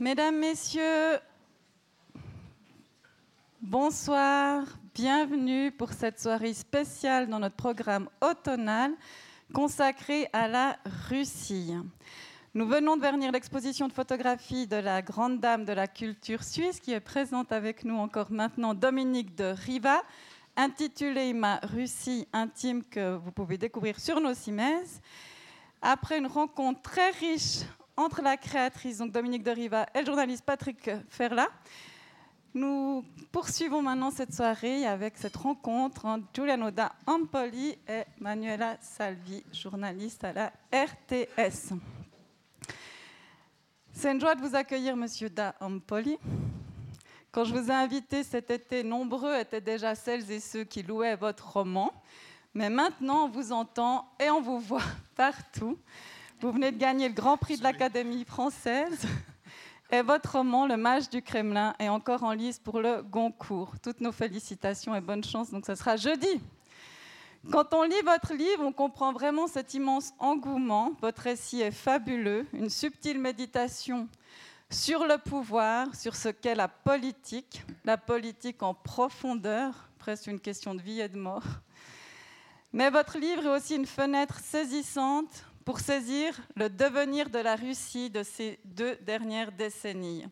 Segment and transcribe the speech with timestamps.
[0.00, 1.18] Mesdames, Messieurs,
[3.60, 8.94] bonsoir, bienvenue pour cette soirée spéciale dans notre programme automnal
[9.52, 10.78] consacré à la
[11.10, 11.74] Russie.
[12.54, 16.80] Nous venons de vernir l'exposition de photographie de la grande dame de la culture suisse
[16.80, 20.00] qui est présente avec nous encore maintenant, Dominique de Riva,
[20.56, 25.02] intitulée Ma Russie intime que vous pouvez découvrir sur nos cimaises.
[25.82, 27.66] Après une rencontre très riche
[28.00, 31.48] entre la créatrice, donc Dominique de Riva, et le journaliste Patrick Ferla.
[32.54, 39.44] Nous poursuivons maintenant cette soirée avec cette rencontre entre Giuliano da Ampoli et Manuela Salvi,
[39.52, 41.74] journaliste à la RTS.
[43.92, 46.18] C'est une joie de vous accueillir, Monsieur da Ampoli.
[47.30, 51.16] Quand je vous ai invité cet été, nombreux étaient déjà celles et ceux qui louaient
[51.16, 51.92] votre roman.
[52.54, 54.82] Mais maintenant, on vous entend et on vous voit
[55.14, 55.78] partout.
[56.40, 59.06] Vous venez de gagner le Grand Prix de l'Académie française.
[59.92, 63.74] Et votre roman, Le Mage du Kremlin, est encore en lice pour le Goncourt.
[63.82, 65.50] Toutes nos félicitations et bonne chance.
[65.50, 66.40] Donc, ce sera jeudi.
[67.52, 70.92] Quand on lit votre livre, on comprend vraiment cet immense engouement.
[71.02, 74.08] Votre récit est fabuleux, une subtile méditation
[74.70, 80.74] sur le pouvoir, sur ce qu'est la politique, la politique en profondeur, presque une question
[80.74, 81.44] de vie et de mort.
[82.72, 88.10] Mais votre livre est aussi une fenêtre saisissante pour saisir le devenir de la Russie
[88.10, 90.26] de ces deux dernières décennies.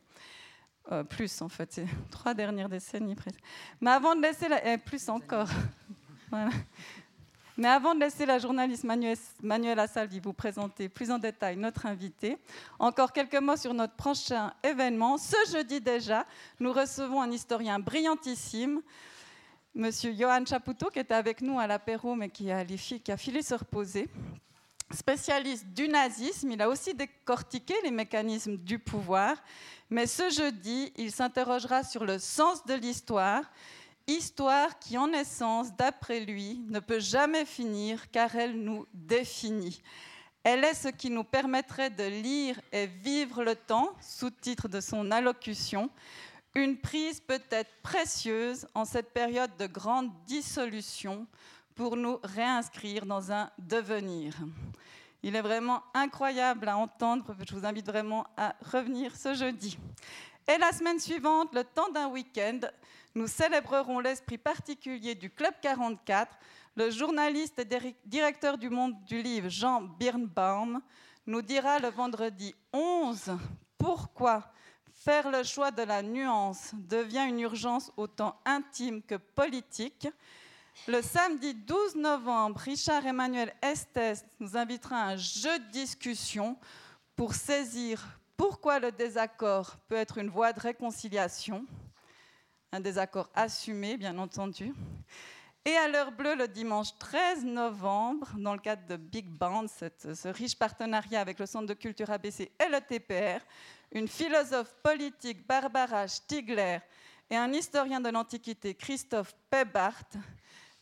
[0.91, 3.39] Euh, plus en fait, trois dernières décennies presque.
[3.81, 4.67] Mais avant de laisser la...
[4.67, 4.79] Eh.
[7.57, 8.85] Mais avant de laisser la journaliste
[9.41, 12.37] Manuela Salvi vous présenter plus en détail notre invité,
[12.81, 15.19] encore quelques mots sur notre prochain événement.
[15.19, 16.27] Ce jeudi déjà,
[16.59, 18.83] nous recevons un historien brillantissime,
[19.73, 23.41] Monsieur Johan Chapoutot, qui était avec nous à l'apéro, mais qui a, qui a filé
[23.43, 24.09] se reposer
[24.93, 29.37] spécialiste du nazisme, il a aussi décortiqué les mécanismes du pouvoir,
[29.91, 33.43] mais ce jeudi, il s'interrogera sur le sens de l'histoire,
[34.07, 39.83] histoire qui en essence, d'après lui, ne peut jamais finir car elle nous définit.
[40.45, 45.11] Elle est ce qui nous permettrait de lire et vivre le temps, sous-titre de son
[45.11, 45.91] allocution,
[46.55, 51.27] une prise peut-être précieuse en cette période de grande dissolution
[51.79, 54.35] pour nous réinscrire dans un devenir.
[55.23, 57.37] Il est vraiment incroyable à entendre.
[57.49, 59.79] Je vous invite vraiment à revenir ce jeudi.
[60.49, 62.59] Et la semaine suivante, le temps d'un week-end,
[63.15, 66.37] nous célébrerons l'esprit particulier du Club 44.
[66.75, 70.83] Le journaliste et directeur du Monde du Livre, Jean Birnbaum,
[71.29, 73.39] nous dira le vendredi 11
[73.79, 74.51] pourquoi
[74.93, 80.09] faire le choix de la nuance devient une urgence autant intime que politique
[80.87, 86.57] le samedi 12 novembre, Richard Emmanuel Estes nous invitera à un jeu de discussion
[87.17, 91.67] pour saisir pourquoi le désaccord peut être une voie de réconciliation,
[92.73, 94.73] un désaccord assumé, bien entendu.
[95.65, 100.29] Et à l'heure bleue, le dimanche 13 novembre, dans le cadre de Big Band, ce
[100.29, 103.45] riche partenariat avec le Centre de culture ABC et le TPR,
[103.93, 106.79] une philosophe politique, Barbara Stigler,
[107.29, 110.05] et un historien de l'Antiquité, Christophe Pebart,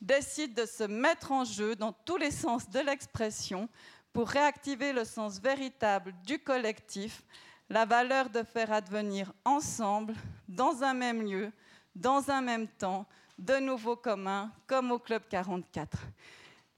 [0.06, 3.68] décide de se mettre en jeu dans tous les sens de l'expression
[4.12, 7.22] pour réactiver le sens véritable du collectif,
[7.68, 10.14] la valeur de faire advenir ensemble,
[10.48, 11.52] dans un même lieu,
[11.94, 13.06] dans un même temps,
[13.38, 15.98] de nouveaux communs, comme au Club 44.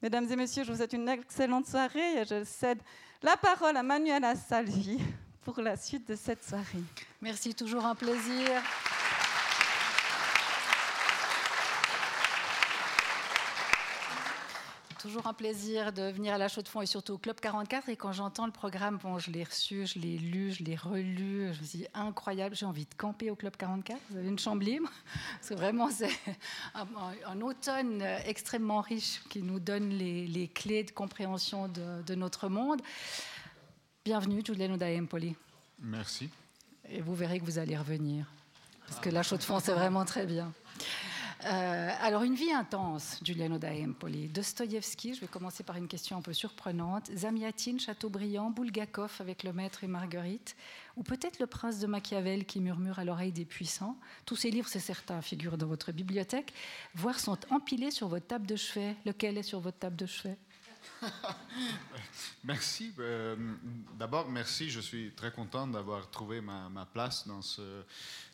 [0.03, 2.81] Mesdames et messieurs, je vous souhaite une excellente soirée et je cède
[3.23, 4.99] la parole à Manuela Salvi
[5.45, 6.83] pour la suite de cette soirée.
[7.21, 8.63] Merci, toujours un plaisir.
[15.09, 17.89] Toujours un plaisir de venir à la Chaux de Fonds et surtout au Club 44.
[17.89, 21.51] Et quand j'entends le programme, bon, je l'ai reçu, je l'ai lu, je l'ai relu.
[21.55, 23.99] Je me dis incroyable, j'ai envie de camper au Club 44.
[24.11, 24.91] Vous avez une chambre libre
[25.39, 26.11] Parce que vraiment, c'est
[26.75, 32.83] un, automne extrêmement riche qui nous donne les, clés de compréhension de, notre monde.
[34.05, 35.35] Bienvenue, Giuliano Empoli.
[35.81, 36.29] Merci.
[36.91, 38.27] Et vous verrez que vous allez revenir.
[38.87, 40.53] Parce que la Chaux de Fonds, c'est vraiment très bien.
[41.45, 44.29] Euh, alors, une vie intense, Giuliano da Empoli.
[44.29, 47.11] Dostoïevski, je vais commencer par une question un peu surprenante.
[47.15, 50.57] Zamiatin, Chateaubriand, Bulgakov avec le maître et Marguerite,
[50.97, 53.97] ou peut-être le prince de Machiavel qui murmure à l'oreille des puissants.
[54.27, 56.53] Tous ces livres, c'est certain, figurent dans votre bibliothèque,
[56.95, 58.97] voire sont empilés sur votre table de chevet.
[59.07, 60.37] Lequel est sur votre table de chevet?
[62.45, 62.93] merci.
[62.99, 63.37] Euh,
[63.99, 64.71] d'abord, merci.
[64.71, 67.63] Je suis très content d'avoir trouvé ma, place dans ce,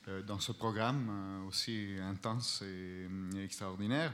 [0.09, 3.09] euh, dans ce programme euh, aussi intense et,
[3.43, 4.13] extraordinaire.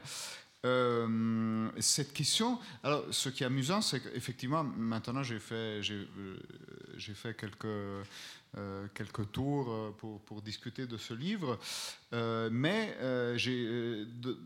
[1.79, 8.07] cette question, alors ce qui est amusant, c'est qu'effectivement, maintenant j'ai fait, j'ai, fait quelques,
[8.95, 11.59] quelques tours pour, pour, discuter de ce livre.
[12.51, 12.97] mais
[13.37, 14.05] j'ai,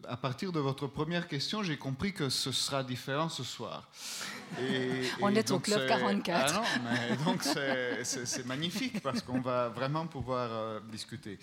[0.08, 3.88] à partir de votre première question, j'ai compris que ce sera différent ce soir.
[4.60, 6.54] Et, On est au Club 44.
[6.54, 11.38] Ah non, mais donc c'est magnifique parce qu'on va vraiment pouvoir discuter.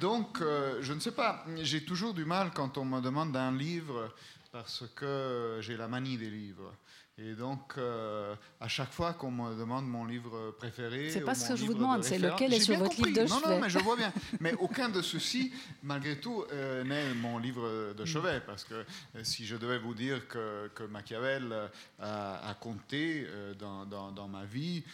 [0.00, 0.38] donc,
[0.80, 4.12] je ne sais pas, j'ai toujours du mal quand on me demande un livre
[4.56, 6.72] parce que j'ai la manie des livres.
[7.18, 11.10] Et donc, euh, à chaque fois qu'on me demande mon livre préféré.
[11.10, 13.40] C'est pas ce que je vous demande, c'est lequel est sur votre livre de chevet.
[13.40, 14.12] Non, non, mais je vois bien.
[14.40, 15.50] Mais aucun de ceux-ci,
[15.82, 18.42] malgré tout, euh, n'est mon livre de chevet.
[18.46, 18.84] Parce que euh,
[19.22, 23.26] si je devais vous dire que, que Machiavel a, compté
[23.58, 24.84] dans, dans, dans, ma vie,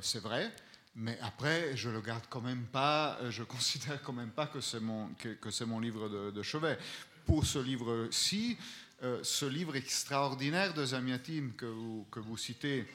[0.00, 0.50] c'est vrai.
[0.96, 4.80] Mais après, je le garde quand même pas, je considère quand même pas que c'est
[4.80, 6.78] mon, que, que c'est mon livre de, de chevet.
[7.26, 8.56] Pour ce livre-ci,
[9.02, 12.86] euh, ce livre extraordinaire de Zamiatin que vous, que vous citez,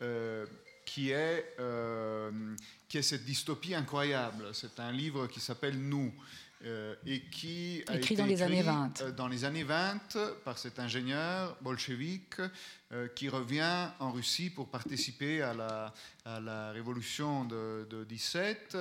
[0.00, 0.46] euh,
[0.86, 2.30] qui, est, euh,
[2.88, 4.46] qui est cette dystopie incroyable.
[4.54, 6.12] C'est un livre qui s'appelle Nous.
[7.06, 9.16] et qui a écrit été dans les années 20.
[9.16, 12.40] dans les années 20 par cet ingénieur bolchevique
[13.16, 15.92] qui revient en Russie pour participer à la,
[16.24, 18.76] à la révolution de, de 17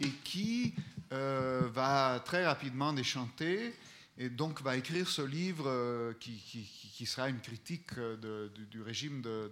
[0.00, 0.74] et qui
[1.10, 3.72] va très rapidement déchanter
[4.18, 8.82] et donc va écrire ce livre euh, qui, qui, sera une critique euh, de, du,
[8.82, 9.50] régime de,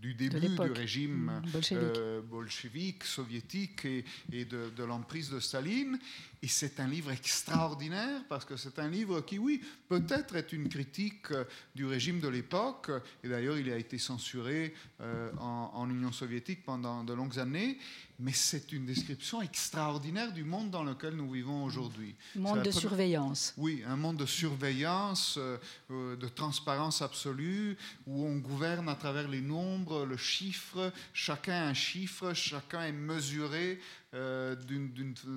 [0.00, 3.04] du, début du régime mmh, euh, bolchevique.
[3.04, 5.98] soviétique et, et de, l'emprise de Staline.
[6.42, 10.68] Et c'est un livre extraordinaire parce que c'est un livre qui, oui, peut-être est une
[10.68, 11.28] critique
[11.74, 12.90] du régime de l'époque.
[13.24, 17.78] Et d'ailleurs, il a été censuré en, en, Union soviétique pendant de longues années
[18.18, 22.14] mais c'est une description extraordinaire du monde dans lequel nous vivons aujourd'hui.
[22.34, 23.52] Monde de surveillance.
[23.56, 25.58] Oui, un monde de surveillance, euh,
[25.90, 31.66] euh, de transparence absolue, où on gouverne à travers les nombres, le chiffre, chacun a
[31.66, 33.80] un chiffre, chacun est mesuré
[34.16, 34.54] euh,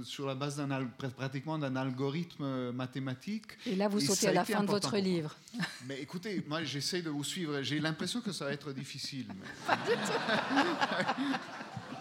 [0.03, 0.85] sur la base d'un
[1.17, 3.45] pratiquement d'un algorithme mathématique.
[3.65, 5.35] Et là, vous sautez à la fin de votre livre.
[5.87, 7.61] Mais écoutez, moi j'essaye de vous suivre.
[7.61, 9.27] J'ai l'impression que ça va être difficile.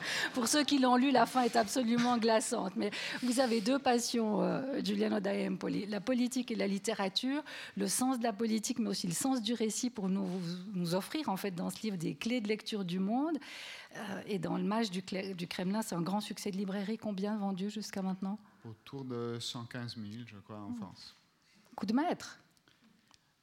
[0.34, 2.74] Pour ceux qui l'ont lu, la fin est absolument glaçante.
[2.76, 2.90] Mais
[3.22, 7.42] vous avez deux passions, euh, Giuliano da Empoli la politique et la littérature,
[7.76, 10.28] le sens de la politique, mais aussi le sens du récit pour nous,
[10.74, 13.38] nous offrir en fait dans ce livre des clés de lecture du monde.
[13.96, 15.02] Euh, et dans le match du,
[15.34, 16.98] du Kremlin, c'est un grand succès de librairie.
[16.98, 18.38] Combien vendu jusqu'à maintenant?
[18.64, 21.16] Autour de 115 000, je crois, en France.
[21.74, 22.38] Coup de maître?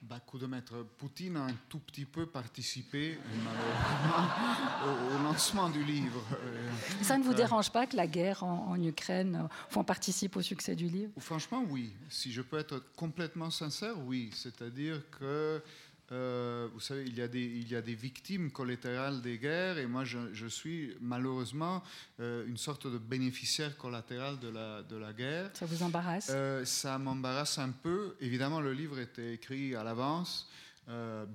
[0.02, 0.86] Bah, coup de maître.
[1.00, 3.18] Poutine a un tout petit peu participé
[4.86, 6.22] au, lancement du livre.
[7.02, 10.90] Ça ne vous dérange pas que la guerre en, Ukraine euh, participe au succès du
[10.90, 11.12] livre?
[11.18, 11.92] Franchement, oui.
[12.10, 14.30] Si je peux être complètement sincère, oui.
[14.34, 15.64] C'est-à-dire que
[16.12, 19.80] euh, vous savez, il y, a des, il y a des victimes collatérales des guerres
[19.80, 21.82] et moi je, suis malheureusement
[22.20, 25.50] euh, une sorte de bénéficiaire collatéral de la, de la guerre.
[25.54, 26.28] Ça vous embarrasse?
[26.30, 28.16] Euh, Ça m'embarrasse un peu.
[28.22, 30.48] Évidemment, le livre était écrit à l'avance,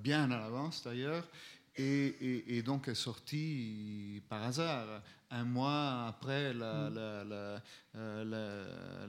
[0.01, 1.27] bien à l'avance d'ailleurs,
[1.75, 5.01] et, et, donc est sorti par hasard,
[5.31, 6.53] un mois après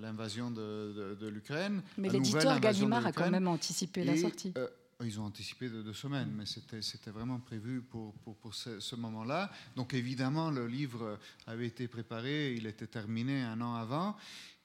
[0.01, 0.55] l'invasion mm.
[0.55, 1.83] de, de, l'Ukraine.
[1.99, 4.53] Mais l'éditeur Gallimard a quand même anticipé la sortie.
[5.05, 9.51] Ils ont anticipé de deux semaines, mais c'était vraiment prévu pour, pour, pour ce, moment-là.
[9.77, 14.17] Donc évidemment, le livre avait été préparé, il était terminé un an avant.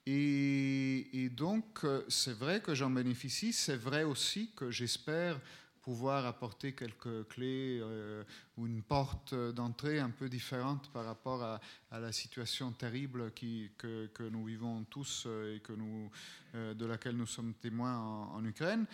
[0.10, 3.52] Et, donc, c'est vrai que j'en bénéficie.
[3.52, 5.38] C'est vrai aussi que j'espère
[5.82, 8.24] pouvoir apporter quelques clés euh,
[8.58, 14.08] ou une porte d'entrée un peu différente par rapport à, la situation terrible qui, que,
[14.08, 16.12] que, nous vivons tous euh, et que nous,
[16.56, 18.86] euh, de laquelle nous sommes témoins en, en Ukraine.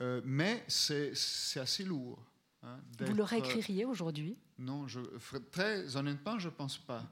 [0.00, 1.12] Euh, mais c'est
[1.56, 2.22] assez lourd.
[2.62, 4.36] Hein, Vous le réécririez aujourd'hui?
[4.58, 5.00] Non, je,
[5.50, 7.04] très honnêtement, je ne pense pas.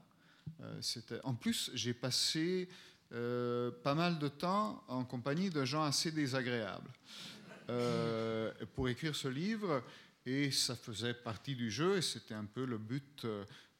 [0.61, 0.81] Euh,
[1.23, 2.69] en plus, j'ai passé
[3.11, 6.91] euh, pas mal de temps en compagnie de gens assez désagréables
[8.75, 9.83] pour écrire ce livre,
[10.25, 13.27] et ça faisait partie du jeu, et c'était un peu le but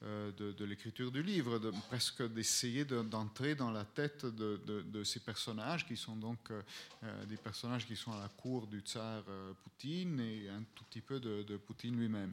[0.03, 5.87] euh, de, l'écriture du livre, de, presque d'essayer d'entrer dans la tête de, ces personnages
[5.87, 6.61] qui sont donc euh,
[7.03, 9.23] euh, des personnages qui sont à la cour du tsar
[9.63, 12.31] Poutine et un tout petit peu de, Poutine lui-même.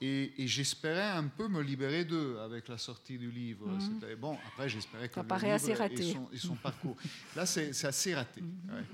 [0.00, 3.68] Et, j'espérais un peu me libérer d'eux avec la sortie du livre.
[3.68, 4.16] Mhm.
[4.18, 6.16] Bon, après, j'espérais que Ça paraît assez raté.
[6.32, 6.96] Et son, parcours.
[7.36, 8.42] Là, c'est assez raté.
[8.42, 8.84] Mhm.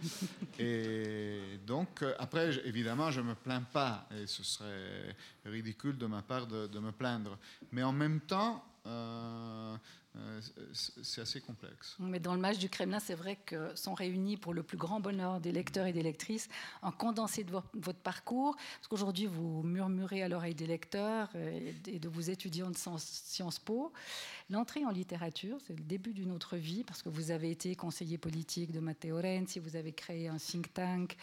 [0.58, 6.22] Et donc, après, évidemment, je ne me plains pas, et ce serait ridicule de ma
[6.22, 7.38] part de, me plaindre.
[7.72, 9.76] Mais en même temps, euh,
[10.16, 10.40] euh,
[10.72, 11.96] c'est assez complexe.
[11.98, 15.00] Mais dans le match du Kremlin, c'est vrai que sont réunis pour le plus grand
[15.00, 16.48] bonheur des lecteurs et des lectrices
[16.82, 18.56] un condensé de votre parcours.
[18.56, 23.92] Parce qu'aujourd'hui, vous murmurez à l'oreille des lecteurs et de vos étudiants de Sciences Po.
[24.50, 28.18] L'entrée en littérature, c'est le début d'une autre vie, parce que vous avez été conseiller
[28.18, 31.16] politique de Matteo Renzi, vous avez créé un think tank.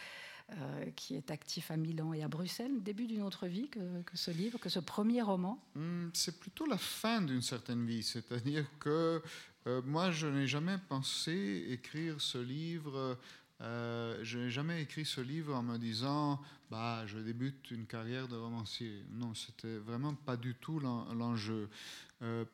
[0.58, 3.80] Euh, qui est actif à Milan et à Bruxelles, le début d'une autre vie que,
[4.14, 8.64] ce livre, que ce premier roman hmm, C'est plutôt la fin d'une certaine vie, c'est-à-dire
[8.80, 9.22] que
[9.68, 13.16] euh, moi, je n'ai jamais pensé écrire ce livre.
[13.60, 18.26] Euh, je n'ai jamais écrit ce livre en me disant bah je débute une carrière
[18.26, 19.04] de romancier.
[19.12, 21.68] Non, c'était vraiment pas du tout l'enjeu.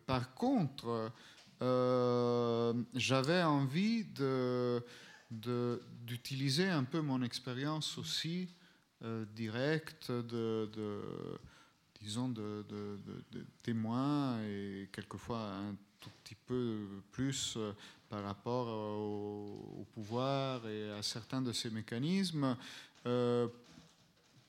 [0.06, 1.12] par contre,
[2.94, 4.82] j'avais envie de
[5.30, 8.48] d'utiliser un peu mon expérience aussi
[9.04, 10.70] euh, directe de,
[12.00, 17.72] disons, de, de, témoin et quelquefois un tout petit peu plus euh,
[18.08, 22.56] par rapport au, pouvoir et à certains de ces mécanismes.
[23.04, 23.48] Euh,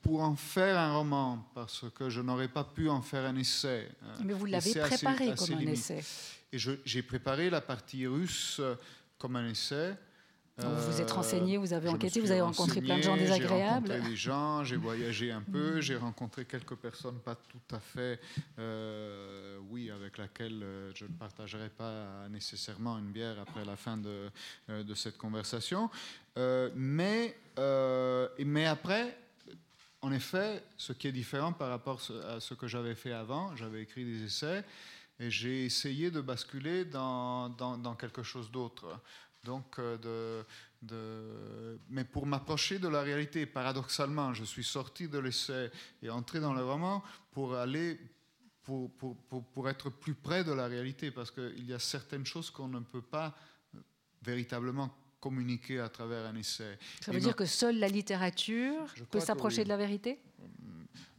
[0.00, 3.90] pour en faire un roman, parce que je n'aurais pas pu en faire un essai.
[4.24, 6.02] Mais vous l'avez préparé comme un essai.
[6.52, 8.60] Et j'ai préparé la partie russe
[9.18, 9.98] comme un essai.
[10.58, 13.86] Donc vous vous êtes renseigné, vous avez enquêté, vous avez rencontré plein de gens désagréables.
[13.86, 17.78] J'ai rencontré des gens, j'ai voyagé un peu, j'ai rencontré quelques personnes pas tout à
[17.78, 18.20] fait,
[18.58, 23.96] euh, oui, avec laquelle euh, je ne partagerai pas nécessairement une bière après la fin
[23.96, 24.30] de,
[24.70, 25.90] euh, de cette conversation.
[26.74, 27.36] mais,
[28.44, 29.16] mais après,
[30.02, 33.82] en effet, ce qui est différent par rapport à ce que j'avais fait avant, j'avais
[33.82, 34.64] écrit des essais
[35.20, 39.00] et j'ai essayé de basculer dans, dans, dans quelque chose d'autre.
[39.44, 40.44] Donc, euh,
[40.82, 45.70] de, mais pour m'approcher de la réalité, paradoxalement, je suis sorti de l'essai
[46.02, 47.02] et entré dans le roman
[47.32, 47.98] pour aller,
[48.62, 52.50] pour, pour, pour, être plus près de la réalité, parce qu'il y a certaines choses
[52.50, 53.34] qu'on ne peut pas
[53.74, 53.78] euh,
[54.22, 56.78] véritablement communiquer à travers un essai.
[57.00, 60.20] Ça veut dire que seule la littérature peut s'approcher de la vérité?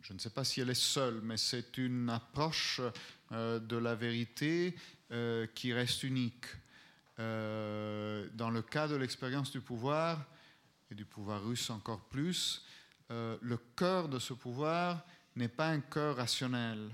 [0.02, 2.82] Je ne sais pas si elle est seule, mais c'est une approche
[3.32, 4.76] euh, de la vérité
[5.56, 6.46] qui reste unique.
[7.20, 10.26] Euh, dans le cas de l'expérience du pouvoir,
[10.90, 12.66] et du pouvoir russe encore plus,
[13.12, 16.90] euh, le cœur de ce pouvoir n'est pas un cœur rationnel.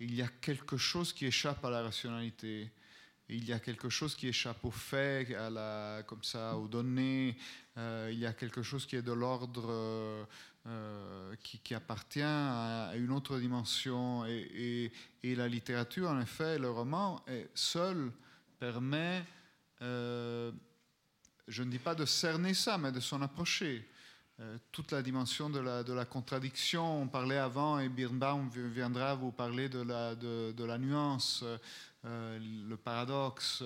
[0.00, 2.70] Il y a quelque chose qui échappe à la rationalité.
[3.30, 7.38] Il y a quelque chose qui échappe aux faits, à la, comme ça, aux données.
[7.78, 10.28] Euh, il y a quelque chose qui est de l'ordre
[11.42, 14.26] qui, appartient à, une autre dimension.
[14.26, 14.92] Et,
[15.22, 18.12] la littérature, en effet, le roman, seul
[18.58, 19.24] permet
[19.82, 20.52] euh,
[21.48, 23.88] je ne dis pas de cerner ça, mais de s'en approcher.
[24.40, 29.68] Euh, toute la dimension de la, contradiction, on parlait avant, et Birnbaum viendra vous parler
[29.68, 31.44] de la, de, la nuance,
[32.04, 32.38] euh,
[32.68, 33.62] le paradoxe,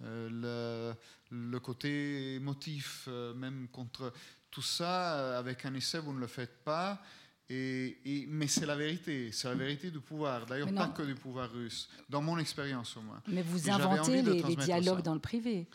[0.00, 0.94] le,
[1.30, 4.12] le, côté émotif, même contre
[4.50, 7.02] tout ça, avec un essai, vous ne le faites pas.
[7.48, 10.46] Et, mais c'est la vérité, c'est la vérité du pouvoir.
[10.46, 13.22] D'ailleurs, pas que du pouvoir russe, dans mon expérience au moins.
[13.28, 15.68] Mais vous inventez les, les, dialogues dans le privé.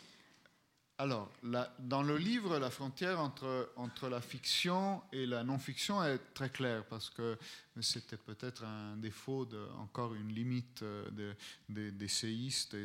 [1.02, 1.32] Alors,
[1.80, 6.84] dans le livre, la frontière entre, entre la fiction et la non-fiction est très claire,
[6.84, 7.36] parce que
[7.80, 11.34] c'était peut-être un défaut, de, encore une limite euh,
[11.68, 12.76] d'essayistes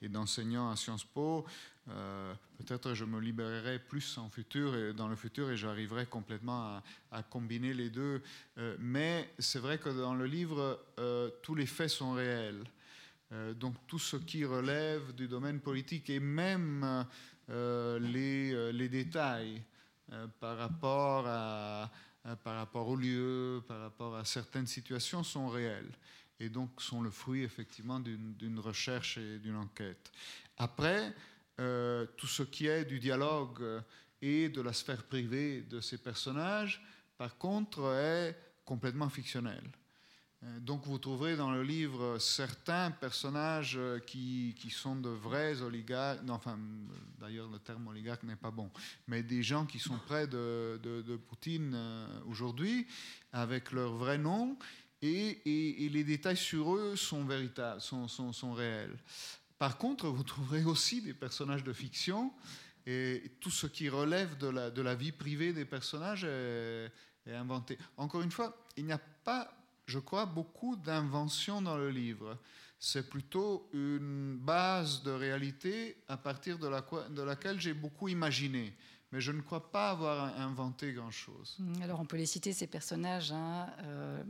[0.00, 1.44] et d'enseignants à Sciences Po.
[1.88, 7.22] Euh, peut-être je me libérerai plus en futur dans le futur et j'arriverai complètement à,
[7.24, 8.22] combiner les deux.
[8.58, 10.80] Euh, mais c'est vrai que dans le livre,
[11.42, 12.64] tous les faits sont réels.
[13.56, 17.06] donc tout ce qui relève du domaine politique et même
[17.50, 19.62] euh, les, euh, détails
[20.12, 21.90] euh, par, rapport à,
[22.44, 25.90] par rapport au lieu, par rapport à certaines situations sont réels
[26.38, 30.12] et donc sont le fruit effectivement d'une recherche et d'une enquête.
[30.56, 31.12] Après,
[31.56, 33.82] tout ce qui est du dialogue
[34.20, 36.82] et de la sphère privée de ces personnages,
[37.18, 39.62] par contre, est complètement fictionnel.
[40.44, 45.62] Euh, donc vous trouverez dans le livre certains personnages euh, qui, qui sont de vrais
[45.62, 46.58] oligarques, enfin
[47.18, 48.70] d'ailleurs le terme oligarque n'est pas bon,
[49.06, 52.86] mais des gens qui sont près de, de, Poutine euh, aujourd'hui
[53.32, 54.56] avec leur vrai nom
[55.00, 58.96] et, et, les détails sur eux sont véritables, sont, sont, réels.
[59.62, 62.32] Par contre, vous trouverez aussi des personnages de fiction
[62.84, 66.90] et tout ce qui relève de la, vie privée des personnages est,
[67.28, 67.78] inventé.
[67.96, 72.36] Encore une fois, il n'y a pas je crois, beaucoup d'inventions dans le livre.
[72.80, 78.74] C'est plutôt une base de réalité à partir de laquelle j'ai beaucoup imaginé.
[79.12, 81.56] Mais je ne crois pas avoir inventé grand-chose.
[81.58, 84.22] Mm, alors on peut les citer, ces personnages, hein, euh,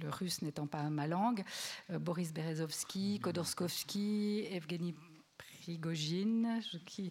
[0.00, 1.44] le russe n'étant pas ma langue,
[1.90, 4.94] euh, Boris Berezovsky, Khodorskovsky, Evgeny
[5.60, 7.10] Prigogine, je, qui,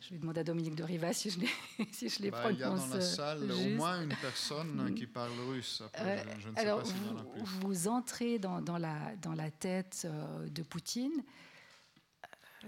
[0.00, 1.48] je vais demander à Dominique de Rivas si je les,
[1.92, 4.92] si je les bah, Il y a dans la euh, salle au moins une personne
[4.94, 5.82] qui parle russe.
[5.86, 7.42] Après, je, je, ne sais alors, pas s'il y en a vous, plus.
[7.60, 10.08] vous entrez dans, dans, la, dans la tête
[10.48, 11.22] de Poutine.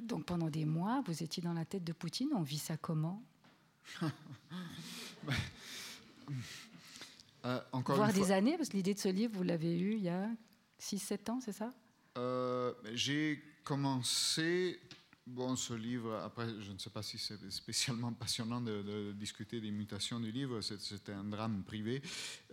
[0.02, 2.28] Donc pendant des mois, vous étiez dans la tête de Poutine.
[2.34, 3.22] On vit ça comment?
[7.44, 9.94] Euh, encore Voire une des années, parce que l'idée de ce livre, vous l'avez eu
[9.94, 10.28] il y a
[10.80, 11.70] 6-7 ans, c'est ça?
[12.18, 14.80] Euh, J'ai commencé
[15.26, 19.60] bon, ce livre, après, je ne sais pas si c'est spécialement passionnant de, de discuter
[19.60, 22.02] des mutations du livre, c'était un drame privé,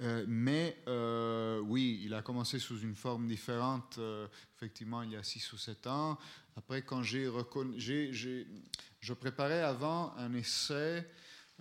[0.02, 5.16] euh, mais euh, oui, il a commencé sous une forme différente, euh, effectivement, il y
[5.16, 6.18] a 6 ou 7 ans.
[6.60, 11.08] Après, quand j'ai reconnu, je préparais avant un essai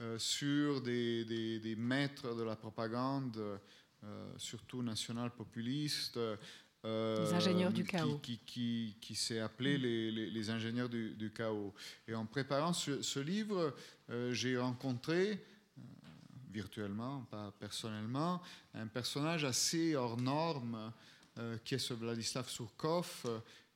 [0.00, 3.36] euh, sur des, des, des, maîtres de la propagande,
[4.02, 6.18] euh, surtout national populiste.
[6.84, 8.18] Euh, les ingénieurs du chaos.
[8.18, 11.72] Qui, qui, qui, qui s'est appelé les, les, les, ingénieurs du, du, chaos.
[12.08, 13.76] Et en préparant ce, ce livre,
[14.32, 15.44] j'ai rencontré,
[16.50, 18.42] virtuellement, pas personnellement,
[18.74, 20.92] un personnage assez hors norme,
[21.38, 23.24] euh, qui est ce Vladislav Surkov,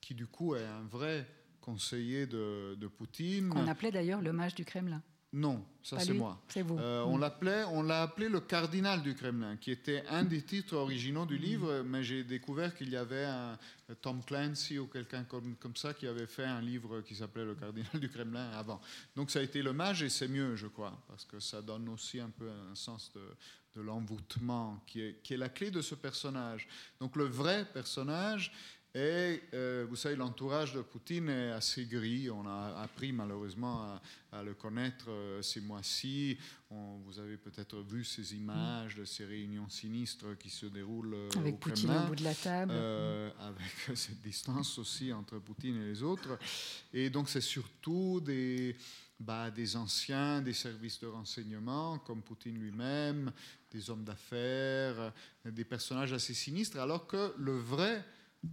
[0.02, 1.26] qui du coup est un vrai
[1.62, 3.48] conseiller de, de Poutine.
[3.48, 5.02] Qu'on appelait d'ailleurs le mage du Kremlin.
[5.34, 6.42] Non, ça c'est moi.
[6.48, 6.78] C'est vous.
[6.78, 10.76] Euh, on l'appelait, on l'a appelé le cardinal du Kremlin, qui était un des titres
[10.76, 11.82] originaux du livre.
[11.86, 13.58] Mais j'ai découvert qu'il y avait un
[14.02, 17.54] Tom Clancy ou quelqu'un comme, comme ça qui avait fait un livre qui s'appelait le
[17.54, 18.78] cardinal du Kremlin avant.
[19.16, 21.88] Donc ça a été le mage et c'est mieux, je crois, parce que ça donne
[21.88, 23.22] aussi un peu un sens de,
[23.74, 26.68] de l'envoûtement qui est, qui est la clé de ce personnage.
[27.00, 28.52] Donc le vrai personnage
[28.94, 32.28] et euh, vous savez, l'entourage de Poutine est assez gris.
[32.28, 36.36] On a appris malheureusement à, à le connaître euh, ces mois-ci.
[36.70, 41.54] Vous avez peut-être vu ces images de ces réunions sinistres qui se déroulent euh, avec
[41.54, 42.72] au Poutine Kremlin, au bout de la table.
[42.72, 46.38] avec cette distance aussi entre Poutine et les autres.
[46.92, 48.76] Et donc c'est surtout des,
[49.18, 53.32] bah, des anciens des services de renseignement, comme Poutine lui-même,
[53.70, 55.14] des hommes d'affaires,
[55.46, 58.04] des personnages assez sinistres, alors que le vrai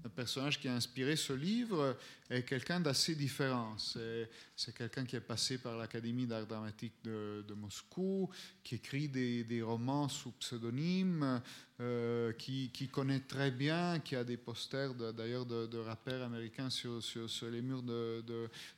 [0.04, 1.98] le personnage qui a inspiré ce livre
[2.30, 3.76] est quelqu'un d'assez différent.
[3.78, 8.30] C'est quelqu'un qui est passé par l'Académie d'art dramatique de, Moscou,
[8.64, 11.42] qui écrit des romans sous pseudonyme,
[11.82, 16.26] euh, qui, qui, connaît très bien, qui a des posters d'ailleurs de, de, de, rappeurs
[16.26, 18.22] américains sur, sur, sur les murs de,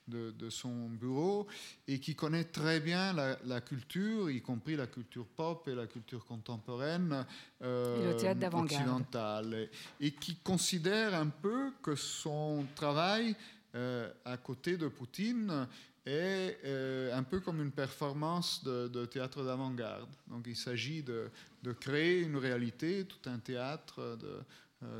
[0.07, 1.47] de, son bureau,
[1.87, 5.87] et qui connaît très bien la, la, culture, y compris la culture pop et la
[5.87, 7.25] culture contemporaine
[7.63, 8.13] euh,
[8.53, 9.67] occidentale,
[9.99, 13.35] et, et qui considère un peu que son travail
[13.73, 15.65] euh, à côté de Poutine
[16.05, 20.09] est euh, un peu comme une performance de, de théâtre d'avant-garde.
[20.27, 21.29] Donc il s'agit de,
[21.63, 24.17] de, créer une réalité, tout un théâtre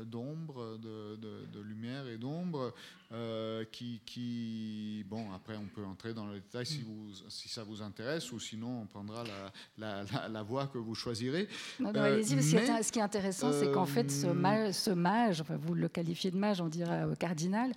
[0.04, 2.72] d'ombre, de, de, lumière et d'ombre,
[3.12, 7.62] euh, qui, qui, Bon, après on peut entrer dans le détail si, vous, si ça
[7.62, 11.48] vous intéresse, ou sinon on prendra la, la, la, la voie que vous choisirez.
[11.78, 12.42] Non, non, Allez-y, mais,
[12.82, 16.30] ce qui est intéressant, c'est qu'en fait ce mage, ce mage, enfin, vous le qualifiez
[16.30, 17.72] de mage, on dirait euh, cardinal,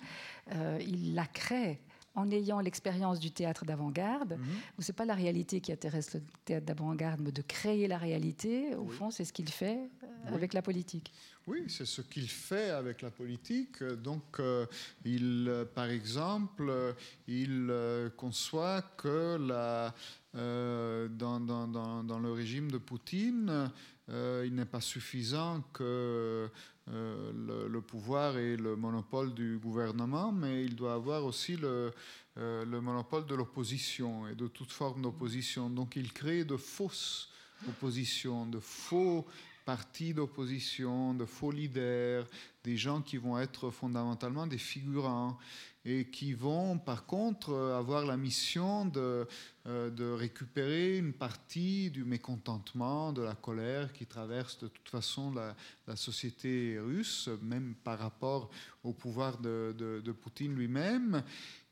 [0.52, 1.80] euh, il la crée
[2.16, 4.40] en ayant l'expérience du théâtre d'avant-garde, Mhm.
[4.40, 4.44] mm
[4.78, 4.82] -hmm.
[4.82, 8.74] ce n'est pas la réalité qui intéresse le théâtre d'avant-garde, mais de créer la réalité,
[8.74, 8.96] au oui.
[8.96, 10.34] fond, c'est ce qu'il fait oui.
[10.38, 11.12] avec la politique.
[11.46, 13.76] Oui, c'est ce qu'il fait avec la politique.
[14.08, 14.66] Donc, euh,
[15.04, 16.92] il, euh, par exemple, euh,
[17.28, 17.72] il
[18.16, 19.94] conçoit que la,
[20.34, 23.70] euh, dans, dans, dans, dans, le régime de Poutine,
[24.08, 26.48] euh, il n'est pas suffisant que
[26.92, 31.90] euh, le, pouvoir et le monopole du gouvernement, mais il doit avoir aussi le,
[32.38, 35.68] euh, le monopole de l'opposition et de toute forme d'opposition.
[35.68, 37.28] Donc il crée de fausses
[37.68, 39.26] oppositions, de faux
[39.66, 42.26] partis d'opposition, de faux leaders,
[42.64, 45.36] des gens qui vont être fondamentalement des figurants
[45.84, 49.26] et qui vont par contre avoir la mission de,
[49.66, 55.32] euh, de récupérer une partie du mécontentement, de la colère qui traverse de toute façon
[55.32, 55.54] la,
[55.86, 58.50] la société russe, même par rapport
[58.84, 61.22] au pouvoir de, de, de Poutine lui-même.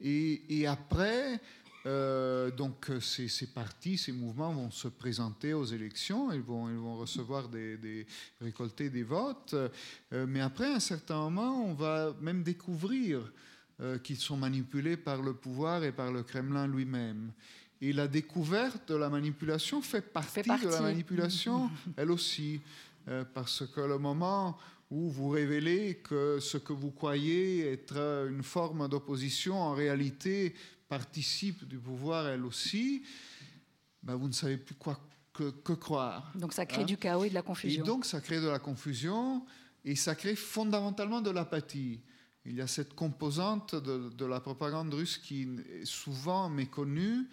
[0.01, 1.41] Et, et, après,
[1.87, 6.77] euh, donc ces, ces, partis, ces mouvements vont se présenter aux élections, ils vont, ils
[6.77, 8.07] vont recevoir des, des
[8.41, 13.21] récolter des votes, euh, mais après, à un certain moment, on va même découvrir
[13.81, 17.33] euh, qu'ils sont manipulés par le pouvoir et par le Kremlin lui-même.
[17.81, 20.67] Et la découverte de la manipulation fait partie, fait partie.
[20.67, 22.61] de la manipulation, elle aussi,
[23.09, 24.57] euh, parce que le moment
[24.93, 30.55] où vous révélez que ce que vous croyez être une forme d'opposition, en réalité,
[30.99, 33.03] participe du pouvoir elle aussi,
[34.01, 35.01] ben, vous ne savez plus quoi
[35.33, 36.31] que, croire.
[36.37, 36.85] Donc ça crée hein.
[36.85, 37.83] du chaos et de la confusion.
[37.83, 39.45] Et donc ça crée de la confusion
[39.85, 41.99] et ça crée fondamentalement de l'apathie.
[42.45, 45.49] Il y a cette composante de, la propagande russe qui
[45.81, 47.27] est souvent méconnue,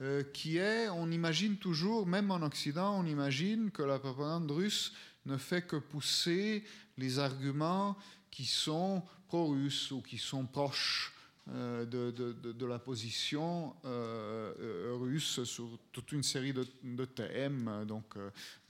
[0.00, 4.92] euh, qui est, on imagine toujours, même en Occident, on imagine que la propagande russe
[5.26, 6.64] ne fait que pousser
[6.96, 7.96] les arguments
[8.32, 11.13] qui sont pro-russes ou qui sont proches
[11.46, 18.14] de, de, la position euh, euh, russe sur toute une série de, thèmes, donc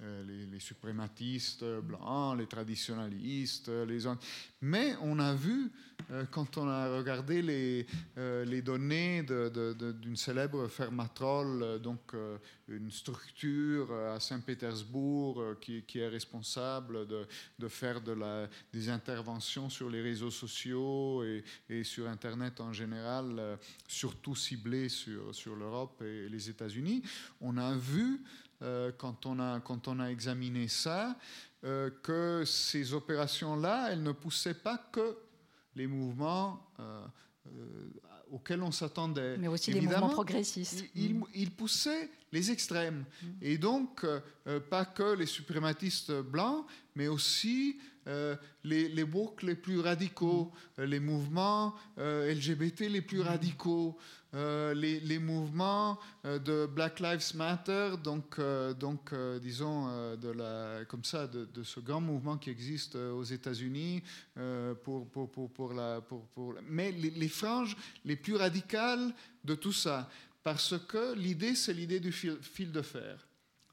[0.00, 4.06] les, suprématistes blancs, les traditionnalistes, les
[4.60, 5.70] Mais on a vu,
[6.32, 12.12] quand on a regardé les, les données d'une célèbre fermatrol, donc
[12.68, 18.00] une structure à Saint-Pétersbourg qui, qui, est responsable de, faire
[18.72, 21.22] des interventions sur les réseaux sociaux
[21.68, 27.02] et, sur Internet en général, euh, surtout ciblé sur, l'Europe et les États-Unis,
[27.40, 28.22] on a vu,
[28.62, 31.16] euh, quand, on a, examiné ça,
[31.64, 35.16] euh, que ces opérations-là, elles ne poussaient pas que
[35.74, 36.60] les mouvements
[38.30, 39.36] auxquels on s'attendait.
[39.38, 40.84] Mais aussi les mouvements progressistes.
[40.94, 41.50] Ils il mm.
[41.52, 43.04] poussaient les extrêmes.
[43.22, 43.26] Mm.
[43.42, 44.06] Et donc,
[44.70, 49.04] pas que les suprématistes blancs, mais aussi euh, les, les
[49.42, 53.96] les plus radicaux, euh, les mouvements euh, LGBT les plus radicaux,
[54.32, 58.40] les, mouvements de Black Lives Matter, donc,
[58.80, 64.02] donc disons, de la, comme ça, de, ce grand mouvement qui existe aux États-Unis,
[64.82, 69.14] pour, pour, pour, pour, la, pour, pour, mais les, les franges les plus radicales
[69.44, 70.10] de tout ça,
[70.42, 73.24] parce que l'idée, c'est l'idée du fil de fer.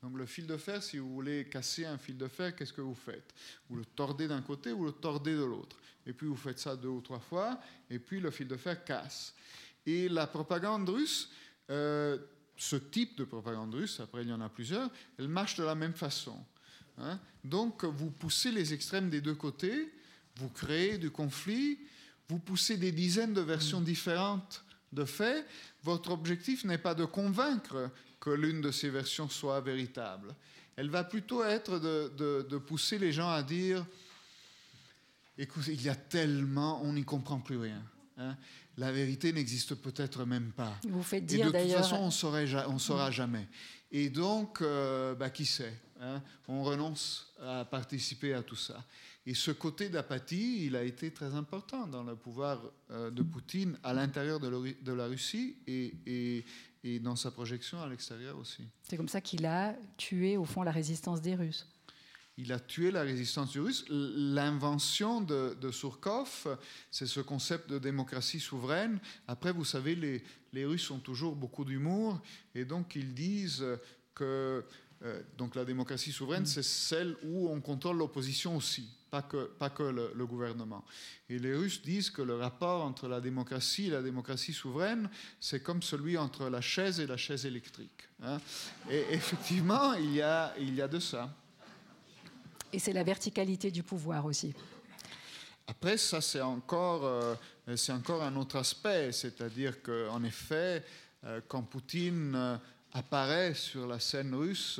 [0.02, 2.82] Donc le fil de fer, si vous voulez casser un fil de fer, qu'est-ce que
[2.82, 3.34] vous faites?
[3.70, 5.78] Vous le tordez d'un côté ou le tordez de l'autre.
[6.08, 7.60] Et puis vous faites ça deux ou trois fois,
[7.90, 9.36] et puis le fil de fer casse.
[9.86, 11.30] Et la propagande russe,
[11.70, 12.18] euh,
[12.58, 15.76] ce type de propagande russe, après il y en a plusieurs, elle marche de la
[15.76, 16.44] même façon.
[16.98, 17.20] Hein.
[17.44, 19.94] Donc vous poussez les extrêmes des deux côtés,
[20.38, 21.80] vous créez du conflit,
[22.28, 25.45] vous poussez des dizaines de versions différentes de faits.
[25.84, 30.34] Votre objectif n'est pas de convaincre, que l'une de ces versions soit véritable.
[30.75, 33.86] Elle va plutôt être de, pousser les gens à dire,
[35.38, 37.84] écoutez, il y a tellement, on n'y comprend plus rien.
[38.17, 38.38] Hein.
[38.77, 40.77] La vérité n'existe peut-être même pas.
[40.88, 41.67] Vous faites dire d'ailleurs.
[41.67, 43.47] De toute façon, on ne saura jamais.
[43.91, 48.84] Et donc, euh, bah, qui sait hein, On renonce à participer à tout ça.
[49.26, 53.78] Et ce côté d'apathie, il a été très important dans le pouvoir euh, de Poutine
[53.84, 56.44] à l'intérieur de, la Russie et,
[56.84, 58.64] et dans sa projection à l'extérieur aussi.
[58.84, 61.68] C'est comme ça qu'il a tué au fond la résistance des Russes.
[62.38, 63.86] Il a tué la résistance des Russes.
[63.90, 66.58] L'invention de, de, Surkov,
[66.90, 69.00] c'est ce concept de démocratie souveraine.
[69.28, 72.20] Après, vous savez, les, les Russes ont toujours beaucoup d'humour
[72.56, 73.66] et donc ils disent
[74.16, 74.66] que
[75.04, 79.69] euh, donc la démocratie souveraine, c'est celle où on contrôle l'opposition aussi, pas que, pas
[79.69, 80.86] que le, gouvernement.
[81.30, 85.62] Et les Russes disent que le rapport entre la démocratie et la démocratie souveraine, c'est
[85.62, 88.08] comme celui entre la chaise et la chaise électrique.
[88.24, 88.39] Hein.
[88.89, 91.30] Et effectivement, il y, a, il y a de ça.
[92.71, 94.54] Et c'est la verticalité du pouvoir aussi.
[95.67, 97.36] Après, ça, c'est encore, euh,
[97.76, 100.86] c'est encore un autre aspect, c'est-à-dire qu'en effet,
[101.26, 102.60] euh, quand Poutine
[102.93, 104.80] apparaît sur la scène russe,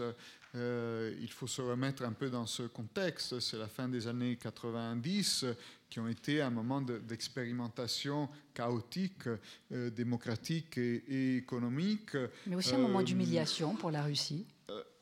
[0.56, 3.40] euh, il faut se remettre un peu dans ce contexte.
[3.40, 5.46] C'est la fin des années 90
[5.90, 9.28] qui ont été un moment d'expérimentation chaotique,
[9.72, 12.16] euh, démocratique et, économique.
[12.48, 14.46] Mais aussi un moment euh, d'humiliation pour la Russie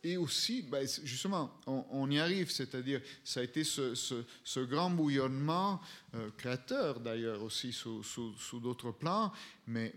[0.04, 5.82] et aussi, ben, justement, on, y arrive, c'est-à-dire, ça a été ce, grand bouillonnement,
[6.16, 8.02] euh, créateur d'ailleurs aussi sous,
[8.62, 9.32] d'autres plans,
[9.68, 9.94] mais,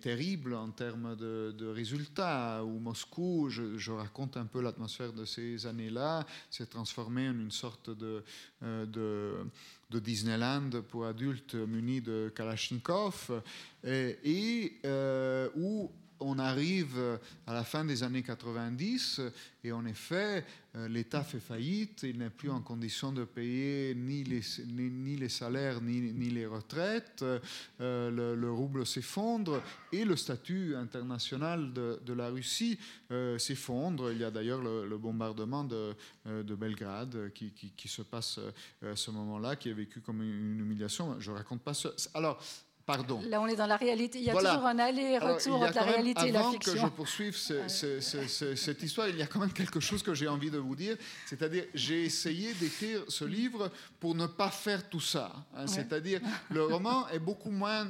[0.00, 6.24] terrible en termes de, résultats, où Moscou, je, raconte un peu l'atmosphère de ces années-là,
[6.48, 8.22] s'est transformé en une sorte de,
[8.62, 13.42] euh, de, Disneyland pour adultes munis de Kalachnikov,
[13.82, 19.20] et, et euh, où on arrive à la fin des années 90
[19.62, 20.44] et en effet,
[20.76, 26.30] euh, l'État fait faillite, il n'est plus en condition de payer ni les, salaires ni,
[26.30, 27.22] les retraites,
[27.80, 32.78] euh, le, rouble s'effondre et le statut international de, la Russie
[33.10, 34.12] euh, s'effondre.
[34.12, 35.94] Il y a d'ailleurs le, bombardement de,
[36.54, 38.40] Belgrade qui, qui, se passe
[38.82, 41.18] à ce moment-là, qui est vécu comme une humiliation.
[41.20, 41.90] Je ne raconte pas ça.
[42.14, 42.42] Alors,
[42.96, 43.20] pardon.
[43.28, 44.18] Là, on est dans la réalité.
[44.18, 46.72] Il y a toujours un aller-retour entre la réalité et la fiction.
[46.72, 50.28] Avant que je poursuive cette histoire, il y a quand même quelque chose que j'ai
[50.28, 50.96] envie de vous dire.
[51.26, 55.32] C'est-à-dire, j'ai essayé d'écrire ce livre pour ne pas faire tout ça.
[55.56, 55.66] Hein.
[55.66, 57.86] C'est-à-dire, le roman est beaucoup moins,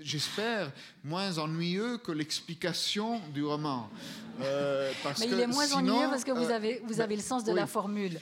[0.00, 0.72] j'espère,
[1.04, 3.90] moins ennuyeux que l'explication du roman.
[4.40, 7.22] Euh, parce Mais il est moins ennuyeux parce que vous euh, avez, vous avez le
[7.22, 8.18] sens de la formule.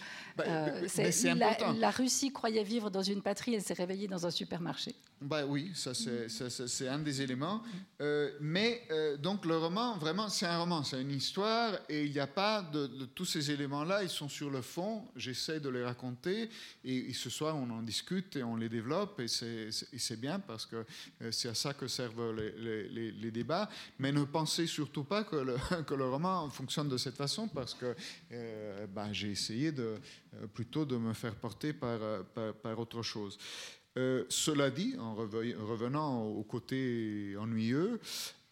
[0.47, 4.27] Bah, euh, c'est la, la, Russie croyait vivre dans une patrie, elle s'est réveillée dans
[4.27, 4.95] un supermarché.
[5.21, 7.63] Bah oui, ça c'est un des éléments.
[8.01, 12.13] Euh, mais euh, donc le roman, vraiment, c'est un roman, c'est une histoire, et il
[12.13, 15.05] n'y a pas de, tous ces éléments-là, ils sont sur le fond.
[15.17, 16.49] J'essaie de les raconter,
[16.85, 20.87] et, ce soir on en discute et on les développe, et c'est bien parce que
[21.31, 23.69] c'est à ça que servent les, les, les, débats.
[23.99, 27.75] Mais ne pensez surtout pas que le, que le roman fonctionne de cette façon, parce
[27.75, 27.95] que
[28.95, 30.01] bah, j'ai essayé de,
[30.55, 31.99] plutôt de me faire porter par,
[32.35, 33.39] par, par autre chose.
[33.99, 38.01] Euh, cela dit, en revenant au côté ennuyeux,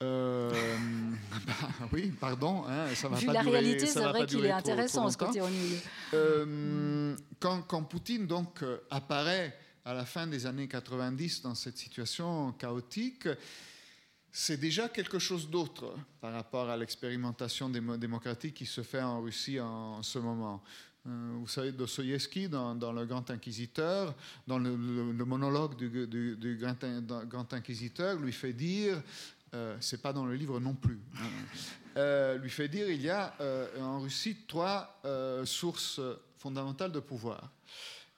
[0.03, 0.51] euh,
[1.47, 1.55] bah,
[1.93, 5.17] oui, pardon, hein, ça va Vu pas la réalité, c'est vrai qu'il est intéressant ce
[5.17, 5.79] côté ennuyeux.
[6.15, 12.53] Euh, quand, quand, Poutine donc apparaît à la fin des années 90 dans cette situation
[12.53, 13.29] chaotique,
[14.33, 19.61] c'est déjà quelque chose d'autre par rapport à l'expérimentation démocratique qui se fait en Russie
[19.61, 20.63] en ce moment.
[21.09, 24.15] Euh, vous savez, Dostoïevski, dans, Le Grand Inquisiteur,
[24.47, 29.01] dans le, monologue du, grand, Inquisiteur, lui fait dire,
[29.55, 31.29] euh, c'est pas dans le livre non plus, hein,
[31.97, 33.35] euh, lui fait dire il y a
[33.81, 35.01] en Russie trois
[35.45, 36.01] sources
[36.37, 37.51] fondamentales de pouvoir.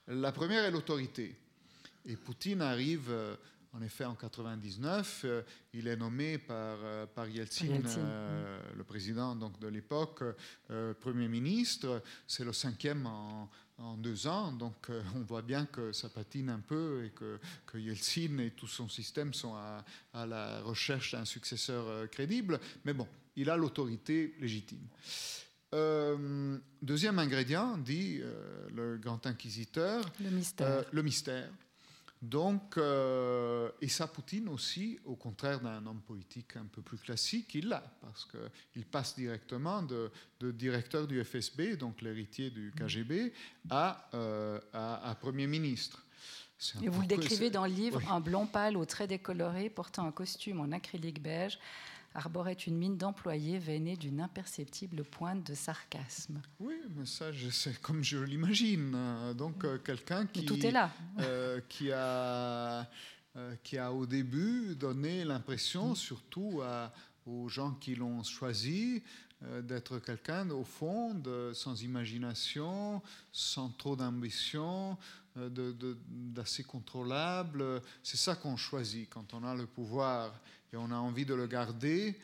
[0.07, 1.35] La première est l'autorité.
[2.05, 3.11] Et Poutine arrive
[3.73, 5.41] en effet, en 99, euh,
[5.73, 10.23] il est nommé par, euh, par Yeltsin, euh, le président donc, de l'époque,
[10.99, 12.01] Premier ministre.
[12.27, 13.49] C'est le cinquième en,
[13.97, 18.37] deux ans, donc on voit bien que ça patine un peu et que, que Yeltsin
[18.37, 22.59] et tout son système sont à, à la recherche d'un successeur crédible.
[22.85, 24.85] Mais bon, il a l'autorité légitime.
[26.81, 28.21] deuxième ingrédient, dit
[28.75, 30.85] le grand inquisiteur, le mystère.
[30.91, 31.49] le mystère.
[32.21, 37.55] Donc, euh, et ça, Poutine aussi, au contraire d'un homme politique un peu plus classique,
[37.55, 43.33] il l'a, parce qu'il passe directement de, directeur du FSB, donc l'héritier du KGB,
[43.71, 46.05] euh, à, à, Premier ministre.
[46.83, 50.11] Et vous le décrivez dans le livre, un blond pâle aux traits décolorés, portant un
[50.11, 51.57] costume en acrylique beige,
[52.13, 56.41] arborait une mine d'employé veinée d'une imperceptible pointe de sarcasme.
[56.59, 59.33] Oui, mais ça, c'est comme je l'imagine.
[59.35, 60.91] Donc, euh, quelqu'un qui, tout est là.
[61.19, 62.89] Euh, qui, a,
[63.35, 66.61] euh, qui a au début donné l'impression, surtout
[67.25, 69.03] aux gens qui l'ont choisi,
[69.63, 74.97] d'être quelqu'un, au fond, de, sans imagination, sans trop d'ambition,
[75.35, 77.81] d'assez contrôlable.
[78.03, 80.31] C'est ça qu'on choisit quand on a le pouvoir
[80.73, 82.17] et on a envie de le garder,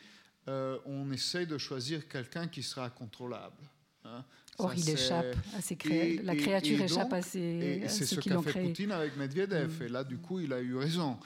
[0.48, 3.62] euh, on essaye de choisir quelqu'un qui sera contrôlable.
[4.04, 4.24] Hein.
[4.56, 6.22] Or, il échappe à ses créatures.
[6.24, 7.40] La créature échappe à ses.
[7.40, 9.80] Et c'est ce qu'a fait Poutine avec Medvedev.
[9.80, 9.84] Mm.
[9.84, 11.16] Et là, du coup, il a eu raison.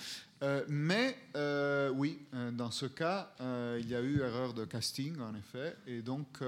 [0.42, 2.18] Euh, mais euh, oui,
[2.52, 5.76] dans ce cas, il y a eu erreur de casting, en effet.
[5.86, 6.40] Et donc,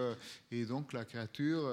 [0.51, 1.71] et donc la créature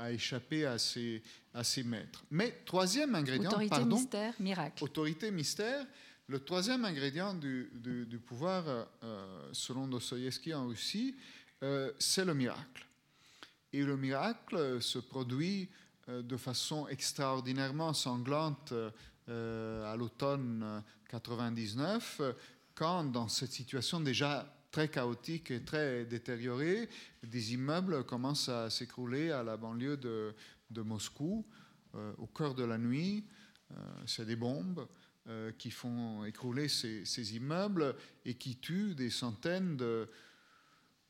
[0.00, 2.24] a échappé à ses, à ses maîtres.
[2.30, 3.50] Mais troisième ingrédient.
[3.50, 4.84] Autorité, mystère, miracle.
[4.84, 5.84] Autorité, mystère.
[6.28, 8.64] Le troisième ingrédient du, pouvoir,
[9.04, 11.14] euh, selon Dostoïevski en Russie,
[11.62, 12.84] euh, c'est le miracle.
[13.72, 15.68] Et le miracle se produit
[16.08, 18.74] euh, de façon extraordinairement sanglante
[19.28, 22.20] à l'automne 99,
[22.76, 26.88] quand dans cette situation déjà très chaotique et très détériorée,
[27.24, 30.32] des immeubles commencent à s'écrouler à la banlieue de,
[30.70, 31.44] de Moscou,
[32.18, 33.24] au cœur de la nuit.
[34.06, 34.86] c'est des bombes.
[35.28, 40.08] Euh, qui font écrouler ces, immeubles et qui tuent des centaines de,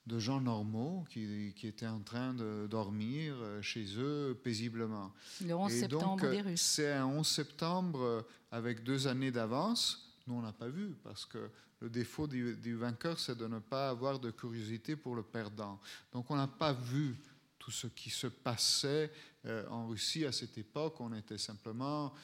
[0.06, 5.12] de gens normaux qui, qui, étaient en train de dormir euh, chez eux paisiblement.
[5.44, 6.62] Le 11 septembre des Russes.
[6.62, 10.16] C'est un 11 septembre avec deux années d'avance.
[10.26, 11.50] Nous, on n'a pas vu parce que
[11.80, 15.78] le défaut du, du vainqueur, c'est de ne pas avoir de curiosité pour le perdant.
[16.10, 17.16] Donc, on n'a pas vu
[17.58, 19.10] tout ce qui se passait
[19.44, 21.00] euh, en Russie à cette époque.
[21.00, 22.14] On était simplement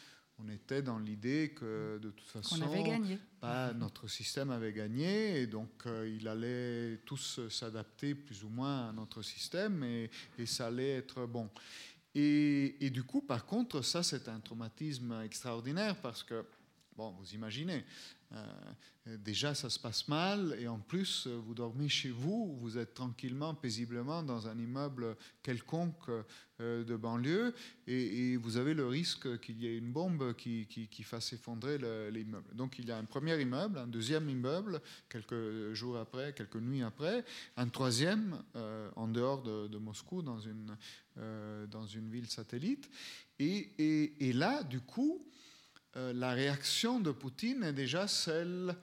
[0.45, 2.57] on était dans l'idée que de toute façon,
[3.41, 8.89] Bah, notre système avait gagné et donc euh, il allait tous s'adapter plus ou moins
[8.89, 10.11] à notre système et,
[10.47, 11.49] ça allait être bon.
[12.15, 16.45] Et, du coup, par contre, ça c'est un traumatisme extraordinaire parce que
[16.97, 17.85] bon, vous imaginez,
[19.07, 23.55] déjà ça se passe mal et en plus vous dormez chez vous, vous êtes tranquillement,
[23.55, 26.11] paisiblement dans un immeuble quelconque
[26.61, 27.55] de banlieue
[27.87, 31.79] et, vous avez le risque qu'il y ait une bombe qui, fasse effondrer
[32.11, 32.55] l'immeuble.
[32.55, 36.83] Donc il y a un premier immeuble, un deuxième immeuble quelques jours après, quelques nuits
[36.83, 37.25] après,
[37.57, 38.41] un troisième
[38.95, 40.77] en dehors de, Moscou dans une,
[42.11, 42.89] ville satellite.
[43.39, 45.21] Et là, du coup,
[45.97, 48.75] euh, la réaction de Poutine est déjà celle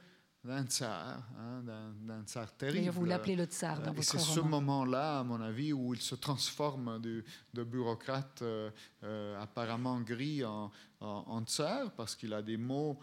[0.43, 1.63] d'un tsar, hein,
[2.01, 2.85] d'un tsar terrible.
[2.85, 6.01] Et vous l'appelez le tsar dans votre C'est ce moment-là, à mon avis, où il
[6.01, 8.69] se transforme de, de bureaucrate euh,
[9.03, 12.99] euh, apparemment gris en, en, tsar, parce qu'il a des mots,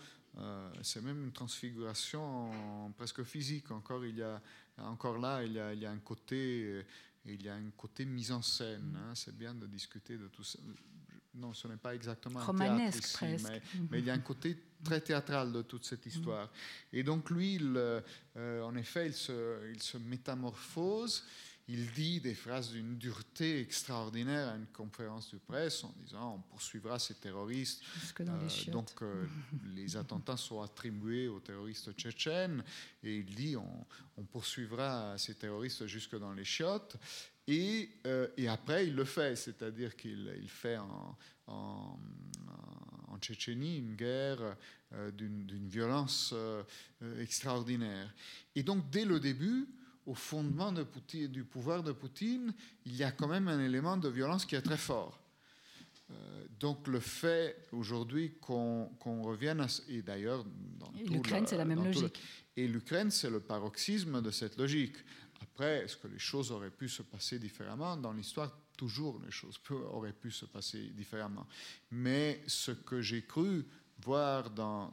[0.82, 3.70] c'est même une transfiguration presque physique.
[3.70, 4.40] Encore, il y a,
[4.78, 6.84] encore là, il y a, il y a un côté...
[7.28, 8.96] Il y a un côté mise en scène.
[8.96, 9.10] Hein.
[9.16, 10.60] c'est bien de discuter de tout ça
[11.36, 14.56] non, ce n'est pas exactement un théâtre ici, mais, mais, il y a un côté
[14.82, 16.50] très théâtral de toute cette histoire.
[16.92, 18.00] Et donc lui, euh,
[18.62, 21.24] en effet, il se, il se, métamorphose,
[21.68, 26.40] il dit des phrases d'une dureté extraordinaire à une conférence de presse en disant on
[26.50, 27.82] poursuivra ces terroristes.
[28.20, 29.26] Euh, donc euh,
[29.74, 32.62] les attentats sont attribués aux terroristes tchétchènes
[33.02, 36.96] et il dit on, on poursuivra ces terroristes jusque dans les chiottes.
[37.48, 41.98] Et, euh, et, après, il le fait, c'est-à-dire qu'il il fait en, en,
[43.08, 44.56] en, Tchétchénie une guerre
[44.92, 46.62] euh, d'une violence euh,
[47.20, 48.12] extraordinaire.
[48.54, 49.68] Et donc, dès le début,
[50.06, 52.52] au fondement de Poutine, du pouvoir de Poutine,
[52.84, 55.20] il y a quand même un élément de violence qui est très fort.
[56.60, 58.88] donc le fait aujourd'hui qu'on
[59.22, 59.66] revienne à...
[59.88, 60.44] Et d'ailleurs...
[61.08, 62.20] L'Ukraine, c'est la même logique.
[62.56, 64.96] et l'Ukraine, c'est le paroxysme de cette logique.
[65.42, 67.96] Après, est-ce que les choses auraient pu se passer différemment?
[67.96, 71.46] Dans l'histoire, toujours les choses auraient pu se passer différemment.
[71.90, 73.64] Mais ce que j'ai cru
[74.02, 74.90] voir dans,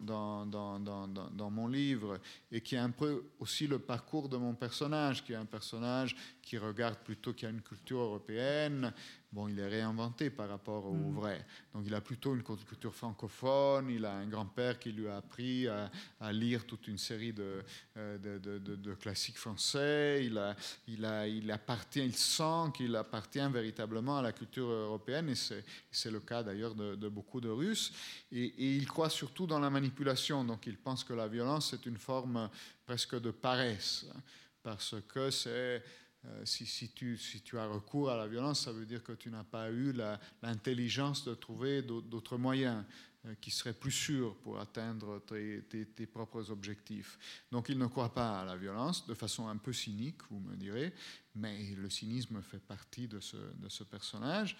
[1.51, 2.19] mon livre
[2.51, 6.15] et qui est un peu aussi le parcours de mon personnage, qui est un personnage
[6.41, 8.93] qui regarde plutôt qu'il y a une culture européenne,
[9.33, 11.15] bon, il est réinventé par rapport au mm.
[11.15, 11.45] vrai.
[11.73, 15.67] Donc il a plutôt une culture francophone, il a un grand-père qui lui a appris
[15.67, 15.89] à,
[16.31, 17.63] lire toute une série de,
[17.97, 20.55] euh, de, de, classiques français, il, a,
[20.87, 26.11] il, a, il appartient, il sent qu'il appartient véritablement à la culture européenne, et c'est
[26.11, 27.91] le cas d'ailleurs de, beaucoup de Russes,
[28.31, 31.85] et, et il croit surtout dans la manipulation, donc il pense que la violence est
[31.85, 32.49] une forme
[32.85, 34.05] presque de paresse,
[34.61, 35.83] parce que c'est
[36.25, 39.69] euh, si, tu, as recours à la violence, ça veut dire que tu n'as pas
[39.71, 39.93] eu
[40.41, 42.83] l'intelligence de trouver d'autres moyens
[43.25, 47.19] euh, qui seraient plus sûrs pour atteindre tes, propres objectifs.
[47.51, 50.55] Donc il ne croit pas à la violence, de façon un peu cynique, vous me
[50.55, 50.93] direz,
[51.35, 54.57] mais le cynisme fait partie de ce, personnage.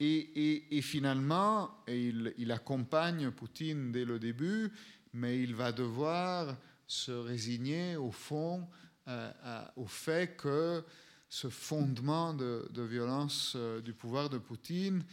[0.00, 4.72] Et, finalement, il accompagne Poutine dès le début,
[5.12, 6.56] mais il va devoir
[6.86, 8.66] se résigner au fond
[9.76, 10.84] au fait que
[11.28, 15.04] ce fondement de, violence euh, du pouvoir de Poutine,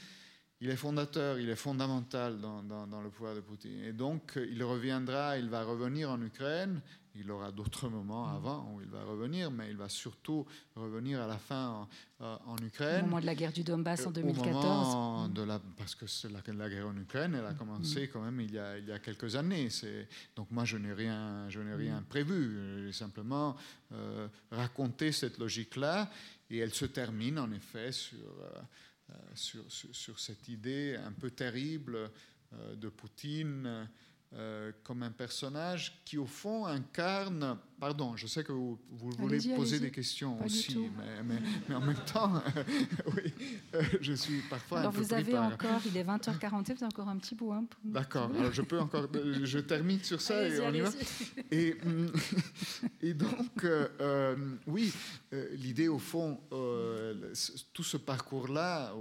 [0.61, 3.83] il est fondateur, il est fondamental dans, le pouvoir de Poutine.
[3.83, 6.81] Et donc, il reviendra, il va revenir en Ukraine,
[7.15, 8.35] il aura d'autres moments mm.
[8.35, 11.87] avant où il va revenir, mais il va surtout revenir à la fin
[12.19, 13.03] en, en Ukraine.
[13.03, 14.95] Au moment de la guerre du Donbass en 2014.
[14.95, 18.09] Au de la, parce que la, la, guerre en Ukraine, elle a commencé mm.
[18.11, 19.69] quand même il y a, il y a quelques années.
[20.35, 22.05] Donc moi, je n'ai rien, je n'ai rien mm.
[22.05, 22.85] prévu.
[22.85, 23.55] J'ai simplement
[23.91, 26.09] euh, raconté cette logique-là,
[26.49, 28.61] et elle se termine en effet sur, euh,
[29.09, 32.11] euh, sur, sur, sur, cette idée un peu terrible
[32.75, 33.85] de Poutine euh,
[34.83, 37.57] comme un personnage qui, au fond, incarne.
[37.79, 42.41] Pardon, je sais que vous, voulez poser des questions aussi, mais, mais, en même temps,
[43.15, 43.33] oui,
[43.73, 46.85] euh, je suis parfois alors un peu vous avez encore, il est 20h40, vous avez
[46.85, 47.51] encore un petit bout.
[47.51, 49.07] Hein, D'accord, alors je peux encore.
[49.15, 50.89] Euh, je termine sur ça et on y va.
[51.51, 52.11] Et, mm,
[53.01, 53.67] et donc,
[54.67, 54.93] oui,
[55.51, 56.39] l'idée, au fond,
[57.73, 58.93] tout ce parcours-là,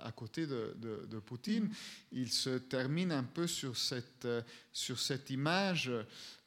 [0.00, 1.72] à côté de, de, Poutine, mm.
[2.12, 4.28] il se termine un peu sur cette
[4.70, 5.90] sur cette image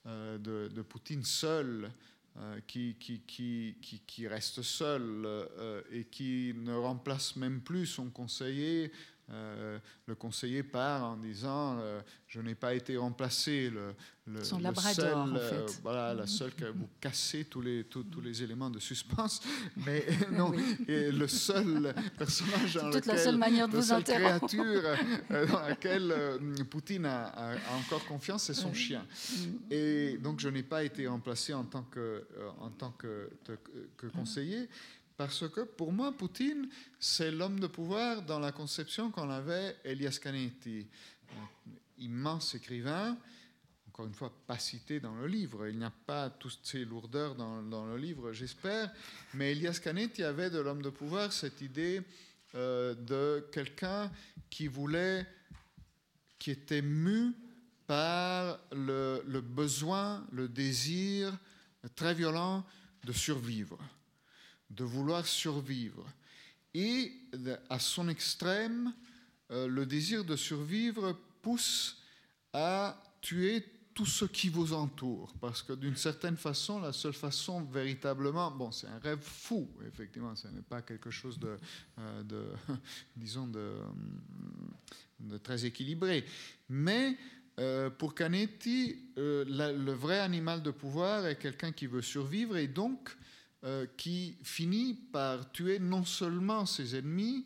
[0.07, 1.91] euh, de, Poutine seul,
[2.37, 3.21] euh, qui, qui,
[4.07, 8.91] qui, reste seul euh, et qui ne remplace même plus son conseiller
[9.33, 13.69] euh, le conseiller part en disant euh, Je n'ai pas été remplacé.
[13.69, 13.93] Le,
[14.27, 15.79] le, Son seul, en euh, fait.
[15.81, 19.41] voilà, la seule que vous cassez tous les, tous, les éléments de suspense.
[19.85, 20.51] Mais non,
[20.87, 24.81] et le seul personnage dans lequel, la seule manière de vous créature
[25.29, 26.13] dans laquelle
[26.69, 29.05] Poutine a, encore confiance, c'est son chien.
[29.05, 29.45] Mm.
[29.71, 32.27] Et donc, je n'ai pas été remplacé en tant que,
[32.59, 33.29] en tant que,
[33.97, 34.67] que conseiller.
[35.21, 36.67] Parce que pour moi, Poutine,
[36.99, 40.87] c'est l'homme de pouvoir dans la conception qu'en avait Elias Canetti,
[41.99, 43.15] immense écrivain,
[43.87, 45.67] encore une fois, pas cité dans le livre.
[45.67, 48.91] Il n'y a pas toutes ces lourdeurs dans, le livre, j'espère.
[49.35, 52.01] Mais Elias Canetti avait de l'homme de pouvoir cette idée
[52.55, 54.11] euh, de quelqu'un
[54.49, 55.27] qui voulait,
[56.39, 57.31] qui était mu
[57.85, 61.31] par le, besoin, le désir
[61.95, 62.65] très violent
[63.03, 63.77] de survivre,
[64.75, 66.05] de vouloir survivre.
[66.73, 67.11] Et
[67.69, 68.93] à son extrême,
[69.51, 72.01] euh, le désir de survivre pousse
[72.53, 75.33] à tuer tout ce qui vous entoure.
[75.41, 80.33] Parce que d'une certaine façon, la seule façon véritablement, bon, c'est un rêve fou, effectivement,
[80.35, 81.57] ce n'est pas quelque chose de,
[81.99, 82.55] euh,
[83.17, 83.73] disons, de,
[85.19, 86.23] de, très équilibré.
[86.69, 87.17] Mais
[87.59, 93.17] euh, pour Canetti, le vrai animal de pouvoir est quelqu'un qui veut survivre et donc
[93.63, 97.45] euh, qui finit par tuer non seulement ses ennemis,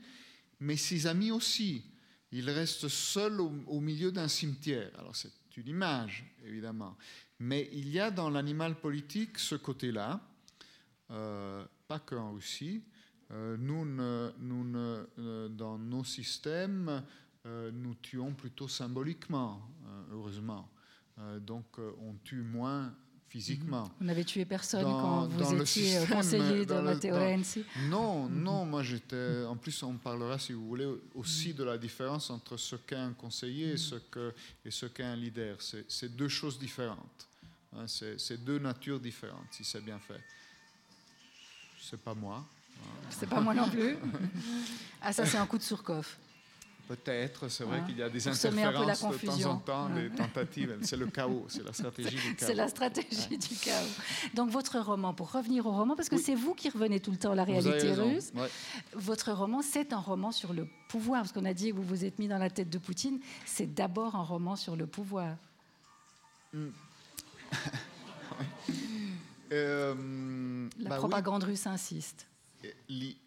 [0.59, 1.83] mais ses amis aussi.
[2.31, 4.91] Il reste seul au, milieu d'un cimetière.
[4.97, 6.97] Alors c'est une image, évidemment.
[7.39, 10.21] Mais il y a dans l'animal politique ce côté-là,
[11.11, 12.83] euh, pas qu'en Russie.
[13.31, 17.03] Euh, nous, euh, dans nos systèmes,
[17.45, 19.61] nous tuons plutôt symboliquement,
[20.11, 20.71] heureusement.
[21.41, 22.95] Donc on tue moins
[23.35, 23.91] physiquement.
[23.99, 28.63] Vous n'avez tué personne dans, quand vous étiez système, conseiller de Matteo Renzi Non, non,
[28.63, 29.43] moi j'étais.
[29.43, 33.11] En plus, on parlera, si vous voulez, aussi de la différence entre ce qu'est un
[33.11, 35.57] conseiller et ce qu'est qu un leader.
[35.59, 37.27] C'est deux choses différentes.
[37.75, 40.21] Hein, c'est deux natures différentes, si c'est bien fait.
[41.81, 42.37] C'est pas moi.
[42.37, 42.87] Hein.
[43.09, 43.97] C'est pas moi non plus.
[45.07, 46.17] Ah, ça, c'est un coup de Surcoff.
[46.87, 50.77] Peut-être, c'est vrai hein qu'il y a des interférences de temps en temps, des tentatives.
[50.81, 52.35] C'est le chaos, c'est la stratégie du chaos.
[52.47, 53.37] C'est la stratégie ouais.
[53.37, 53.87] du chaos.
[54.35, 56.23] Donc votre roman, pour revenir au roman, parce que oui.
[56.23, 58.49] c'est vous qui revenez tout le temps à la réalité russe, ouais.
[58.93, 62.05] votre roman, c'est un roman sur le pouvoir, parce qu'on a dit que vous vous
[62.05, 65.35] êtes mis dans la tête de Poutine, c'est d'abord un roman sur le pouvoir.
[66.53, 66.69] Mm.
[69.51, 71.51] euh, la bah propagande oui.
[71.51, 72.27] russe insiste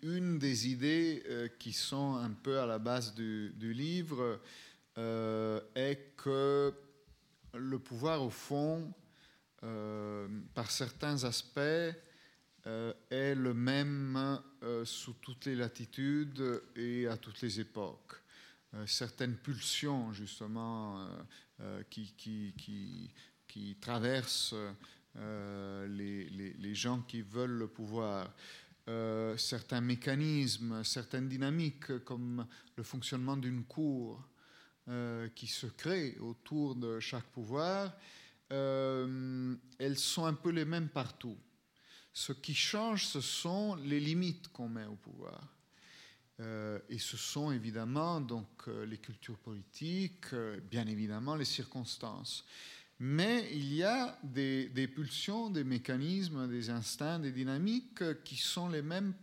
[0.03, 4.41] une des idées euh, qui sont un peu à la base du, livre
[4.97, 6.73] euh, est que
[7.55, 8.93] le pouvoir, au fond,
[9.65, 11.95] euh, par certains aspects,
[13.11, 14.39] est le même
[14.85, 18.21] sous toutes les latitudes et à toutes les époques.
[18.85, 21.09] Certaines pulsions, justement,
[21.89, 23.15] qui,
[23.81, 24.55] traversent
[25.15, 28.35] les, gens qui veulent le pouvoir.
[28.89, 34.27] Euh, certains mécanismes, certaines dynamiques, comme le fonctionnement d'une cour
[34.89, 37.93] euh, qui se crée autour de chaque pouvoir,
[38.51, 41.37] euh, elles sont un peu les mêmes partout.
[42.15, 45.55] Ce qui change, ce sont les limites qu'on met au pouvoir.
[46.89, 50.35] et ce sont évidemment donc les cultures politiques,
[50.71, 52.45] bien évidemment les circonstances.
[53.01, 58.83] Mais il y a des, pulsions, des mécanismes, des instincts, des dynamiques qui sont les
[58.83, 59.15] mêmes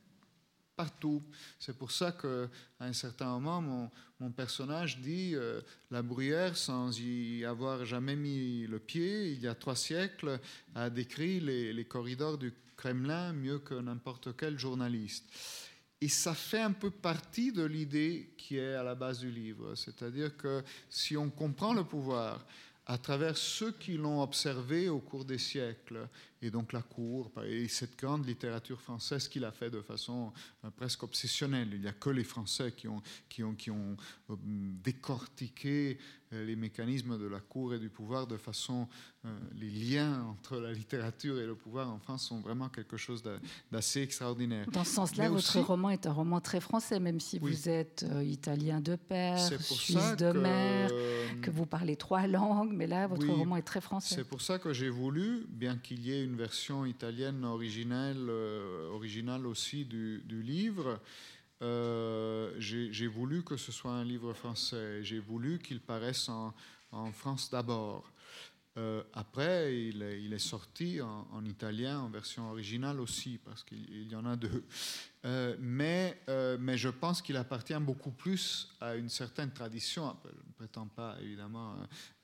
[0.76, 1.24] partout.
[1.60, 2.48] C'est pour ça qu'à
[2.80, 5.62] un certain moment, mon, personnage dit euh,
[5.92, 10.40] La Bruyère, sans y avoir jamais mis le pied, il y a trois siècles,
[10.74, 15.26] a décrit les corridors du Kremlin mieux que n'importe quel journaliste.
[16.02, 19.76] Et ça fait un peu partie de l'idée qui est à la base du livre.
[19.76, 22.46] C'est-à-dire que si on comprend le pouvoir,
[22.86, 26.08] à travers ceux qui l'ont observé au cours des siècles,
[26.46, 30.32] et donc la cour, et cette grande littérature française qu'il a fait de façon
[30.64, 31.70] euh, presque obsessionnelle.
[31.74, 33.98] Il n'y a que les Français qui ont, qui ont, qui ont
[34.30, 34.36] euh,
[34.84, 35.98] décortiqué
[36.34, 38.88] euh, les mécanismes de la cour et du pouvoir de façon...
[39.56, 43.24] Les liens entre la littérature et le pouvoir en France sont vraiment quelque chose
[43.72, 44.68] d'assez extraordinaire.
[44.72, 47.52] Dans ce sens-là, votre aussi, roman est un roman très français, même si oui.
[47.52, 50.92] vous êtes italien de père, suisse de mère,
[51.42, 54.14] que vous parlez trois langues, mais là, votre oui, roman est très français.
[54.14, 58.90] C'est pour ça que j'ai voulu, bien qu'il y ait une version italienne originelle, euh,
[58.90, 61.00] originale aussi du, livre,
[61.62, 65.04] euh, j'ai voulu que ce soit un livre français.
[65.04, 66.54] J'ai voulu qu'il paraisse en,
[67.12, 68.10] France d'abord.
[68.78, 74.26] Euh, après, il est, sorti en, italien en version originale aussi, parce qu'il y en
[74.26, 74.64] a deux.
[75.26, 80.16] Euh, mais, euh, mais je pense qu'il appartient beaucoup plus à une certaine tradition.
[80.24, 81.76] Je ne prétends pas évidemment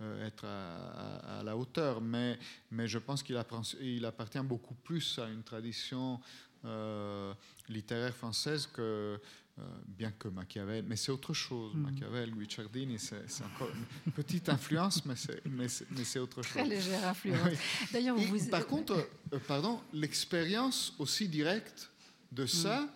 [0.01, 2.37] euh, être à, à, à, la hauteur, mais,
[2.69, 6.19] mais je pense qu'il appartient beaucoup plus à une tradition
[6.65, 7.33] euh,
[7.69, 9.19] littéraire française que
[9.85, 11.75] bien que Machiavel, mais c'est autre chose.
[11.75, 11.81] Mm.
[11.81, 13.69] Machiavel, Guicciardini, c'est encore
[14.05, 16.53] une petite influence, mais c'est autre chose.
[16.53, 17.39] Très légère influence.
[17.45, 17.57] Oui.
[17.93, 18.49] D'ailleurs, vous...
[18.49, 19.07] Par contre,
[19.47, 21.90] pardon, l'expérience aussi directe
[22.31, 22.89] de ça, mm.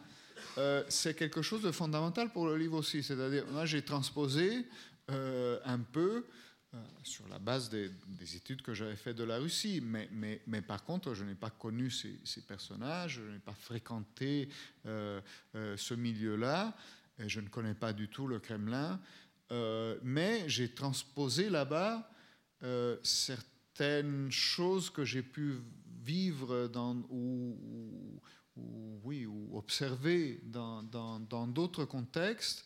[0.58, 3.04] euh, c'est quelque chose de fondamental pour le livre aussi.
[3.04, 4.66] C'est-à-dire, moi, j'ai transposé
[5.12, 6.26] euh, un peu
[7.04, 7.90] sur la base des,
[8.36, 9.82] études que j'avais faites de la Russie.
[9.82, 13.54] Mais, mais, mais par contre, je n'ai pas connu ces, ces personnages, je n'ai pas
[13.54, 14.50] fréquenté
[14.84, 16.76] ce milieu-là,
[17.18, 19.00] et je ne connais pas du tout le Kremlin.
[20.04, 22.12] mais j'ai transposé là-bas
[23.04, 25.62] certaines choses que j'ai pu
[26.06, 28.22] vivre dans, ou,
[29.03, 32.66] oui, ou observer dans d'autres contextes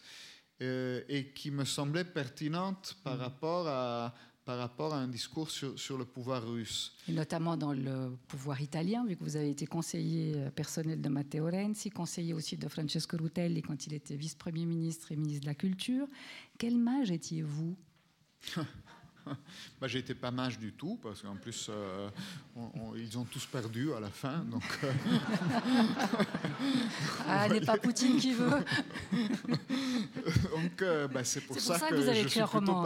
[0.62, 3.22] euh, et qui me semblaient pertinentes par, mm.
[3.22, 4.14] rapport à,
[4.44, 6.94] par rapport à un discours sur, sur, le pouvoir russe.
[7.08, 11.08] Et notamment dans le pouvoir italien, vu que vous avez été conseiller euh, personnel de
[11.08, 15.48] Matteo Renzi, conseiller aussi de Francesco Rutelli quand il était vice-premier ministre et ministre de
[15.48, 16.08] la Culture.
[16.58, 17.78] Quel mage étiez-vous?
[19.80, 22.10] bah, J'étais pas mage du tout, parce qu'en plus, euh,
[22.96, 24.40] ils ont tous perdu à la fin.
[24.40, 24.92] Donc, euh,
[27.28, 28.50] ah, n'est pas Poutine qui veut.
[29.12, 32.86] donc, euh, bah, c'est pour, ça, que, je suis plutôt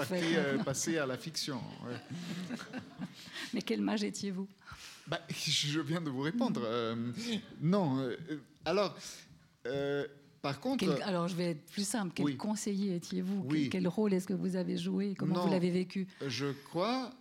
[0.63, 1.61] passé à la fiction.
[3.53, 4.47] Mais quel mage étiez-vous?
[5.07, 6.61] Bah, Je viens de vous répondre.
[7.61, 8.09] non.
[8.65, 8.95] alors.
[10.43, 12.11] Par contre, alors je vais être plus simple.
[12.13, 13.47] Quel conseiller étiez-vous?
[13.71, 15.15] Quel, rôle est-ce que vous avez joué?
[15.17, 16.05] Comment vous l'avez vécu?
[16.27, 17.11] Je crois,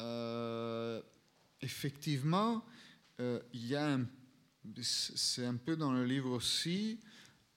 [0.00, 1.00] euh,
[1.60, 2.64] effectivement,
[3.20, 3.96] euh, il y a
[4.82, 6.98] c'est un peu dans le livre aussi,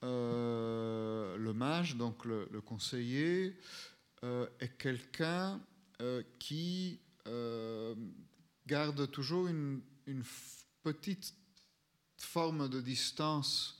[0.04, 3.58] euh, le mage, donc le, conseiller,
[4.22, 5.60] est quelqu'un
[6.38, 7.00] qui
[8.68, 10.24] garde toujours une, une
[10.84, 11.34] petite
[12.18, 13.77] forme de distance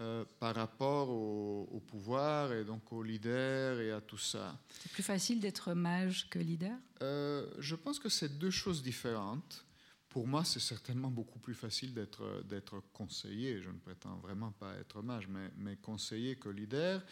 [0.00, 4.58] euh, par rapport au, pouvoir et donc au leader et à tout ça.
[4.80, 6.76] C'est plus facile d'être mage que leader?
[7.02, 9.66] Euh, Je pense que c'est deux choses différentes.
[10.08, 13.60] Pour moi, c'est certainement beaucoup plus facile d'être, d'être conseiller.
[13.60, 17.04] Je ne prétends vraiment pas être mage, mais, mais conseiller que leader,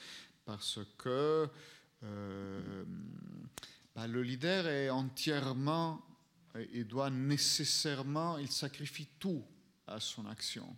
[0.47, 1.47] parce que
[2.05, 2.84] euh,
[3.95, 6.01] bah, le leader est entièrement,
[6.72, 9.45] il doit nécessairement, il sacrifie tout
[9.86, 10.74] à son action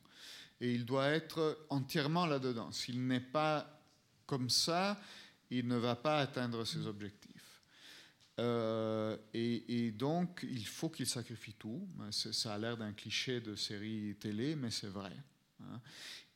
[0.60, 2.70] et il doit être entièrement là-dedans.
[2.72, 3.80] S'il n'est pas
[4.26, 5.00] comme ça,
[5.50, 7.62] il ne va pas atteindre ses objectifs.
[8.38, 11.86] Euh, et, donc, il faut qu'il sacrifie tout.
[12.10, 15.12] Ça a l'air d'un cliché de série télé, mais c'est vrai.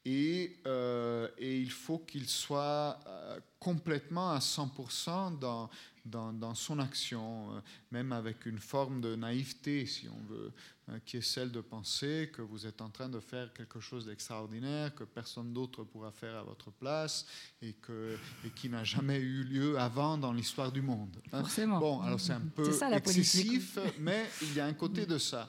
[0.04, 5.70] Et, euh, et, il faut qu'il soit euh, complètement à 100% dans,
[6.04, 10.52] dans, dans, son action, même avec une forme de naïveté, si on veut.
[10.86, 14.04] Hein, qui est celle de penser que vous êtes en train de faire quelque chose
[14.04, 17.24] d'extraordinaire, que personne d'autre pourra faire à votre place
[17.62, 21.16] et, que, et qui n'a jamais eu lieu avant dans l'histoire du monde.
[21.32, 21.40] Hein.
[21.40, 21.78] Forcément.
[21.78, 25.48] Bon, alors c'est un peu excessif, mais il y a un côté de ça.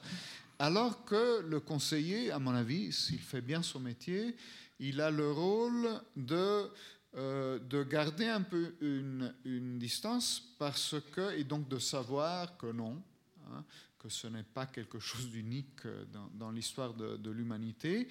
[0.59, 4.35] Alors que le conseiller, à mon avis, s'il fait bien son métier,
[4.79, 6.69] il a le rôle de
[7.17, 12.67] euh, de garder un peu une, une, distance parce que, et donc de savoir que
[12.67, 13.01] non,
[13.47, 13.63] hein,
[13.97, 15.87] que ce n'est pas quelque chose d'unique
[16.33, 18.09] dans, l'histoire de, l'humanité,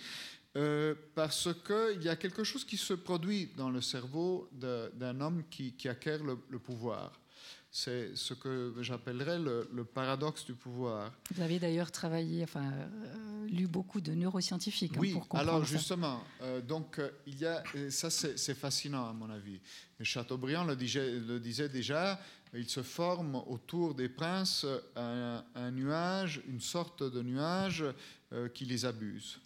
[0.57, 5.45] euh, parce qu'il y a quelque chose qui se produit dans le cerveau d'un homme
[5.51, 7.21] qui, acquiert le, pouvoir.
[7.77, 11.11] C'est ce que j'appellerais le, paradoxe du pouvoir.
[11.35, 15.65] Vous avez d'ailleurs travaillé, enfin, euh, lu beaucoup de neuroscientifiques hein, oui, pour comprendre alors
[15.65, 19.59] justement, euh, donc il y a, ça c'est fascinant à mon avis.
[20.01, 22.21] Chateaubriand le disait, le disait déjà,
[22.55, 24.65] il se forme autour des princes
[24.95, 27.85] un, nuage, une sorte de nuage
[28.33, 29.41] euh, qui les abuse,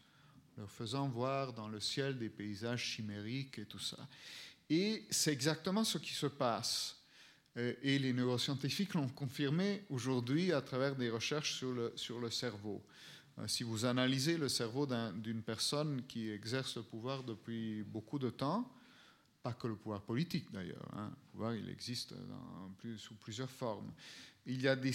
[0.58, 3.96] leur faisant voir dans le ciel des paysages chimériques et tout ça.
[4.68, 6.97] Et c'est exactement ce qui se passe.
[7.58, 12.30] Euh, et les neuroscientifiques l'ont confirmé aujourd'hui à travers des recherches sur le, sur le
[12.30, 12.82] cerveau.
[13.38, 18.30] Euh, si vous analysez le cerveau d'une personne qui exerce le pouvoir depuis beaucoup de
[18.30, 18.70] temps,
[19.42, 20.88] pas que le pouvoir politique d'ailleurs.
[20.96, 21.10] Hein.
[21.10, 22.14] Le pouvoir, il existe
[22.96, 23.92] sous plusieurs formes.
[24.46, 24.92] Il y a des,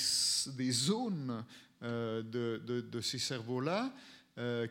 [0.71, 1.45] zones
[1.83, 3.93] euh, de, ces cerveaux-là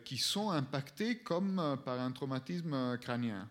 [0.03, 3.49] qui sont impactées comme par un traumatisme crânien.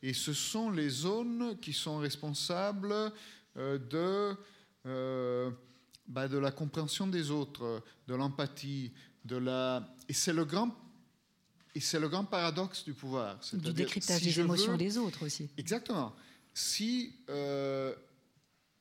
[0.00, 3.12] Et ce sont les zones qui sont responsables
[3.58, 4.36] de,
[6.06, 8.92] bah, de la compréhension des autres, de l'empathie,
[9.24, 9.94] de la...
[10.08, 10.74] Et c'est le grand
[11.78, 13.38] et c'est le grand paradoxe du pouvoir.
[13.52, 15.48] Du décryptage des émotions des autres aussi.
[15.56, 16.12] Exactement.
[16.52, 17.94] Si euh,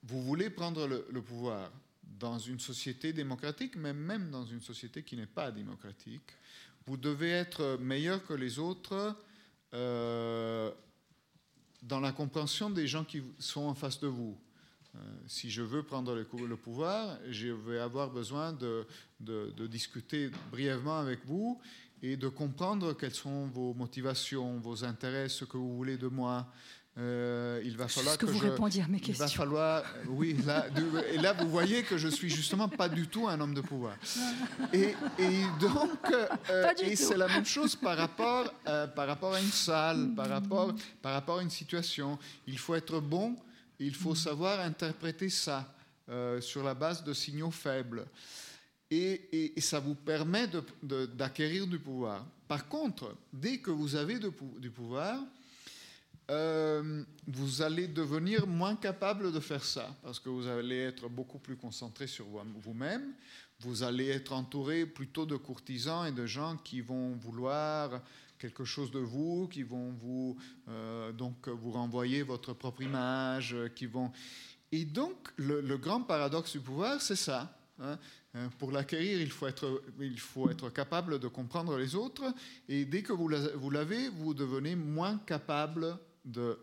[0.01, 1.71] vous voulez prendre le, pouvoir
[2.01, 6.23] dans une société démocratique, mais même dans une société qui n'est pas démocratique,
[6.87, 9.15] vous devez être meilleur que les autres
[9.75, 10.71] euh,
[11.83, 14.35] dans la compréhension des gens qui sont en face de vous.
[14.95, 18.85] Euh, si je veux prendre le, pouvoir, je vais avoir besoin de,
[19.19, 21.59] de, de discuter brièvement avec vous
[22.01, 26.47] et de comprendre quelles sont vos motivations, vos intérêts, ce que vous voulez de moi,
[26.99, 29.25] euh, il va falloir que, que, vous je, répondiez à mes questions.
[29.25, 30.65] Il va falloir, oui, là,
[31.13, 33.95] et là vous voyez que je suis justement pas du tout un homme de pouvoir.
[34.73, 35.99] Et, et donc,
[36.49, 40.27] euh, et c'est la même chose par rapport, euh, par rapport à une salle, par
[40.27, 42.17] rapport, par rapport à une situation.
[42.47, 43.35] Il faut être bon,
[43.79, 45.73] il faut savoir interpréter ça
[46.39, 48.05] sur la base de signaux faibles.
[48.89, 50.47] Et, et, ça vous permet
[50.81, 52.25] d'acquérir du pouvoir.
[52.47, 55.19] Par contre, dès que vous avez du pouvoir,
[56.29, 61.39] euh, vous allez devenir moins capable de faire ça, parce que vous allez être beaucoup
[61.39, 63.13] plus concentré sur vous-même,
[63.61, 68.01] vous allez être entouré plutôt de courtisans et de gens qui vont vouloir
[68.37, 70.37] quelque chose de vous, qui vont vous,
[70.69, 74.11] euh, donc vous renvoyer votre propre image, qui vont...
[74.71, 77.57] Et donc, le, grand paradoxe du pouvoir, c'est ça.
[77.79, 77.97] Hein.
[78.35, 82.23] Euh, pour l'acquérir, il, faut être, il faut être capable de comprendre les autres,
[82.67, 86.59] et dès que vous l'avez, vous devenez moins capable de,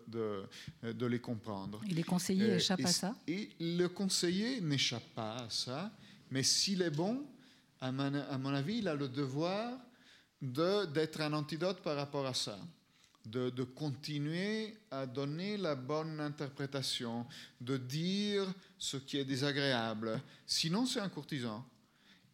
[0.82, 1.80] de, les comprendre.
[1.88, 3.16] Et les conseillers euh, échappent à ça?
[3.26, 5.90] Et le conseiller n'échappe pas à ça,
[6.30, 7.24] mais s'il est bon,
[7.80, 9.72] à mon, à mon, avis, il a le devoir
[10.52, 12.58] d'être un antidote par rapport à ça.
[13.26, 17.24] De, continuer à donner la bonne interprétation,
[17.58, 18.44] de dire
[18.76, 20.20] ce qui est désagréable.
[20.46, 21.64] Sinon, c'est un courtisan.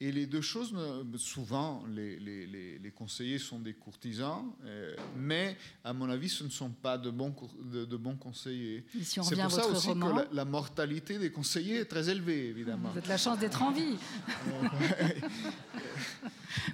[0.03, 0.75] Et les deux choses,
[1.17, 6.49] souvent, les, les, les conseillers sont des courtisans, euh, mais à mon avis, ce ne
[6.49, 8.83] sont pas de bons, de, bons conseillers.
[8.95, 12.89] Si C'est pour ça aussi que la, mortalité des conseillers est très élevée, évidemment.
[12.89, 13.97] Vous avez la chance d'être en vie.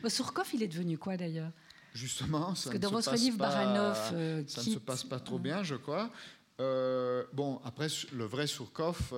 [0.09, 1.51] Surkov, il est devenu quoi d'ailleurs?
[1.95, 4.11] Justement, ça Parce que dans votre livre, Baranov.
[4.13, 6.13] Euh, ça ne se passe pas trop bien, je crois.
[6.61, 9.13] Euh, bon, après, le vrai Surkov,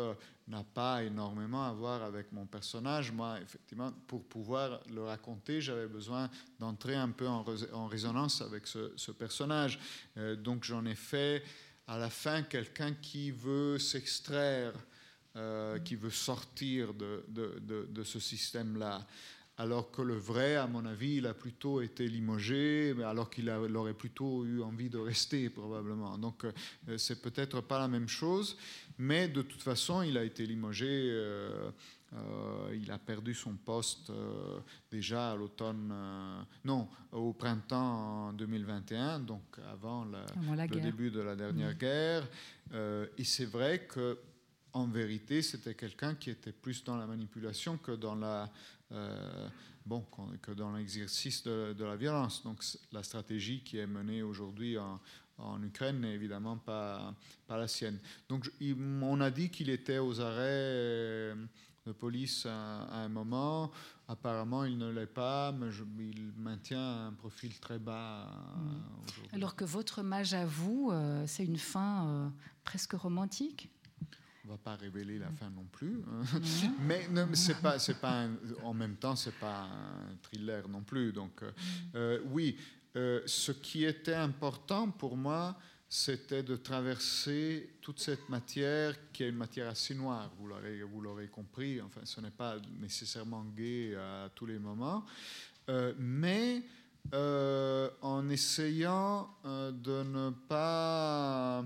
[0.48, 3.12] n'a pas énormément à voir avec mon personnage.
[3.12, 9.10] Moi, effectivement, pour pouvoir le raconter, j'avais besoin d'entrer un peu en, résonance avec ce,
[9.12, 9.78] personnage.
[10.16, 11.42] Euh, donc j'en ai fait
[11.86, 14.72] à la fin quelqu'un qui veut s'extraire,
[15.36, 19.06] euh, qui veut sortir de, ce système-là
[19.58, 23.92] alors que le vrai, à mon avis, il a plutôt été limogé, alors qu'il aurait
[23.92, 26.16] plutôt eu envie de rester probablement.
[26.16, 28.56] Donc euh, c'est peut-être pas la même chose,
[28.98, 30.86] mais de toute façon, il a été limogé.
[30.88, 31.70] Euh,
[32.14, 34.10] euh, il a perdu son poste
[34.90, 35.92] déjà à l'automne,
[36.64, 41.78] non, au printemps 2021, donc avant, le début de la dernière mmh.
[41.78, 42.28] guerre.
[42.72, 44.18] et c'est vrai que
[44.72, 48.50] en vérité, c'était quelqu'un qui était plus dans la manipulation que dans la
[49.88, 50.04] bon,
[50.42, 52.42] que dans l'exercice de, la violence.
[52.44, 52.62] Donc
[52.92, 55.00] la stratégie qui est menée aujourd'hui en,
[55.62, 57.14] Ukraine n'est évidemment pas,
[57.46, 57.98] pas la sienne.
[58.28, 61.34] Donc on a dit qu'il était aux arrêts euh,
[61.86, 63.70] de police à, un moment.
[64.08, 65.68] Apparemment, il ne l'est pas, mais
[66.00, 68.26] il maintient un profil très bas.
[68.26, 70.92] Euh, Alors que votre mage à vous,
[71.26, 72.32] c'est une fin
[72.64, 73.70] presque romantique?
[74.48, 76.40] On va pas révéler la fin non plus, hein.
[76.80, 78.26] mais c'est pas, c'est pas
[78.62, 81.12] en même temps, c'est pas un thriller non plus.
[81.12, 81.50] Donc, euh,
[81.94, 82.56] euh, oui,
[82.96, 89.28] euh, ce qui était important pour moi, c'était de traverser toute cette matière qui est
[89.28, 90.30] une matière assez noire.
[90.38, 91.82] Vous l'aurez, vous l'aurez compris.
[91.82, 95.04] Enfin, ce n'est pas nécessairement gai à tous les moments,
[95.98, 96.62] mais
[97.12, 101.64] en essayant de ne pas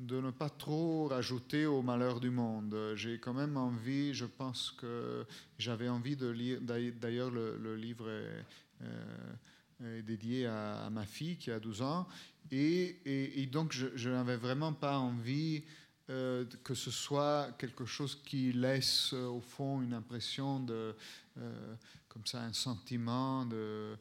[0.00, 2.74] de ne pas trop rajouter au malheur du monde.
[2.94, 5.26] J'ai quand même envie, je pense que
[5.58, 11.82] j'avais envie de lire, d'ailleurs le, livre est, dédié à, ma fille qui a 12
[11.82, 12.08] ans,
[12.50, 15.62] et, donc je, n'avais vraiment pas envie
[16.08, 20.96] euh, que ce soit quelque chose qui laisse au fond une impression de,
[21.38, 21.74] euh,
[22.08, 23.96] comme ça, un sentiment de euh,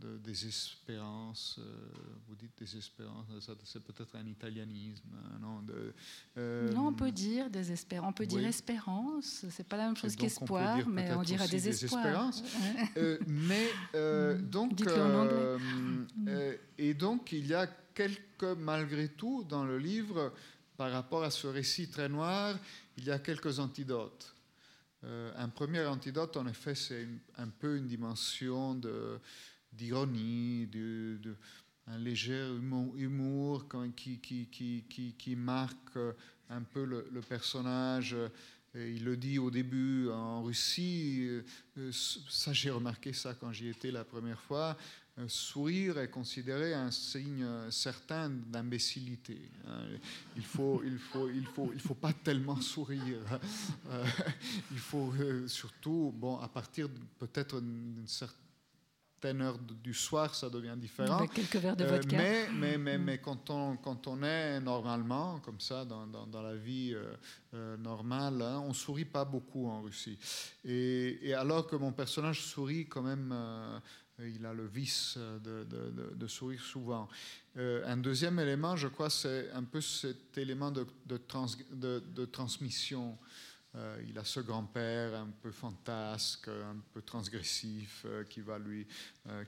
[0.00, 1.58] de désespérance.
[1.58, 1.62] Euh,
[2.28, 3.26] vous dites désespérance,
[3.64, 5.08] c'est peut-être un italianisme,
[5.40, 5.64] non
[6.36, 9.44] euh, Non, on peut dire désespérance, on peut dire espérance.
[9.50, 12.30] C'est pas la même chose qu'espoir, mais on dirait désespoir.
[13.26, 13.70] mais
[14.42, 14.82] donc,
[16.78, 20.32] et donc il y a quelques, malgré tout, dans le livre,
[20.76, 22.58] par rapport à ce récit très noir,
[22.98, 24.35] il y a quelques antidotes.
[25.04, 28.80] Euh, un premier antidote, en effet, c'est un peu une dimension
[29.72, 31.36] d'ironie, de,
[31.86, 32.48] un léger
[32.96, 33.66] humour,
[33.96, 35.98] qui, marque
[36.48, 38.16] un peu le, personnage.
[38.74, 41.28] il le dit au début en Russie,
[41.76, 44.76] euh, ça j'ai remarqué ça quand j'y étais la première fois,
[45.28, 49.50] sourire est considéré un signe certain d'imbécilité.
[49.66, 49.80] Hein.
[50.36, 53.20] Il faut, il faut, il faut, il faut pas tellement sourire.
[54.70, 56.88] il faut euh, surtout, bon, à partir
[57.18, 61.16] peut-être d'une certaine heures du soir, ça devient différent.
[61.18, 62.16] Avec quelques verres de Euh, vodka.
[62.16, 66.42] mais mais, mais, mais quand, on, quand on est normalement, comme ça, dans, dans, dans
[66.42, 67.14] la vie euh,
[67.54, 70.18] euh, normale, hein, on sourit pas beaucoup en Russie.
[70.64, 73.80] Et, et alors que mon personnage sourit quand même, euh,
[74.20, 77.08] il a le vice de, sourire souvent.
[77.56, 82.02] Euh, un deuxième élément, je crois, c'est un peu cet élément de, de trans- de-
[82.14, 83.18] de transmission.
[83.74, 88.86] Euh, il a ce grand-père un peu fantasque, un peu transgressif, euh, qui, va lui,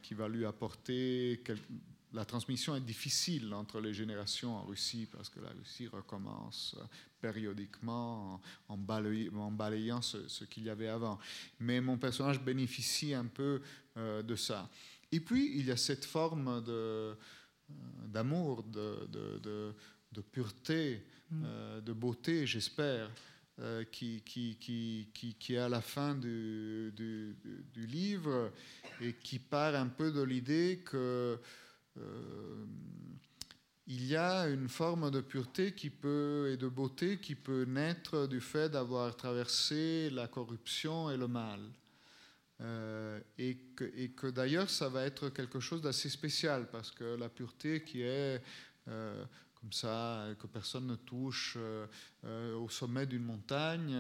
[0.03, 1.43] qui va lui apporter.
[2.13, 6.75] La transmission est difficile entre les générations en Russie parce que la Russie recommence
[7.21, 11.19] périodiquement en, en balay- en balayant ce, qu'il y avait avant.
[11.61, 13.61] Mais mon personnage bénéficie un peu
[14.23, 14.69] de ça.
[15.11, 17.15] Et puis, il y a cette forme de, euh,
[18.07, 19.75] d'amour, de, de- de-
[20.13, 23.11] de pureté, euh, de beauté, j'espère,
[23.61, 28.51] euh, qui, qui, qui, qui, qui est à la fin du, du- du- du livre
[29.01, 31.39] et qui part un peu de l'idée que
[31.99, 32.65] euh,
[33.87, 38.27] il y a une forme de pureté qui peut, et de beauté qui peut naître
[38.27, 41.61] du fait d'avoir traversé la corruption et le mal.
[42.61, 47.85] Euh, et que, d'ailleurs, ça va être quelque chose d'assez spécial, parce que la pureté
[47.85, 48.43] qui est
[48.89, 53.97] euh, comme ça, que personne ne touche euh, au sommet d'une montagne,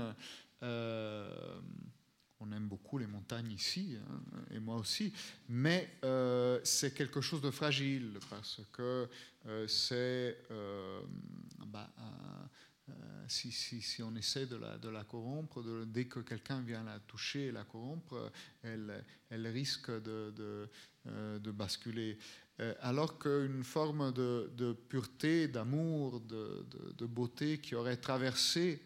[2.41, 4.21] on aime beaucoup les montagnes ici, hein,
[4.53, 5.13] et moi aussi,
[5.49, 5.89] mais
[6.65, 9.09] c'est quelque chose de fragile, parce que
[9.69, 10.37] c'est...
[11.67, 11.91] bah,
[13.29, 14.57] si, si, on essaie de
[14.89, 18.33] la, corrompre, dès que quelqu'un vient la toucher et la corrompre,
[18.63, 20.69] elle, elle risque de,
[21.07, 22.19] euh, basculer.
[22.61, 28.83] Euh, alors qu'une forme de, pureté, d'amour, de beauté qui aurait traversé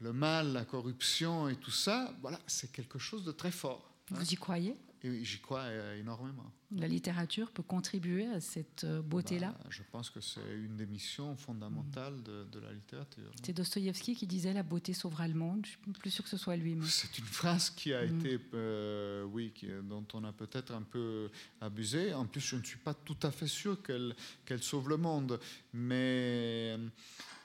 [0.00, 3.90] le mal, la corruption et tout ça, voilà, c'est quelque chose de très fort.
[4.10, 4.16] hein.
[4.18, 4.76] Vous y croyez?
[5.06, 6.50] Et j'y crois euh, énormément.
[6.72, 10.86] La littérature peut contribuer à cette euh, beauté-là Bah, je pense que c'est une des
[10.86, 13.30] missions fondamentales de, de la littérature.
[13.44, 15.64] C'est Dostoïevski qui disait la beauté sauvera le monde.
[15.64, 16.74] Je suis plus sûr que ce soit lui.
[16.74, 18.18] mais- C'est une phrase qui a Mm.
[18.18, 21.30] été, euh, oui, qui- dont on a peut-être un peu
[21.60, 22.12] abusé.
[22.14, 25.38] En plus, je ne suis pas tout à fait sûr qu'elle sauve le monde,
[25.72, 26.76] mais,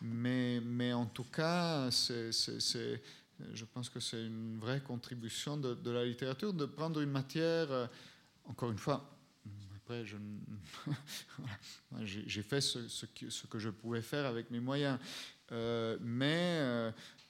[0.01, 2.31] mais, mais en tout cas, c'est-
[3.53, 7.71] je pense que c'est une vraie contribution de, de la littérature de prendre une matière,
[7.71, 7.87] euh,
[8.45, 9.17] encore une fois.
[9.75, 10.39] Après, je ne-
[11.37, 12.05] voilà.
[12.05, 14.99] j'ai fait ce, ce qui- ce que je pouvais faire avec mes moyens,
[15.53, 16.59] Euh, mais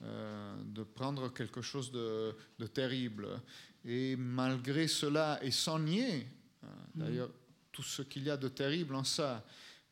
[0.04, 3.28] euh, de prendre quelque chose de, de terrible.
[3.84, 6.28] Et malgré cela, et sans nier,
[6.64, 7.32] euh, d'ailleurs,
[7.72, 9.44] tout ce qu'il y a de terrible en ça,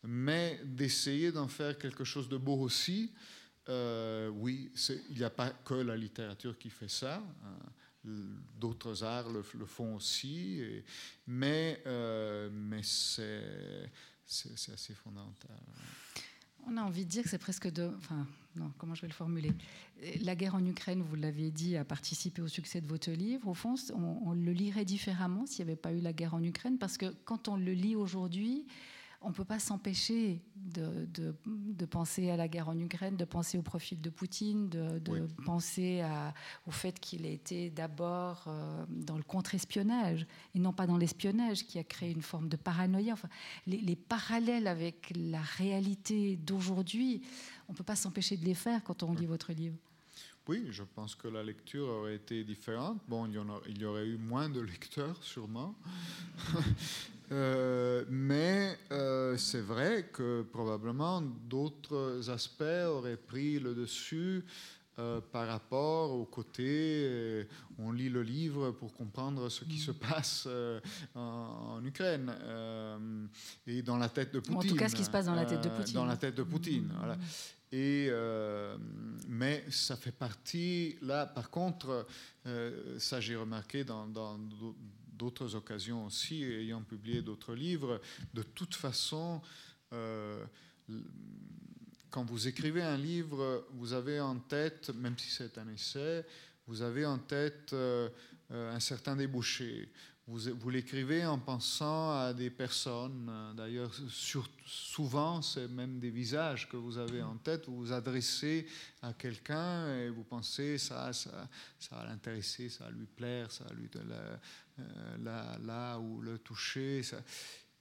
[0.04, 3.12] mais d'essayer d'en faire quelque chose de beau aussi,
[3.70, 4.72] euh, oui,
[5.10, 7.18] il n'y a pas que la littérature qui fait ça.
[7.18, 7.58] hein.
[8.60, 10.62] D'autres arts le, font aussi,
[11.28, 12.50] mais, euh,
[12.82, 15.58] c'est assez fondamental.
[16.66, 17.92] On a envie de dire que c'est presque de.
[17.98, 19.52] Enfin, non, comment je vais le formuler?
[20.22, 23.48] La guerre en Ukraine, vous l'avez dit, a participé au succès de votre livre.
[23.50, 26.44] Au fond, on, on le lirait différemment s'il n'y avait pas eu la guerre en
[26.44, 28.66] Ukraine, parce que quand on le lit aujourd'hui,
[29.22, 33.26] on ne peut pas s'empêcher de, de- de penser à la guerre en Ukraine, de
[33.26, 35.20] penser au profil de Poutine, de, de Oui.
[35.46, 36.34] penser à-
[36.68, 41.66] au fait qu'il a été d'abord euh, dans le contre-espionnage et non pas dans l'espionnage
[41.66, 43.14] qui a créé une forme de paranoïa.
[43.14, 43.30] Enfin,
[43.68, 47.22] les, les parallèles avec la réalité d'aujourd'hui,
[47.68, 49.76] on ne peut pas s'empêcher de les faire quand on lit votre livre.
[50.48, 52.98] Oui, je pense que la lecture aurait été différente.
[53.08, 55.76] Bon, il y, en a- il y aurait eu moins de lecteurs, sûrement.
[57.32, 64.44] Euh, mais euh, c'est vrai que probablement d'autres aspects auraient pris le dessus
[64.98, 70.46] euh, par rapport au côté on lit le livre pour comprendre ce qui se passe
[70.48, 70.80] euh,
[71.14, 72.34] en, en Ukraine
[73.68, 74.58] et dans la tête de Poutine.
[74.58, 75.94] En tout cas, ce qui se passe dans la tête de Poutine.
[75.94, 77.18] Dans la tête de Poutine, voilà.
[77.72, 78.78] Et, euh,
[79.28, 82.08] mais ça fait partie, là, par contre,
[82.48, 84.40] euh, ça j'ai remarqué dans, dans
[85.20, 88.02] d'autres occasions aussi, ayant publié d'autres livres,
[88.34, 89.42] de toute façon,
[89.92, 90.46] euh,
[92.10, 96.26] quand vous écrivez un livre, vous avez en tête, même si c'est un essai,
[96.68, 98.10] vous avez en tête euh,
[98.52, 99.92] euh, un certain débouché.
[100.26, 103.32] Vous, vous l'écrivez en pensant à des personnes.
[103.58, 103.92] D'ailleurs,
[104.68, 107.66] souvent, c'est même des visages que vous avez en tête.
[107.66, 108.68] Vous vous adressez
[109.02, 111.50] à quelqu'un et vous pensez ça, ça,
[111.80, 113.90] ça va l'intéresser, ça va lui plaire, ça va lui
[115.24, 117.04] là, là, ou le toucher.
[117.04, 117.18] Ça.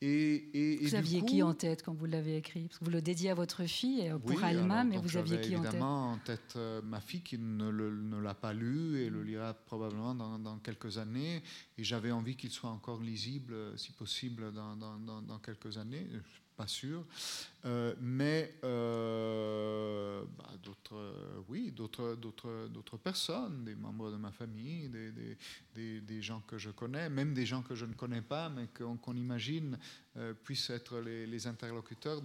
[0.01, 2.69] Et, vous aviez qui en tête quand vous l'avez écrit?
[2.69, 5.63] Parce que vous le dédiez à votre fille pour Alma, mais vous aviez qui en
[5.63, 5.73] tête?
[5.73, 9.55] Évidemment, en tête euh, ma fille qui ne, ne l'a pas lu et le lira
[9.55, 11.43] probablement dans, dans quelques années.
[11.77, 16.07] Et j'avais envie qu'il soit encore lisible, si possible, dans, dans, dans quelques années
[16.59, 17.07] pas sûr.
[17.65, 24.33] Euh, mais euh, bah, d'autres, euh, oui, d'autres, d'autres, d'autres personnes, des membres de ma
[24.33, 25.13] famille, des,
[25.75, 28.67] des, des, gens que je connais, même des gens que je ne connais pas, mais
[28.77, 29.79] qu'on, imagine
[30.43, 32.21] puissent être les, interlocuteurs.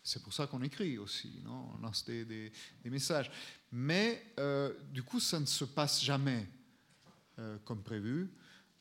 [0.00, 1.72] C'est pour ça qu'on écrit aussi, non?
[1.74, 2.52] On lance des
[2.84, 3.32] messages.
[3.72, 4.32] Mais
[4.92, 6.46] du coup, ça ne se passe jamais
[7.64, 8.30] comme prévu.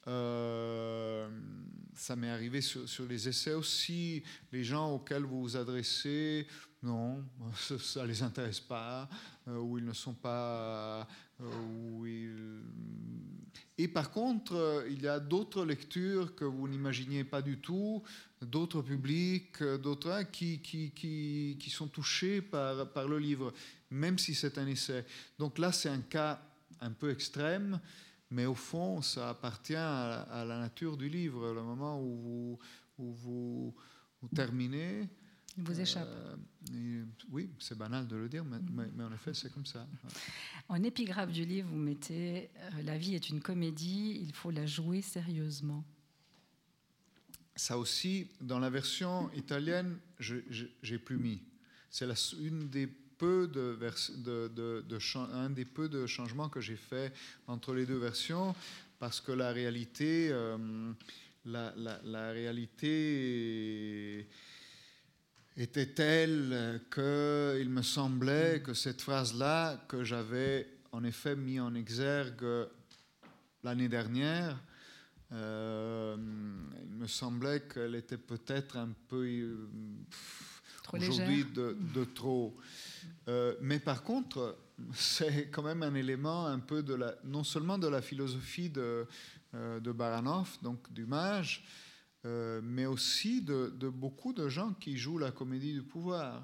[0.07, 1.27] Euh,
[1.93, 4.23] ça m'est arrivé sur, les essais aussi.
[4.51, 6.47] Les gens auxquels vous vous adressez,
[6.83, 7.23] non,
[7.79, 9.09] ça ne les intéresse pas,
[9.47, 11.07] euh, ou ils ne sont pas.
[11.41, 12.61] Euh,
[13.77, 18.03] Et par contre, il y a d'autres lectures que vous n'imaginiez pas du tout,
[18.41, 23.53] d'autres publics, d'autres hein, qui, qui, qui, qui, sont touchés par, par le livre,
[23.89, 25.05] même si c'est un essai.
[25.39, 26.41] Donc là, c'est un cas
[26.81, 27.79] un peu extrême
[28.31, 31.53] mais au fond, ça appartient à, la nature du livre.
[31.53, 32.59] Le moment où
[32.97, 33.73] vous,
[34.21, 35.07] vous, terminez.
[35.57, 36.09] Il vous échappe.
[36.71, 38.57] Euh, oui, c'est banal de le dire, mais,
[38.93, 39.87] mais, en effet, c'est comme ça.
[40.67, 44.65] En épigraphe du livre, vous mettez euh, La vie est une comédie, il faut la
[44.65, 45.85] jouer sérieusement.
[47.55, 51.41] Ça aussi, dans la version italienne, j'ai plus mis.
[51.89, 52.05] C'est
[52.37, 52.89] une des
[55.33, 57.13] un des peu de changements que j'ai fait
[57.47, 58.55] entre les deux versions,
[58.99, 60.93] parce que la réalité, euh,
[65.57, 72.67] était telle qu'il me semblait que cette phrase-là, que j'avais en effet mis en exergue
[73.63, 74.57] l'année dernière,
[75.31, 76.15] euh,
[76.83, 79.27] il me semblait qu'elle était peut-être un peu
[80.93, 82.55] euh, aujourd'hui de, de, trop.
[83.27, 84.57] Euh, mais par contre,
[84.93, 89.07] c'est quand même un élément un peu de la, non seulement de la philosophie de,
[89.53, 91.63] euh, de Baranov, donc du mage,
[92.25, 96.41] euh, mais aussi de, beaucoup de gens qui jouent la comédie du pouvoir.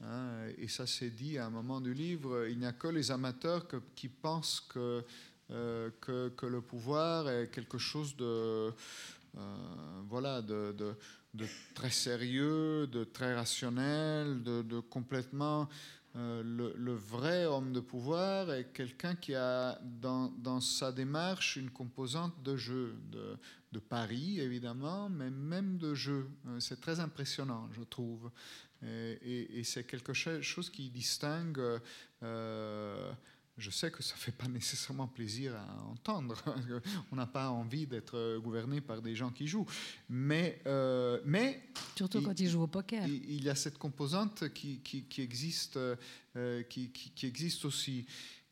[0.00, 3.10] Hein, et ça s'est dit à un moment du livre, il n'y a que les
[3.10, 5.04] amateurs qui pensent que,
[5.48, 8.72] que, que, le pouvoir est quelque chose de,
[10.08, 10.94] voilà, de, de
[11.74, 15.68] très sérieux, de très rationnel, de, complètement...
[16.16, 22.42] Euh, le, vrai homme de pouvoir est quelqu'un qui a dans, sa démarche une composante
[22.42, 23.36] de jeu, de,
[23.72, 26.26] de pari évidemment, mais même de jeu.
[26.48, 28.30] Euh, c'est très impressionnant, je trouve.
[28.82, 31.60] Et, et, c'est quelque chose qui distingue
[32.22, 33.12] euh,
[33.58, 36.40] je sais que ça ne fait pas nécessairement plaisir à entendre.
[37.12, 39.66] On n'a pas envie d'être gouverné par des gens qui jouent.
[40.08, 41.60] Mais, euh, mais
[41.96, 43.06] surtout quand ils jouent au poker.
[43.06, 48.06] Il, y a cette composante qui, qui, existe, euh, qui, qui, existe aussi.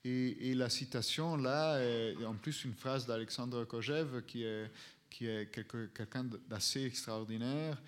[0.04, 4.70] Et, la citation là, est en plus une phrase d'Alexandre Kojev qui est,
[5.08, 7.80] qui est quelqu'un d'assez extraordinaire,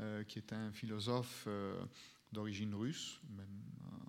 [0.00, 1.46] euh, qui est un philosophe
[2.32, 3.46] d'origine russe, même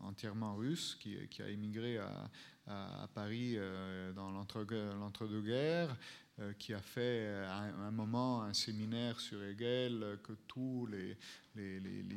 [0.01, 2.29] entièrement russe, qui, qui a émigré à,
[2.67, 5.95] à, Paris euh, dans l'entre-deux-guerres,
[6.39, 11.17] euh, qui a fait à un, moment un séminaire sur Hegel que tous les,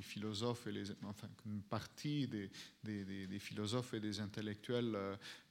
[0.01, 4.97] philosophes et les, enfin une partie des, philosophes et des intellectuels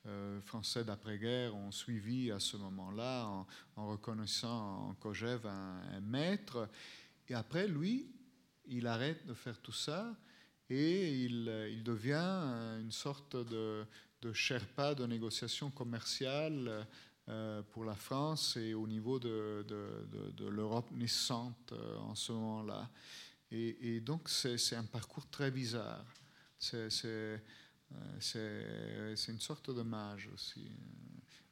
[0.05, 3.27] euh, français d'après-guerre ont suivi à ce moment-là
[3.75, 6.67] en, reconnaissant en Kojève un, maître.
[7.29, 8.11] Et après, lui,
[8.65, 10.13] il arrête de faire tout ça
[10.69, 13.85] et il devient une sorte de,
[14.27, 16.85] de Sherpa de négociations commerciales
[17.29, 22.89] euh, pour la France et au niveau de, de, l'Europe naissante euh, en ce moment-là.
[23.51, 26.05] Et, donc c'est un parcours très bizarre.
[26.59, 27.37] C'est euh,
[29.29, 30.69] une sorte de mage aussi.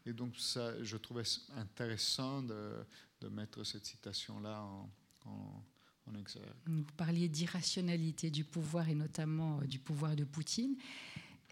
[0.05, 1.23] Et donc ça, je trouvais
[1.55, 2.85] intéressant de,
[3.31, 4.89] mettre cette citation-là en,
[5.25, 5.63] en,
[6.05, 6.45] en exergue.
[6.67, 10.75] Vous parliez d'irrationalité du pouvoir et notamment du pouvoir de Poutine.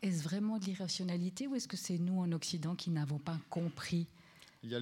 [0.04, 4.06] Est-ce vraiment de l'irrationalité ou est-ce que c'est nous en Occident qui n'avons pas compris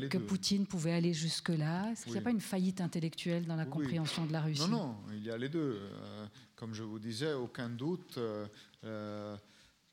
[0.10, 1.92] que Poutine pouvait aller jusque-là?
[1.92, 4.62] Est-ce qu'il n'y a pas une faillite intellectuelle dans la compréhension de la Russie?
[4.62, 5.80] Non, non, il y a les deux.
[5.80, 8.48] Euh, comme je vous disais, aucun doute, euh,
[8.84, 9.38] euh,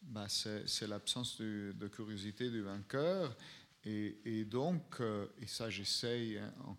[0.01, 3.37] bah, c'est l'absence de, curiosité du vainqueur.
[3.85, 5.01] Et, donc,
[5.41, 6.77] et ça j'essaye hein,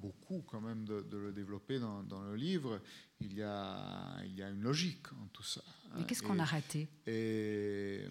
[0.00, 2.80] beaucoup quand même de, le développer dans, dans, le livre,
[3.20, 5.62] il y, a, il y a une logique en tout ça.
[5.96, 6.88] Mais qu'est-ce qu'on a raté?
[7.06, 8.04] et,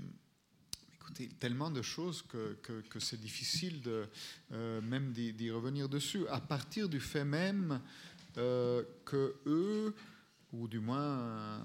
[1.10, 2.58] écoutez, tellement de choses que,
[2.90, 4.08] que, c'est difficile de,
[4.82, 6.28] même d'y revenir dessus.
[6.28, 7.82] À partir du fait même
[8.36, 9.96] que eux,
[10.54, 11.62] ou du moins,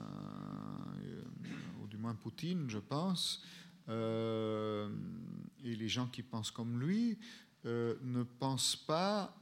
[1.82, 3.42] ou du moins Poutine, je pense,
[3.88, 7.18] et les gens qui pensent comme lui,
[7.64, 9.34] ne pensent pas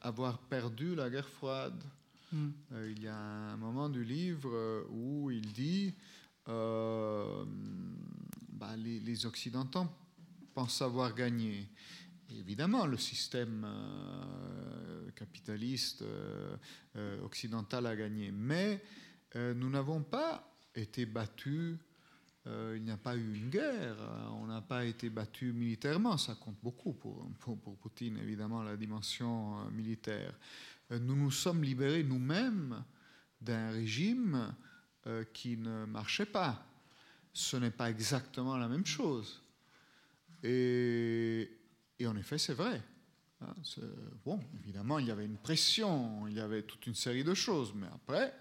[0.00, 1.82] avoir perdu la guerre froide.
[2.32, 2.50] Hmm.
[2.88, 5.94] il y a un moment du livre où il dit
[6.48, 7.44] euh,
[8.48, 9.86] bah, les, Occidentaux
[10.54, 11.68] pensent avoir gagné.
[12.30, 18.32] évidemment, le système euh, capitaliste euh, occidental a gagné.
[18.32, 18.82] Mais
[19.34, 21.78] nous n'avons pas été battus.
[22.46, 23.96] Il n'y a pas eu une guerre.
[24.40, 26.16] On n'a pas été battus militairement.
[26.16, 30.34] Ça compte beaucoup pour, pour, Poutine, évidemment, la dimension militaire.
[30.90, 32.82] nous nous sommes libérés nous-mêmes
[33.42, 34.54] d'un régime
[35.06, 36.64] euh, qui ne marchait pas.
[37.32, 39.42] Ce n'est pas exactement la même chose.
[40.44, 41.48] Et,
[42.04, 42.80] en effet, c'est vrai.
[43.40, 43.54] Hein,
[44.24, 47.72] bon, évidemment, il y avait une pression, il y avait toute une série de choses,
[47.74, 48.32] mais après,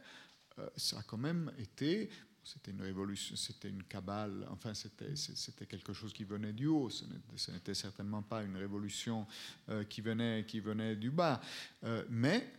[0.59, 2.09] euh, ça a quand même été
[2.43, 7.51] c'était une révolution, c'était une cabale, enfin c'était, quelque chose qui venait du haut, ce
[7.51, 9.27] n'était, certainement pas une révolution
[9.69, 11.41] euh, qui, venait, qui venait du bas.
[12.09, 12.53] mais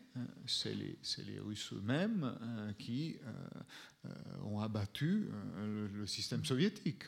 [0.47, 2.37] c'est les, les, Russes eux-mêmes
[2.79, 3.17] qui
[4.05, 4.11] euh,
[4.47, 7.05] ont abattu euh, le, système soviétique.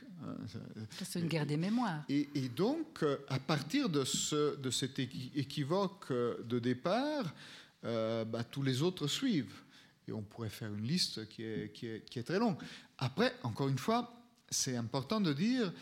[1.03, 2.05] C'est une guerre des mémoires.
[2.09, 7.35] Et, donc, euh, à partir de, ce, de cet équivoque de départ,
[7.83, 9.64] bah, tous les autres suivent.
[10.09, 12.57] Et on pourrait faire une liste qui est, très longue.
[12.99, 14.13] Après, encore une fois,
[14.51, 15.73] c'est important de dire,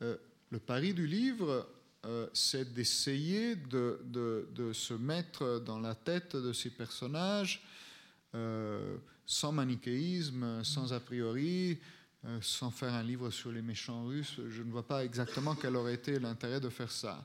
[0.00, 1.68] le pari du livre,
[2.32, 7.64] c'est d'essayer de, se mettre dans la tête de ces personnages
[9.26, 11.78] sans manichéisme, sans a priori,
[12.24, 14.40] euh, sans faire un livre sur les méchants russes.
[14.48, 17.24] Je ne vois pas exactement quel aurait été l'intérêt de faire ça.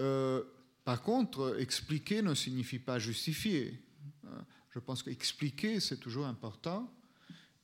[0.00, 0.42] Euh,
[0.84, 3.78] par contre, expliquer ne signifie pas justifier.
[4.76, 6.90] Euh, je pense qu'expliquer, c'est toujours important.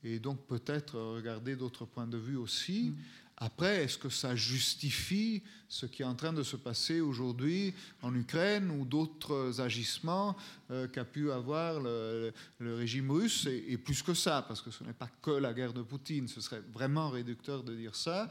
[0.04, 2.90] Et donc peut-être regarder d'autres points de vue aussi.
[2.90, 2.96] Mm.
[3.38, 8.14] Après, est-ce que ça justifie ce qui est en train de se passer aujourd'hui en
[8.14, 10.36] Ukraine ou d'autres agissements
[10.70, 14.92] euh, qu'a pu avoir le, régime russe et, plus que ça, parce que ce n'est
[14.92, 18.30] pas que la guerre de Poutine, ce serait vraiment réducteur de dire ça.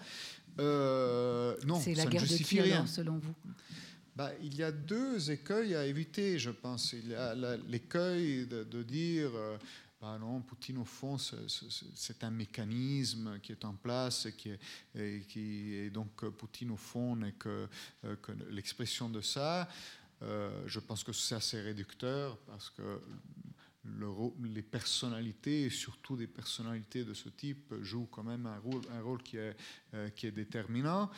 [0.59, 2.85] Euh, non, c'est la guerre de qui rien.
[2.85, 3.35] selon vous
[4.15, 6.93] bah, il y a deux écueils à éviter, je pense.
[6.93, 7.33] Il y a
[7.69, 9.57] l'écueil de, dire euh,
[10.01, 15.89] bah non, Poutine, au fond, c'est un mécanisme qui est en place et qui est,
[15.91, 17.69] donc Poutine, au fond, n'est que,
[18.03, 18.15] euh,
[18.49, 19.69] l'expression de ça.
[20.23, 22.99] Euh, je pense que c'est assez réducteur parce que
[23.85, 24.07] le,
[24.43, 29.37] les personnalités, et surtout des personnalités de ce type, jouent quand même un rôle, qui
[29.37, 31.09] est déterminant.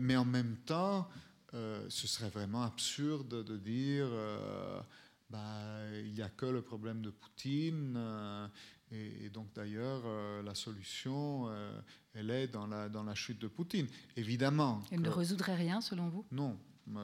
[0.00, 1.08] mais en même temps,
[1.54, 4.08] ce serait vraiment absurde de dire
[5.30, 7.94] bah, il n'y a que le problème de Poutine.
[7.96, 8.46] Euh,
[8.92, 11.80] et, donc d'ailleurs, euh, la solution, euh,
[12.14, 13.86] elle est dans la, dans la chute de Poutine.
[14.16, 14.82] Évidemment.
[14.90, 16.24] Elle ne résoudrait rien selon vous?
[16.30, 16.56] Non,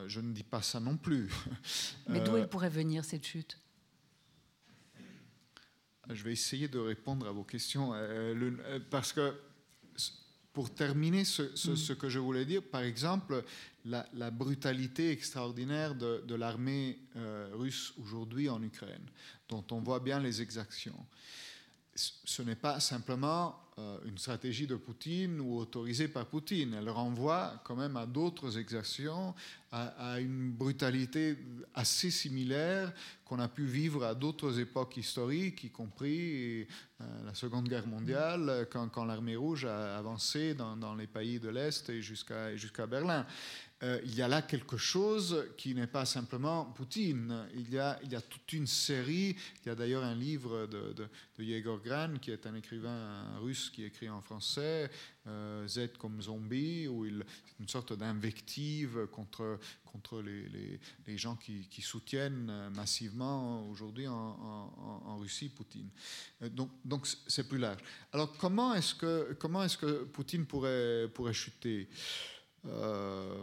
[0.07, 1.29] je ne dis pas ça non plus.
[2.09, 3.59] Mais d'où elle pourrait venir cette chute?
[6.09, 7.93] Je vais essayer de répondre à vos questions.
[8.91, 9.35] parce que
[10.61, 11.97] pour terminer ce, mm.
[11.97, 13.43] que je voulais dire, par exemple,
[13.87, 19.07] la, brutalité extraordinaire de, l'armée euh, russe aujourd'hui en Ukraine,
[19.49, 21.07] dont on voit bien les exactions.
[21.95, 26.75] Ce n'est pas simplement euh, une stratégie de Poutine ou autorisée par Poutine.
[26.75, 29.35] Elle renvoie quand même à d'autres exactions,
[29.73, 31.37] à, une brutalité
[31.75, 32.93] assez similaire
[33.25, 36.63] qu'on a pu vivre à d'autres époques historiques, y compris
[37.01, 41.89] euh, la Seconde Guerre mondiale, quand, l'armée rouge a avancé dans, les pays de l'Est
[41.91, 43.25] et jusqu'à Berlin.
[43.83, 47.47] Euh, il y a là quelque chose qui n'est pas simplement Poutine.
[47.55, 51.09] Il y, a, toute une série, il y a d'ailleurs un livre de,
[51.39, 54.91] Yegor Gran, qui est un écrivain russe qui écrit en français,
[55.27, 57.25] euh, Z comme zombie, où il,
[57.59, 65.89] une sorte d'invective contre, contre les, gens qui, soutiennent massivement aujourd'hui en, Russie Poutine.
[66.43, 67.81] Euh, donc, donc c'est plus large.
[68.13, 71.89] Alors comment est-ce que, comment est-ce que Poutine pourrait, pourrait chuter?
[72.67, 73.43] Euh,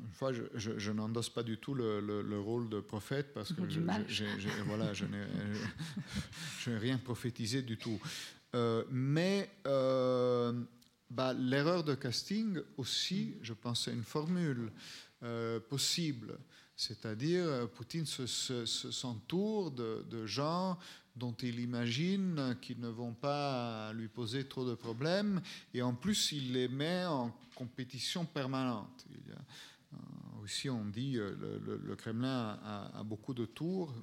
[0.00, 3.68] une fois, je, je, n'endosse pas du tout le, le, rôle de prophète parce que
[3.68, 3.80] je,
[4.66, 5.04] voilà, je
[6.70, 8.00] n'ai rien prophétisé du tout.
[8.54, 10.52] Euh, mais euh,
[11.10, 14.72] bah, l'erreur de casting aussi, je pense, c'est une formule
[15.22, 16.38] euh, possible.
[16.76, 20.78] C'est-à-dire, Poutine s'entoure de, de, gens
[21.16, 25.40] dont il imagine qu'ils ne vont pas lui poser trop de problèmes,
[25.74, 29.04] et en plus, il les met en compétition permanente.
[29.10, 29.38] Il y a,
[29.94, 33.94] euh, aussi, on dit, le, le, le Kremlin a, beaucoup de tours,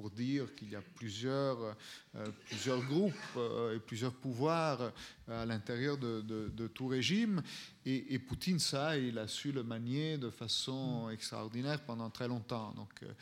[0.00, 1.76] pour dire qu'il y a plusieurs,
[2.14, 4.80] euh, plusieurs groupes euh, et plusieurs pouvoirs
[5.28, 7.42] euh, à l'intérieur de, tout régime.
[7.84, 12.72] Et, Poutine, ça, il a su le manier de façon extraordinaire pendant très longtemps.
[12.72, 13.12] Donc, euh,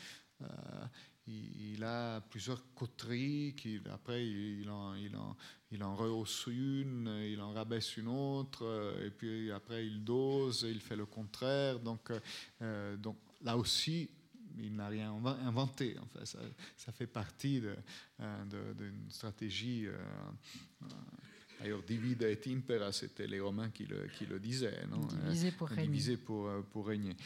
[1.27, 5.35] il, il, a plusieurs coteries, qui, après, il en, il, en,
[5.71, 10.79] il en rehausse une, il en rabaisse une autre, et puis après, il dose, il
[10.81, 11.79] fait le contraire.
[11.79, 12.11] Donc,
[12.61, 14.09] euh, donc là aussi,
[14.57, 15.13] il n'a rien
[15.45, 15.95] inventé.
[16.01, 16.39] Enfin, ça,
[16.75, 19.87] ça fait partie d'une de, stratégie.
[19.87, 19.97] Euh,
[21.59, 24.85] D'ailleurs, divide et impera, c'était les Romains qui le, qui le disaient.
[24.89, 25.87] Non diviser pour régner.
[25.87, 27.17] Diviser pour, pour régner.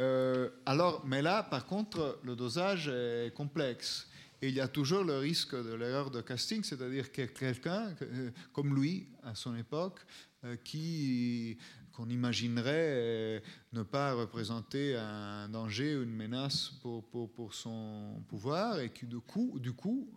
[0.00, 4.08] Euh, alors, mais là, par contre, le dosage est complexe.
[4.42, 7.94] Et il y a toujours le risque de l'erreur de casting, c'est-à-dire que quelqu'un
[8.54, 10.00] comme lui, à son époque,
[10.44, 11.58] euh, qui
[11.92, 13.42] qu'on imaginerait
[13.72, 19.18] ne pas représenter un danger ou une menace pour, pour, son pouvoir et qui, du
[19.18, 20.08] coup, du coup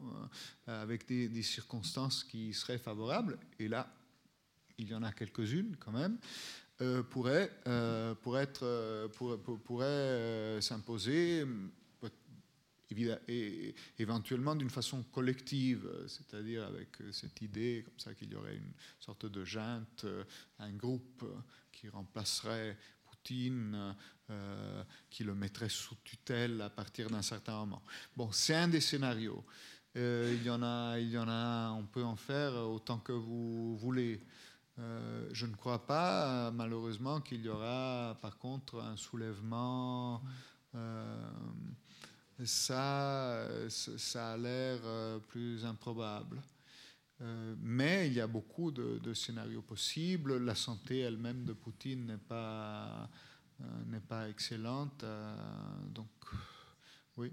[0.67, 3.91] avec des, circonstances qui seraient favorables, et là,
[4.77, 6.62] il y en a quelques-unes quand même, euh,
[7.03, 11.45] pourrait, euh, pour être, pour, pourrait euh, s'imposer
[13.97, 19.25] éventuellement d'une façon collective, c'est-à-dire avec cette idée comme ça qu'il y aurait une sorte
[19.25, 20.05] de junte,
[20.59, 21.25] un groupe
[21.71, 23.95] qui remplacerait Poutine,
[24.29, 27.81] euh, qui le mettrait sous tutelle à partir d'un certain moment.
[28.15, 29.43] Bon, c'est un des scénarios.
[29.95, 33.11] Euh, il, y en a, il y en a, on peut en faire autant que
[33.11, 34.21] vous voulez.
[34.79, 40.21] Euh, je ne crois pas, malheureusement, qu'il y aura, par contre, un soulèvement.
[40.75, 41.29] Euh,
[42.43, 44.79] ça, ça a l'air
[45.29, 46.41] plus improbable.
[47.23, 50.37] Euh, mais il y a beaucoup de, de, scénarios possibles.
[50.37, 53.09] La santé elle-même de Poutine n'est pas,
[53.61, 55.03] euh, n'est pas excellente.
[55.03, 55.35] Euh,
[55.89, 56.09] donc,
[57.15, 57.31] oui,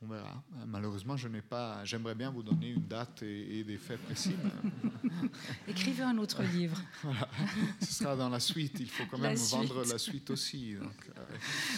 [0.00, 0.42] on verra.
[0.66, 1.84] Malheureusement, je n'ai pas.
[1.84, 4.34] J'aimerais bien vous donner une date et, et des faits précis.
[5.68, 6.80] Écrivez un autre livre.
[7.02, 7.28] voilà.
[7.80, 8.78] Ce sera dans la suite.
[8.80, 10.74] Il faut quand même vendre la suite aussi.
[10.74, 11.10] Donc,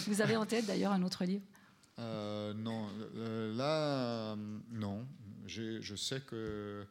[0.07, 1.43] vous avez en tête d'ailleurs un autre livre?
[1.97, 2.87] Non,
[3.55, 4.35] là,
[4.71, 5.05] non
[5.47, 6.85] je sais que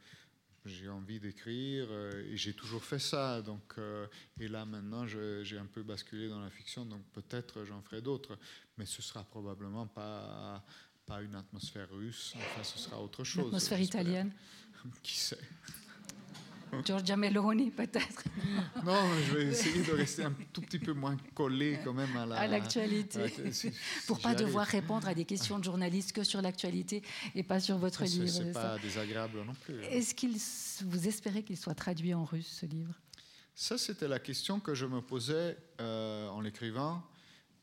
[0.66, 3.40] j'ai envie d'écrire et j'ai toujours fait ça.
[3.42, 4.06] Donc, euh,
[4.38, 8.38] et là maintenant, j'ai un peu basculé dans la fiction, donc peut-être j'en ferai d'autres,
[8.76, 10.62] mais ce sera probablement pas
[11.10, 12.34] pas une atmosphère russe.
[12.36, 13.42] Enfin, ce sera autre chose.
[13.42, 14.32] Une atmosphère italienne.
[15.02, 15.38] Qui sait?
[16.84, 18.22] Giorgia Meloni, peut-être.
[18.84, 22.46] Non, je vais essayer de rester un tout petit peu moins collé quand même à
[22.46, 23.18] l'actualité.
[23.18, 23.72] La, si,
[24.06, 27.02] Pour si pas devoir répondre à des questions de journalistes que sur l'actualité
[27.34, 28.28] et pas sur votre livre.
[28.28, 29.82] Ce n'est pas désagréable non plus.
[29.86, 30.36] Est-ce qu'il
[30.86, 32.94] vous espérez qu'il soit traduit en russe, ce livre?
[33.56, 37.02] Ça, c'était la question que je me posais euh, en l'écrivant.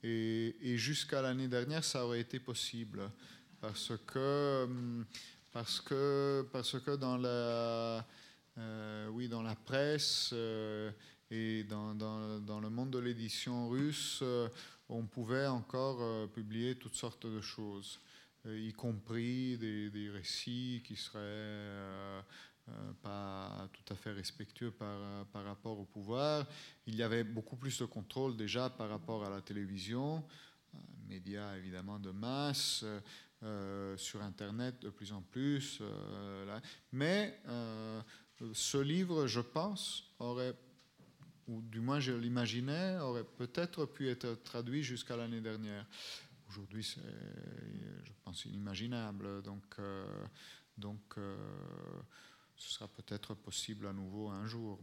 [0.03, 3.09] Et, et jusqu'à l'année dernière, ça aurait été possible.
[3.61, 5.05] Parce que, hum,
[5.51, 8.05] parce que, parce que dans la
[8.57, 10.91] euh, oui, dans la presse euh,
[11.29, 14.49] et dans, dans, dans, le monde de l'édition russe, euh,
[14.89, 17.99] on pouvait encore euh, publier toutes sortes de choses,
[18.45, 22.21] euh, y compris des, des, récits qui seraient euh,
[23.03, 26.45] pas tout à fait respectueux par, par rapport au pouvoir.
[26.87, 30.23] Il y avait beaucoup plus de contrôle déjà par rapport à la télévision,
[31.07, 32.83] médias évidemment de masse.
[33.43, 35.77] Euh, sur Internet de plus en plus.
[35.81, 36.59] Euh.
[36.91, 38.01] Mais euh,
[38.51, 40.55] ce livre, je pense, aurait,
[41.47, 45.85] ou du moins je l'imaginais, aurait peut-être pu être traduit jusqu'à l'année dernière.
[46.49, 46.99] Aujourd'hui, c'est,
[48.05, 49.43] je pense, inimaginable.
[49.43, 49.75] Donc,
[50.75, 51.15] donc
[52.55, 54.79] ce sera peut-être possible à nouveau un jour,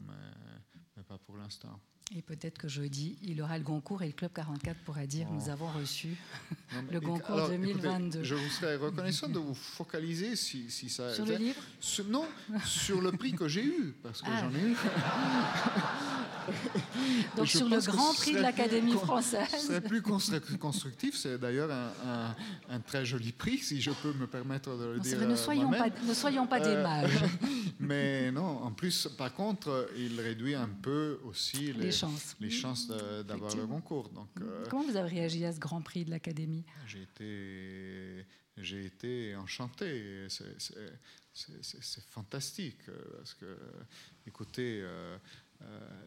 [0.96, 1.80] mais pas pour l'instant.
[2.12, 5.34] Et peut-être que jeudi, il aura le Goncourt et le Club 44 pourra dire oh.
[5.34, 6.08] nous avons reçu
[6.74, 8.08] non, le Goncourt alors, 2022.
[8.08, 11.14] Écoutez, je vous serais reconnaissant de vous focaliser si, si ça.
[11.14, 12.26] Sur le livre sur, Non,
[12.64, 14.42] sur le prix que j'ai eu, parce que ah.
[14.42, 14.76] j'en ai eu.
[17.36, 19.48] Donc sur le Grand Prix de l'Académie française.
[19.50, 21.16] Ce serait plus constructif.
[21.16, 22.36] C'est d'ailleurs un, un,
[22.68, 25.18] un, très joli prix, si je peux me permettre de le non, dire.
[25.26, 27.22] Ne, soyons pas, ne soyons pas des mages.
[27.22, 27.46] Euh,
[27.80, 32.50] mais non, en plus, par contre, il réduit un peu aussi les, les chances, les
[32.50, 34.08] chances d'avoir le concours.
[34.10, 36.64] Donc, euh, Comment vous avez réagi à ce Grand Prix de l'Académie?
[36.86, 38.26] J'ai été,
[38.56, 40.26] j'ai été enchanté.
[40.28, 43.58] C'est fantastique parce que
[44.26, 44.84] écoutez,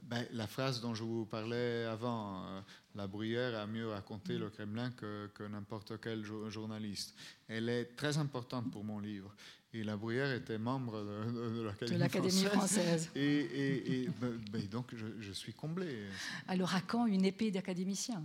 [0.03, 2.63] ben, la phrase dont je vous parlais avant,
[2.95, 7.15] la bruyère a mieux raconté le Kremlin que, n'importe quel journaliste,
[7.47, 9.33] elle est très importante pour mon livre.
[9.73, 13.09] Et la Bruyère était membre de, l'Académie française.
[13.15, 16.07] Et, ben, ben, donc, je, suis comblé.
[16.47, 18.23] Alors, à quand une épée d'académicien?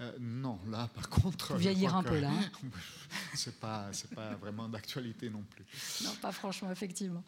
[0.00, 1.56] Euh, non, là, par contre.
[1.56, 2.30] Vieillir un peu, là.
[2.30, 2.50] Hein.
[3.34, 5.64] c'est pas, c'est pas vraiment d'actualité non plus.
[6.04, 7.24] Non, pas franchement, effectivement.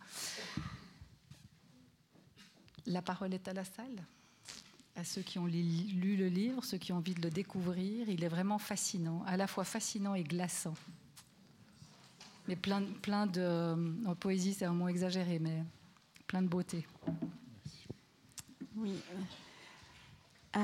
[2.87, 4.05] La parole est à la salle.
[4.97, 8.23] À ceux qui ont lu le livre, ceux qui ont envie de le découvrir, il
[8.23, 10.75] est vraiment fascinant, à la fois fascinant et glaçant.
[12.51, 13.77] Mais plein, plein de.
[14.09, 15.63] En poésie, c'est un mot exagéré, mais
[16.27, 16.85] plein de beauté.
[18.75, 18.97] Oui.
[20.57, 20.61] Euh...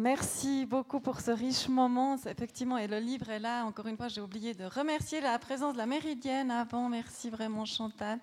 [0.00, 2.16] Merci beaucoup pour ce riche moment.
[2.24, 3.66] Effectivement, et le livre est là.
[3.66, 6.88] Encore une fois, j'ai oublié de remercier la présence de la Méridienne avant.
[6.88, 8.18] Merci vraiment, Chantal.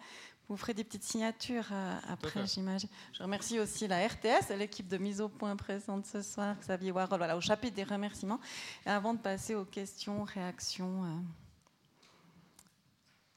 [0.49, 2.90] Vous ferez des petites signatures euh, après, j'imagine.
[3.14, 6.91] Je remercie aussi la RTS et l'équipe de mise au point présente ce soir, Xavier
[6.91, 8.40] Warhol, voilà, au chapitre des remerciements.
[8.84, 11.20] Et avant de passer aux questions, réactions euh,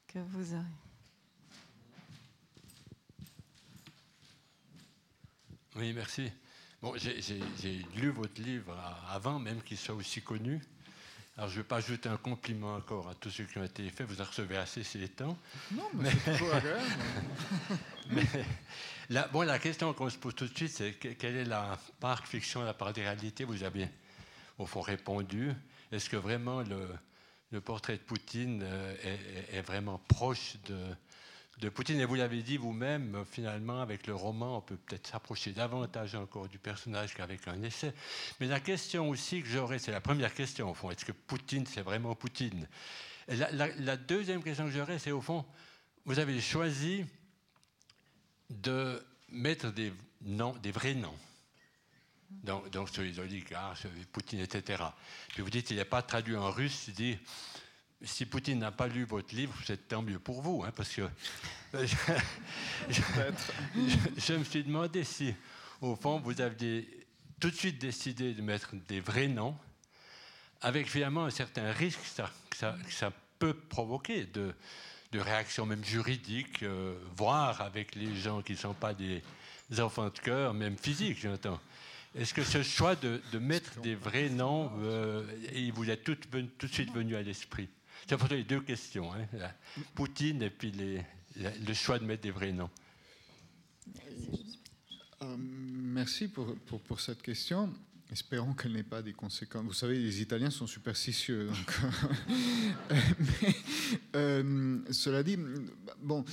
[0.07, 0.63] que vous aurez.
[5.75, 6.31] Oui, merci.
[6.81, 8.75] Bon, j'ai lu votre livre
[9.11, 10.59] avant même qu'il soit aussi connu.
[11.37, 13.87] Alors, je ne vais pas ajouter un compliment encore à tous ceux qui ont été
[13.89, 14.07] faits.
[14.07, 15.37] Vous en recevez assez ces temps.
[15.71, 16.81] Non, mais, c'est agréable.
[18.09, 18.23] mais
[19.09, 22.25] la, bon, la question qu'on se pose tout de suite, c'est quelle est la part
[22.25, 23.43] fiction, la part des réalités?
[23.43, 23.87] Vous avez,
[24.57, 25.53] au fond, répondu.
[25.91, 26.89] Est-ce que vraiment le,
[27.51, 30.77] le, portrait de Poutine euh, est, est vraiment proche de,
[31.59, 31.99] de Poutine.
[31.99, 36.47] Et vous l'avez dit vous-même, finalement, avec le roman, on peut peut-être s'approcher davantage encore
[36.47, 37.93] du personnage qu'avec un essai.
[38.39, 41.65] Mais la question aussi que j'aurais, c'est la première question au fond, est-ce que Poutine,
[41.65, 42.67] c'est vraiment Poutine?
[43.27, 45.45] La, deuxième question que j'aurais, c'est au fond,
[46.05, 47.05] vous avez choisi
[48.49, 51.17] de mettre des noms, des vrais noms.
[52.29, 54.83] Donc, donc sur les oligarques, Poutine, etc.
[55.29, 57.17] Puis vous dites, il n'est pas traduit en russe, il dit
[58.03, 61.03] si Poutine n'a pas lu votre livre, c'est tant mieux pour vous, hein, parce que
[61.73, 61.95] je,
[64.33, 65.33] me suis demandé si,
[65.81, 66.87] au fond, vous aviez
[67.39, 69.55] tout de suite décidé de mettre des vrais noms,
[70.61, 72.29] avec finalement un certain risque que ça,
[72.89, 74.53] ça, peut provoquer de,
[75.11, 79.23] de réactions même juridiques, euh, voire avec les gens qui ne sont pas des
[79.79, 81.59] enfants de cœur, même physiques, j'entends.
[82.15, 85.23] Est-ce que ce choix de, de mettre des vrais noms, euh,
[85.53, 87.67] il vous est tout, tout de suite venu à l'esprit?
[88.07, 89.25] C'est pour les deux questions, hein.
[89.95, 90.71] Poutine et puis
[91.35, 92.69] le choix de mettre des vrais noms.
[95.21, 97.71] Euh, merci pour, pour, cette question.
[98.11, 99.63] Espérons qu'elle n'ait pas des conséquences.
[99.63, 101.49] Vous savez, les Italiens sont superstitieux.
[102.89, 103.55] Mais,
[104.15, 105.37] euh, cela dit,
[106.01, 106.25] bon,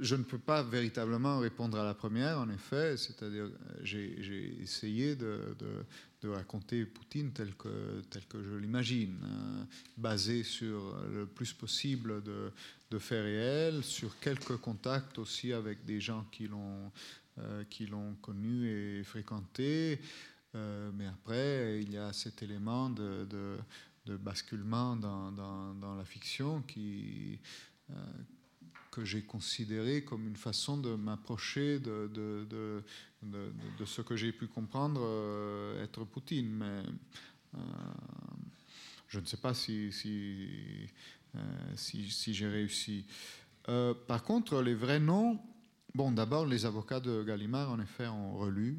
[0.00, 2.96] je ne peux pas véritablement répondre à la première, en effet.
[2.96, 3.50] C'est-à-dire,
[3.82, 5.56] j'ai essayé de
[6.28, 9.66] raconter Poutine tel que, tel que je l'imagine, hein,
[9.96, 12.50] basé sur le plus possible de,
[12.90, 16.92] de, faits réels, sur quelques contacts aussi avec des gens qui l'ont
[17.38, 17.64] euh,
[18.20, 20.00] connu et fréquenté.
[20.54, 23.26] Euh, mais après, il y a cet élément de,
[24.04, 27.38] de, basculement dans, dans, la fiction qui,
[27.90, 27.94] euh,
[28.90, 32.84] que j'ai considéré comme une façon de m'approcher de, de, de,
[33.22, 36.50] de, ce que j'ai pu comprendre euh, être Poutine.
[36.50, 36.82] Mais
[37.54, 37.58] euh,
[39.08, 40.48] je ne sais pas si, si,
[41.36, 41.38] euh,
[41.76, 43.04] si, j'ai réussi.
[44.06, 45.40] par contre, les vrais noms,
[45.94, 48.78] Bon, d'abord, les avocats de Gallimard, en effet, ont relu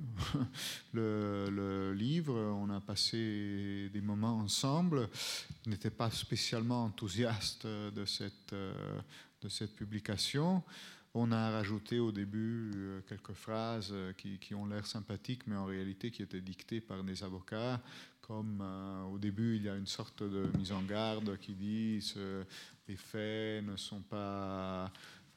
[0.94, 2.34] le, livre.
[2.34, 5.08] On a passé des moments ensemble.
[5.68, 8.56] Ils n'étaient pas spécialement enthousiastes de cette,
[9.44, 10.64] de cette publication.
[11.16, 15.66] On a rajouté au début euh, quelques phrases euh, qui, ont l'air sympathiques, mais en
[15.66, 17.80] réalité qui étaient dictées par des avocats,
[18.20, 22.04] comme euh, au début il y a une sorte de mise en garde qui dit
[22.16, 22.44] que
[22.88, 24.92] les faits ne sont pas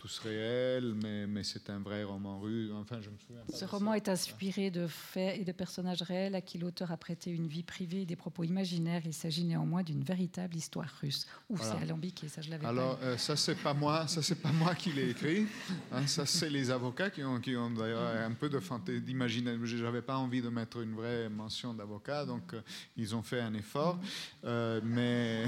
[0.07, 2.71] tous réels, mais, mais c'est un vrai roman russe.
[2.75, 6.41] Enfin, je me souviens Ce roman est inspiré de faits et de personnages réels à
[6.41, 9.03] qui l'auteur a prêté une vie privée et des propos imaginaires.
[9.05, 11.27] Il s'agit néanmoins d'une véritable histoire russe.
[11.51, 14.53] Ou c'est alambiqué, ça je l'avais Alors, euh, ça c'est pas moi, ça c'est pas
[14.53, 15.47] moi qui l'ai écrit.
[15.91, 19.57] Hein, ça c'est les avocats qui ont, qui ont d'ailleurs un peu de fantaisie d'imaginer.
[19.65, 22.61] J'avais pas envie de mettre une vraie mention d'avocat, donc euh,
[22.97, 23.99] ils ont fait un effort,
[24.45, 25.47] euh, mais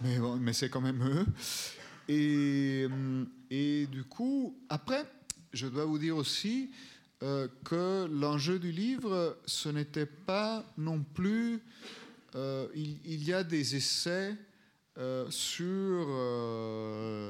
[0.00, 1.26] mais, bon, mais c'est quand même eux.
[2.08, 2.86] Et,
[3.50, 5.04] et, du coup, après,
[5.52, 6.70] je dois vous dire aussi
[7.22, 11.60] euh, que l'enjeu du livre, ce n'était pas non plus...
[12.34, 14.36] Euh, il, y a des essais
[14.98, 16.08] euh, sur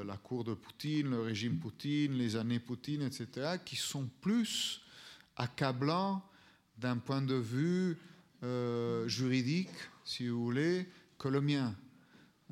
[0.05, 4.81] la cour de Poutine, le régime Poutine, les années Poutine, etc., qui sont plus
[5.37, 6.23] accablants
[6.77, 7.97] d'un point de vue
[9.07, 9.69] juridique,
[10.03, 10.87] si vous voulez,
[11.17, 11.75] que le mien.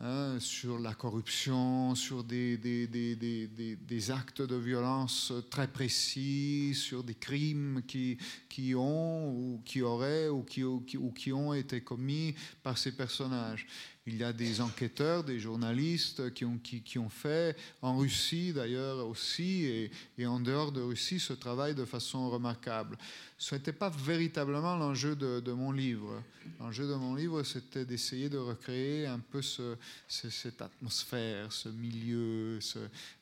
[0.01, 7.03] Hein, sur la corruption, sur des, des, des, des, actes de violence très précis, sur
[7.03, 8.17] des crimes qui,
[8.49, 12.33] qui ont ou qui auraient ou qui, ou qui ont été commis
[12.63, 13.67] par ces personnages.
[14.05, 19.07] Il y a des enquêteurs, des journalistes qui ont, qui, ont fait, en Russie d'ailleurs
[19.07, 22.97] aussi, et, et, en dehors de Russie, ce travail de façon remarquable.
[23.37, 26.21] Ce n'était pas véritablement l'enjeu de, mon livre.
[26.59, 29.77] L'enjeu de mon livre, c'était d'essayer de recréer un peu ce,
[30.09, 32.79] cette atmosphère, ce milieu, ce,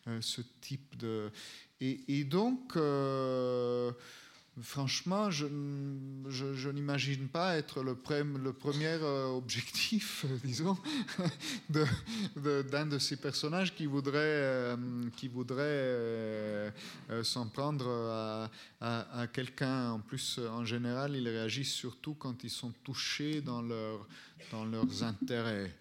[0.08, 1.30] euh, ce type de...
[1.80, 2.76] Et, et donc...
[2.76, 3.92] Euh,
[4.60, 10.78] Franchement, je, n'imagine pas être le, premier euh, objectif, disons,
[11.70, 14.76] d'un de, ces personnages qui voudrait, euh,
[15.16, 16.70] qui voudrait euh,
[17.24, 17.88] s'en prendre
[18.82, 19.92] à, quelqu'un.
[19.92, 23.64] En plus, en général, ils réagissent surtout quand ils sont touchés dans,
[24.52, 25.74] dans leurs intérêts.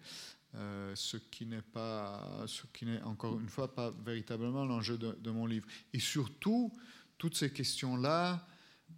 [0.95, 5.47] ce qui n'est pas, ce qui n'est encore une fois pas véritablement l'enjeu de, mon
[5.47, 5.67] livre.
[5.93, 6.73] Et surtout,
[7.19, 8.47] toutes ces questions-là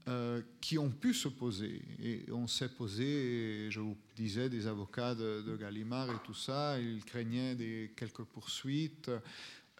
[0.08, 1.80] euh, qui ont pu se poser.
[2.02, 7.04] Et on s'est posé, je vous disais, des avocats de, Gallimard et tout ça, ils
[7.04, 9.10] craignaient des, quelques poursuites,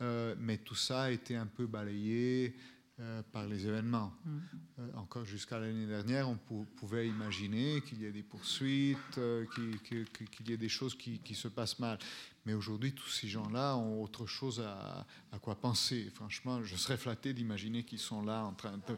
[0.00, 2.54] euh, mais tout ça a été un peu balayé
[3.00, 4.12] euh, par les événements.
[4.24, 4.98] Mm.
[4.98, 9.18] encore jusqu'à l'année dernière, on pouvait imaginer qu'il y ait des poursuites,
[9.54, 11.98] qu'il y ait des choses qui, qui se passent mal.
[12.44, 15.06] Mais aujourd'hui, tous ces gens-là ont autre chose à,
[15.38, 16.10] quoi penser.
[16.14, 18.96] Franchement, je serais flatté d'imaginer qu'ils sont là en train de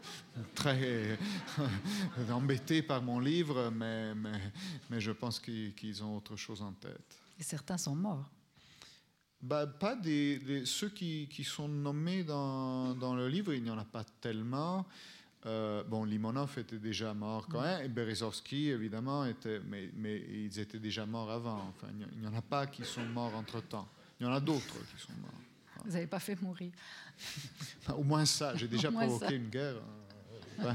[0.55, 1.19] très
[2.31, 4.53] embêtés par mon livre, mais, mais,
[4.91, 7.19] mais je pense qu'ils ont autre chose en tête.
[7.39, 8.31] Et certains sont morts.
[9.45, 13.77] Bah, pas des, ceux qui, qui, sont nommés dans, dans, le livre, il n'y en
[13.77, 14.87] a pas tellement.
[15.45, 20.59] Euh, bon, Limonov était déjà mort quand même, et Berezovski, évidemment, était, mais, mais, ils
[20.59, 21.61] étaient déjà morts avant.
[21.69, 23.87] Enfin, il n'y en a pas qui sont morts entre-temps.
[24.19, 25.85] Il y en a d'autres qui sont morts.
[25.85, 26.73] Vous n'avez pas fait mourir.
[27.95, 29.77] Au moins ça, j'ai déjà provoqué une guerre.
[29.77, 30.75] Hein.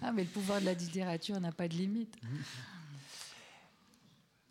[0.00, 2.14] ah, mais le pouvoir de la littérature n'a pas de limite.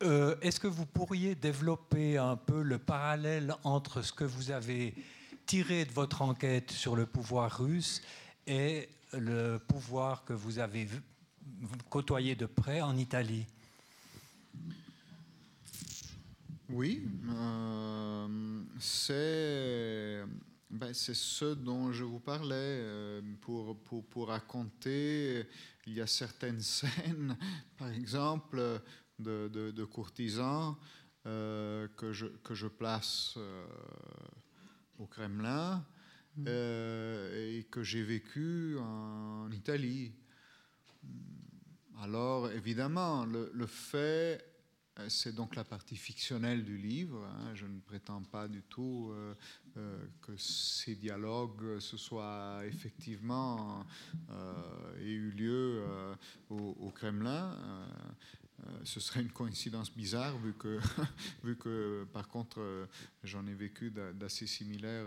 [0.04, 4.96] Euh, est-ce que vous pourriez développer un peu le parallèle entre ce que vous avez
[5.46, 8.02] tiré de votre enquête sur le pouvoir russe
[8.48, 10.88] et le pouvoir que vous avez
[11.90, 13.46] côtoyé de près en Italie?
[16.70, 18.28] Oui, euh,
[20.70, 22.56] ben, c'est ce dont je vous parlais.
[22.56, 25.46] Euh, pour, raconter,
[25.86, 27.36] il y a certaines scènes,
[27.78, 28.82] par exemple,
[29.22, 30.76] de, de, courtisans
[31.26, 33.38] euh, que, je, que je place
[35.02, 35.84] au Kremlin
[36.38, 36.46] mm.
[36.48, 40.14] euh, et que j'ai vécu en Italie.
[42.00, 44.44] Alors, évidemment, le, fait,
[45.00, 47.24] euh, c'est donc la partie fictionnelle du livre.
[47.26, 47.54] Hein.
[47.54, 49.12] je ne prétends pas du tout
[49.78, 53.86] euh, que ces dialogues se soient effectivement
[55.00, 55.84] aient eu lieu
[56.50, 57.58] au, au, Kremlin.
[58.64, 60.80] Euh, ce serait une coïncidence bizarre vu que,
[61.44, 62.86] vu que par contre, euh,
[63.24, 65.06] j'en ai vécu d'assez similaire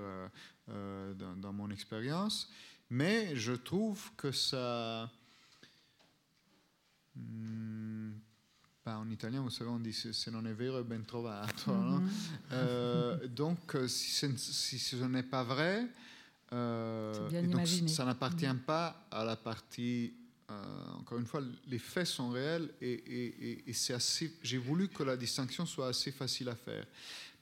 [0.70, 2.50] euh, dans, mon expérience.
[2.90, 5.10] Mais je trouve que ça...
[7.14, 8.12] Hmm,
[8.86, 11.72] en italien, vous savez, on dit se non è vero ben trovato.
[11.72, 13.28] Mm-hmm.
[13.28, 15.88] donc, si, si ce n'est pas vrai,
[16.50, 20.12] donc, ça n'appartient pas à la partie
[20.50, 24.32] euh, encore une fois, les faits sont réels et, c'est assez.
[24.42, 26.84] J'ai voulu que la distinction soit assez facile à faire.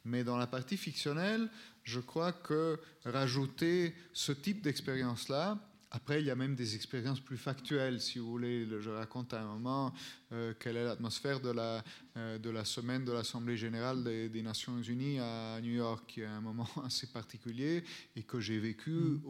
[0.04, 1.48] Mais dans la partie fictionnelle,
[1.84, 5.58] je crois que rajouter ce type d'expérience-là,
[5.94, 8.66] après, il y a même des expériences plus factuelles, si vous voulez.
[8.80, 9.92] Je raconte à un moment
[10.32, 11.84] euh, quelle est l'atmosphère de la,
[12.16, 16.26] euh, de la semaine de l'Assemblée générale des, Nations Unies à New York, qui est
[16.26, 17.84] un moment assez particulier
[18.16, 19.20] et que j'ai vécu, mm.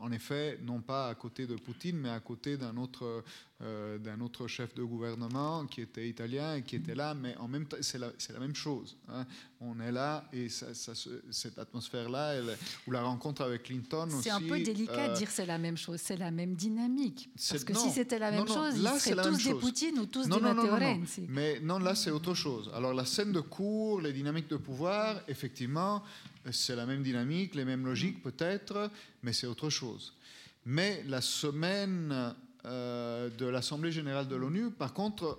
[0.00, 3.24] en effet, non pas à côté de Poutine, mais à côté d'un autre,
[3.62, 7.48] euh, d'un autre chef de gouvernement qui était italien et qui était là, mais en
[7.48, 8.96] même temps, c'est la, la, même chose.
[9.08, 9.26] Hein.
[9.60, 10.68] On est là et ça,
[11.30, 12.40] cette atmosphère-là,
[12.86, 14.24] ou la rencontre avec Clinton aussi.
[14.24, 17.30] C'est un peu délicat de dire c'est la même chose, c'est la même dynamique.
[17.36, 20.40] Parce que si c'était la même chose, ils seraient tous des Poutine ou tous non,
[20.40, 21.26] Matteo Renzi.
[21.28, 22.70] Mais non, là, là, c'est autre chose.
[22.74, 26.02] Alors, la scène de cours, les dynamiques de pouvoir, effectivement,
[26.50, 28.90] c'est la même dynamique, les mêmes logiques peut-être,
[29.22, 30.14] mais c'est autre chose.
[30.66, 32.34] Mais la semaine
[32.64, 35.38] euh, de l'Assemblée générale de l'ONU, par contre,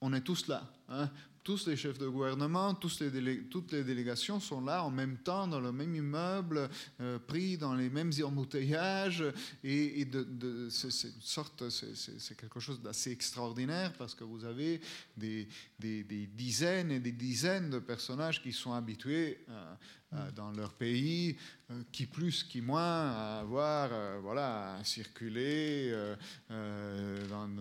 [0.00, 0.70] on est tous là.
[0.88, 1.10] Hein
[1.44, 5.72] tous les chefs de gouvernement, toutes les délégations sont là en même temps dans le
[5.72, 9.24] même immeuble, euh, pris dans les mêmes embouteillages.
[9.62, 10.08] Et,
[10.70, 14.80] c'est, quelque chose d'assez extraordinaire parce que vous avez
[15.16, 15.46] des,
[15.78, 19.74] des, dizaines et des dizaines de personnages qui sont habitués euh,
[20.36, 21.36] dans leur pays,
[21.70, 25.94] euh, qui plus, qui moins, à avoir, euh, voilà, circuler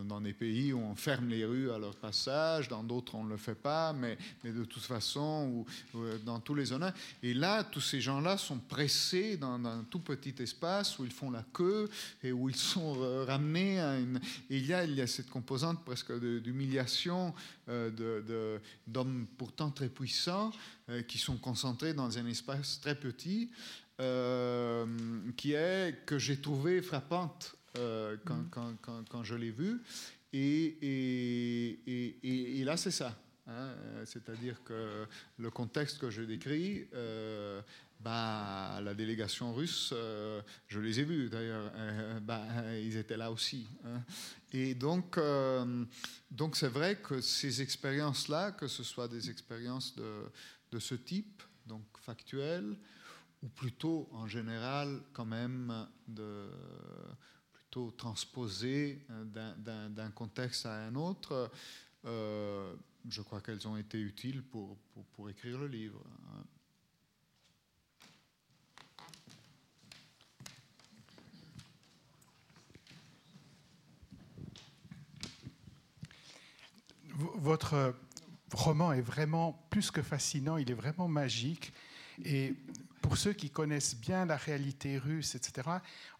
[0.08, 3.30] dans, des pays où on ferme les rues à leur passage, dans d'autres on ne
[3.30, 6.92] le fait pas, mais, mais de toute façon, ou, dans tous les zones.
[7.22, 11.32] Et là, tous ces gens-là sont pressés dans, un tout petit espace où ils font
[11.32, 11.90] la queue
[12.24, 12.94] et où ils sont
[13.26, 13.80] ramenés.
[14.50, 17.34] Et il y a, il y a cette composante presque d'humiliation
[18.88, 20.52] d'hommes pourtant très puissants
[20.90, 23.50] euh, qui sont concentrés dans un espace très petit,
[24.02, 24.86] euh,
[25.38, 28.20] qui est que j'ai trouvé frappante euh, mm.
[28.26, 29.82] quand, quand, quand, je l'ai vue.
[30.34, 33.16] Et, et, et, là, c'est ça.
[33.48, 33.70] Hein,
[34.06, 35.06] c'est-à-dire que
[35.38, 36.88] le contexte que je décris,
[38.00, 39.94] bah, la délégation russe,
[40.68, 41.72] je les ai vus d'ailleurs,
[42.22, 42.44] bah,
[42.82, 43.68] ils étaient là aussi.
[43.86, 44.02] Hein.
[44.54, 45.20] Et donc,
[46.30, 50.32] donc c'est vrai que ces expériences-là, que ce soit des expériences de,
[50.72, 52.78] de ce type, donc factuel,
[53.44, 55.88] ou plutôt en général quand même
[57.52, 61.52] plutôt transposé euh, d'un contexte à un autre,
[62.06, 62.74] euh,
[63.10, 64.78] je crois qu'elles ont été utiles pour,
[65.14, 66.02] pour, écrire le livre.
[77.36, 77.96] Votre
[78.54, 81.74] roman est vraiment plus que fascinant, il est vraiment magique.
[82.24, 82.56] Et
[83.02, 85.70] pour ceux qui connaissent bien la réalité russe, etc.,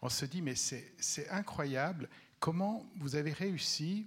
[0.02, 2.08] on se dit, mais c'est incroyable,
[2.40, 4.06] comment vous avez réussi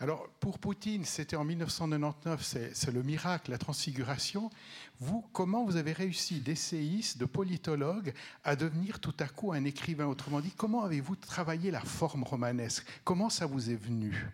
[0.00, 2.42] alors, pour Poutine, c'était en 1999,
[2.74, 4.50] c'est le miracle, la transfiguration.
[4.98, 8.12] Vous, comment vous avez réussi d'essayiste, de politologue,
[8.42, 10.06] à devenir tout à coup un écrivain?
[10.06, 12.84] Autrement dit, comment avez-vous travaillé la forme romanesque?
[13.04, 14.26] Comment ça vous est venu?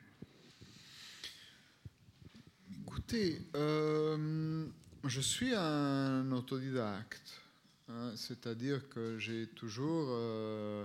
[2.99, 4.67] Écoutez, euh,
[5.05, 7.41] je suis un autodidacte,
[7.89, 10.85] hein, c'est-à-dire que j'ai toujours, euh,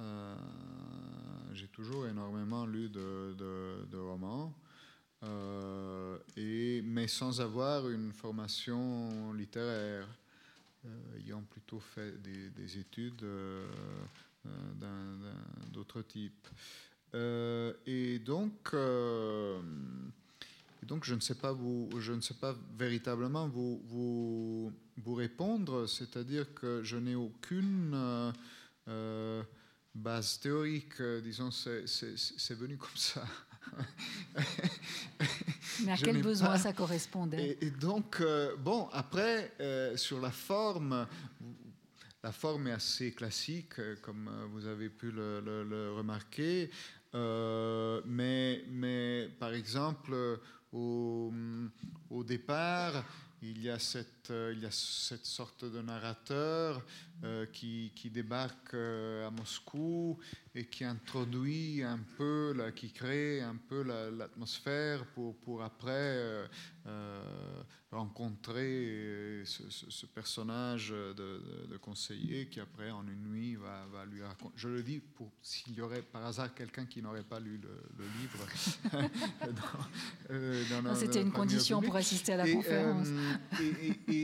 [0.00, 0.34] euh,
[1.72, 4.52] toujours énormément lu de, romans,
[6.82, 10.08] mais sans avoir une formation littéraire,
[11.18, 13.24] ayant plutôt fait des, études
[15.72, 16.48] d'autre type.
[17.14, 18.74] et donc,
[20.86, 25.86] donc je ne sais pas, vous, je ne sais pas véritablement vous, vous, vous répondre,
[25.86, 28.32] c'est-à-dire que je n'ai aucune euh,
[28.88, 29.42] euh,
[29.94, 33.24] base théorique, disons, c'est venu comme ça.
[35.84, 37.58] Mais à quel besoin ça correspondait?
[37.60, 39.52] Et, donc, euh, bon, après,
[39.96, 41.06] sur la forme,
[42.22, 46.70] la forme est assez classique, comme vous avez pu le, le remarquer.
[47.12, 50.38] mais, mais, par exemple,
[50.76, 53.04] au, départ,
[53.42, 56.82] il y, a cette, euh, il y a cette sorte de narrateur
[57.24, 60.18] euh, qui, qui, débarque euh, à Moscou
[60.54, 66.48] et qui introduit un peu, là, qui crée un peu l'atmosphère pour, pour après
[67.90, 74.54] rencontrer ce, personnage de, conseiller qui après en une nuit va, va lui raconter.
[74.56, 78.04] Je le dis pour s'il y aurait par hasard quelqu'un qui n'aurait pas lu le,
[78.20, 78.46] livre.
[80.96, 83.08] C'était une condition pour assister à la conférence.
[83.60, 84.15] et, et,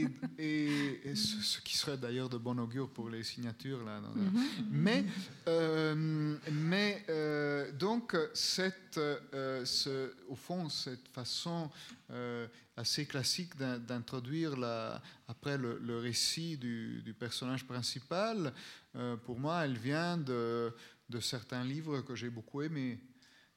[1.14, 4.00] ce, qui serait d'ailleurs de bon augure pour les signatures là.
[4.00, 4.68] Mhm.
[4.70, 5.04] Mais,
[5.48, 11.70] euh, mais euh, donc cette, euh, ce, au fond, cette façon
[12.76, 14.52] assez classique d'introduire
[15.28, 18.52] après le, récit du, du, personnage principal,
[19.24, 20.74] pour moi, elle vient de,
[21.08, 23.00] de certains livres que j'ai beaucoup aimés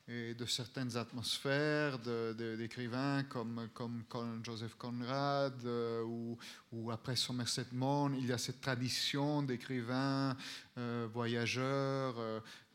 [0.08, 6.38] et de certaines atmosphères d'écrivains comme, comme, Joseph Conrad euh, ou,
[6.72, 8.16] ou, après Somerset Maugham.
[8.16, 10.36] Il y a cette tradition d'écrivains
[11.14, 12.16] voyageurs,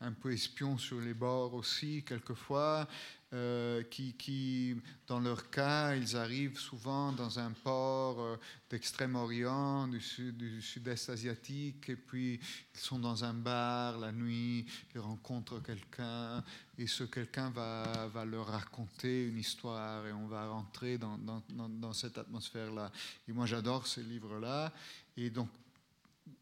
[0.01, 2.87] un peu espions sur les bords aussi, quelquefois.
[3.33, 4.75] Euh, qui,
[5.07, 8.35] dans leur cas, ils arrivent souvent dans un port euh,
[8.69, 12.41] d'Extrême-Orient, du, sud, du sud-est asiatique, et puis
[12.73, 16.43] ils sont dans un bar la nuit, ils rencontrent quelqu'un,
[16.77, 21.93] et ce quelqu'un va, leur raconter une histoire, et on va rentrer dans, dans, dans
[21.93, 22.91] cette atmosphère-là.
[23.29, 24.73] Et moi, j'adore ces livres-là.
[25.15, 25.47] Et donc,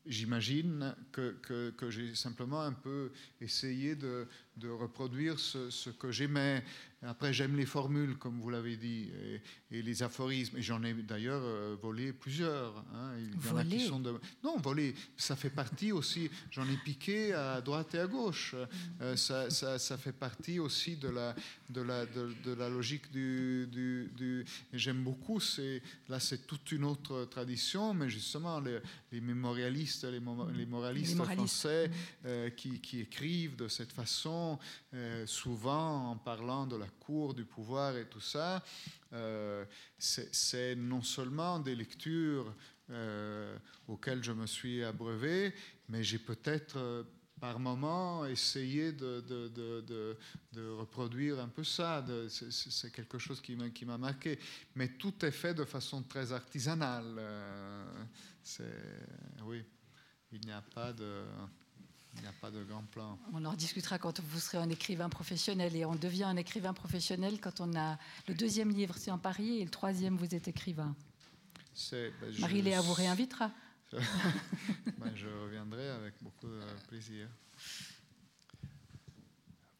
[0.05, 3.11] j'imagine que, que, j'ai simplement un peu
[3.41, 6.63] essayé de, de reproduire ce, ce que j'aimais.
[7.01, 9.11] Après, j'aime les formules, comme vous l'avez dit,
[9.71, 10.57] et, les aphorismes.
[10.57, 12.77] Et j'en ai d'ailleurs euh, volé plusieurs.
[12.93, 13.13] Hein.
[13.17, 14.13] Il y en a qui sont de...
[14.43, 16.29] Non, volé, ça fait partie aussi.
[16.51, 18.55] J'en ai piqué à droite et à gauche.
[19.01, 21.35] Euh, ça, ça, ça, fait partie aussi de la,
[21.69, 23.67] de la, de, de la logique du.
[23.67, 24.45] du, du...
[24.73, 25.39] J'aime beaucoup.
[26.07, 28.79] Là, c'est toute une autre tradition, mais justement, les,
[29.11, 30.21] les mémorialistes, les,
[30.55, 31.91] les moralistes français
[32.25, 34.59] euh, qui, qui écrivent de cette façon
[35.25, 38.63] souvent en parlant de la cour, du pouvoir et tout ça,
[39.13, 39.65] euh,
[39.97, 42.53] c'est non seulement des lectures
[42.89, 43.57] euh,
[43.87, 45.53] auxquelles je me suis abreuvé,
[45.87, 47.05] mais j'ai peut-être
[47.39, 48.25] par moment
[48.91, 49.21] de,
[50.51, 52.05] de, reproduire un peu ça.
[52.27, 54.37] C'est quelque chose qui m'a marqué.
[54.75, 57.19] Mais tout est fait de façon très artisanale.
[59.45, 59.63] oui,
[60.31, 61.23] il n'y a pas de...
[62.19, 63.17] Il n'y a pas de grand plan.
[63.33, 65.75] On en discutera quand vous serez un écrivain professionnel.
[65.75, 67.97] Et on devient un écrivain professionnel quand on a
[68.27, 70.95] le deuxième livre, c'est en Paris, et le troisième, vous êtes écrivain.
[71.91, 73.51] Ben, Marie-Léa vous réinvitera.
[73.93, 74.01] ben,
[75.15, 77.27] je reviendrai avec beaucoup de plaisir.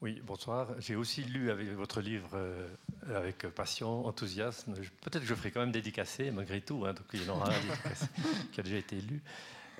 [0.02, 0.70] Oui, bonsoir.
[0.80, 2.70] J'ai aussi lu avec votre livre euh,
[3.14, 4.74] avec passion, enthousiasme.
[5.02, 7.50] Peut-être que je ferai quand même dédicacer, malgré tout, hein, donc il y en aura
[7.50, 9.22] un qui a déjà été lu.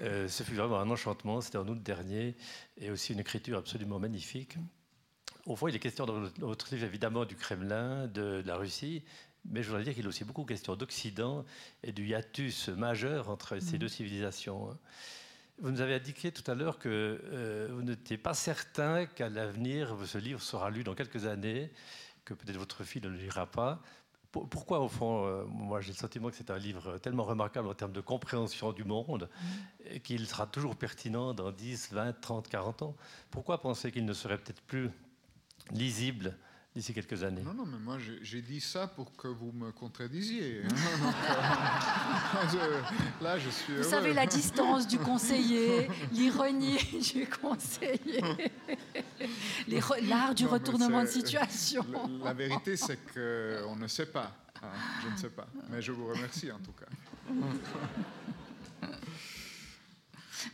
[0.02, 2.36] Euh, ce fut vraiment un enchantement, c'était en août dernier,
[2.78, 4.58] et aussi une écriture absolument magnifique.
[5.46, 9.04] Au fond, il est question dans votre livre évidemment du Kremlin, de, la Russie,
[9.46, 11.46] mais je voudrais dire qu'il est aussi beaucoup question d'Occident
[11.84, 13.80] et du hiatus majeur entre ces mm.
[13.80, 14.78] deux civilisations.
[15.62, 19.96] Vous nous avez indiqué tout à l'heure que euh, vous n'étiez pas certain qu'à l'avenir,
[20.06, 21.72] ce livre sera lu dans quelques années,
[22.24, 23.82] que peut-être votre fille ne le lira pas.
[24.32, 27.74] Pourquoi, au fond, euh, moi j'ai le sentiment que c'est un livre tellement remarquable en
[27.74, 30.00] termes de compréhension du monde mmh.
[30.00, 32.96] qu'il sera toujours pertinent dans 10, 20, 30, 40 ans?
[33.32, 34.92] Pourquoi penser qu'il ne serait peut-être plus
[35.72, 36.38] lisible
[36.76, 37.42] d'ici quelques années.
[37.42, 40.64] Non, non, mais moi j'ai dit ça pour que vous me contredisiez.
[40.64, 40.68] Hein.
[42.56, 42.82] Euh,
[43.22, 43.76] là, je suis.
[43.76, 46.78] Vous savez la distance du conseiller, l'ironie
[47.14, 48.22] du conseiller,
[50.08, 51.86] l'art du retournement de situation.
[51.92, 54.36] La, la vérité, c'est qu'on ne sait pas.
[54.62, 54.68] Hein,
[55.04, 55.48] je ne sais pas.
[55.70, 56.86] Mais je vous remercie en tout cas.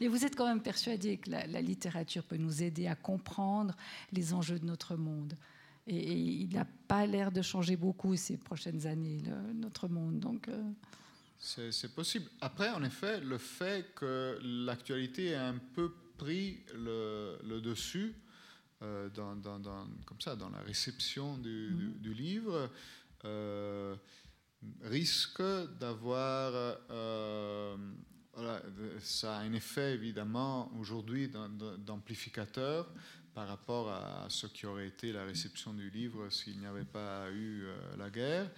[0.02, 3.76] Mais vous êtes quand même persuadé que la, la littérature peut nous aider à comprendre
[4.12, 5.36] les enjeux de notre monde.
[5.88, 9.22] Et, il n'a pas l'air de changer beaucoup ces prochaines années,
[9.54, 10.20] notre monde.
[10.20, 10.48] Donc.
[10.48, 10.72] Euh.
[11.38, 12.30] C'est possible.
[12.42, 18.16] Après, en effet, le fait que l'actualité ait un peu pris le, dessus,
[18.82, 19.36] euh, dans,
[20.06, 22.14] comme ça, dans la réception du, mm-hmm.
[22.14, 22.70] livre,
[23.26, 23.96] euh,
[24.84, 25.44] risque
[25.80, 26.78] d'avoir.
[29.02, 31.30] ça a un effet évidemment aujourd'hui
[31.80, 32.92] d'amplificateur
[33.36, 37.30] par rapport à ce qui aurait été la réception du livre s'il n'y avait pas
[37.32, 38.50] eu euh, la guerre.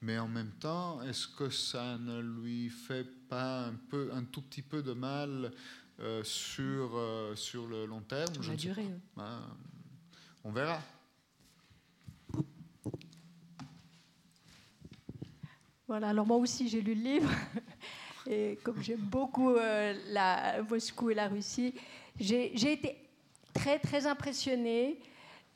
[0.00, 4.40] Mais en même temps, est-ce que ça ne lui fait pas un, peu, un tout
[4.40, 5.52] petit peu de mal
[6.00, 8.34] euh, sur, euh, sur le long terme?
[8.36, 8.86] Ça va durer.
[9.14, 9.42] Ben,
[10.42, 10.80] on verra.
[15.86, 17.30] Voilà, alors moi aussi j'ai lu le livre.
[18.26, 21.74] Et comme j'aime beaucoup la Moscou et la Russie,
[22.18, 23.01] j'ai été
[23.52, 24.98] très, très impressionnée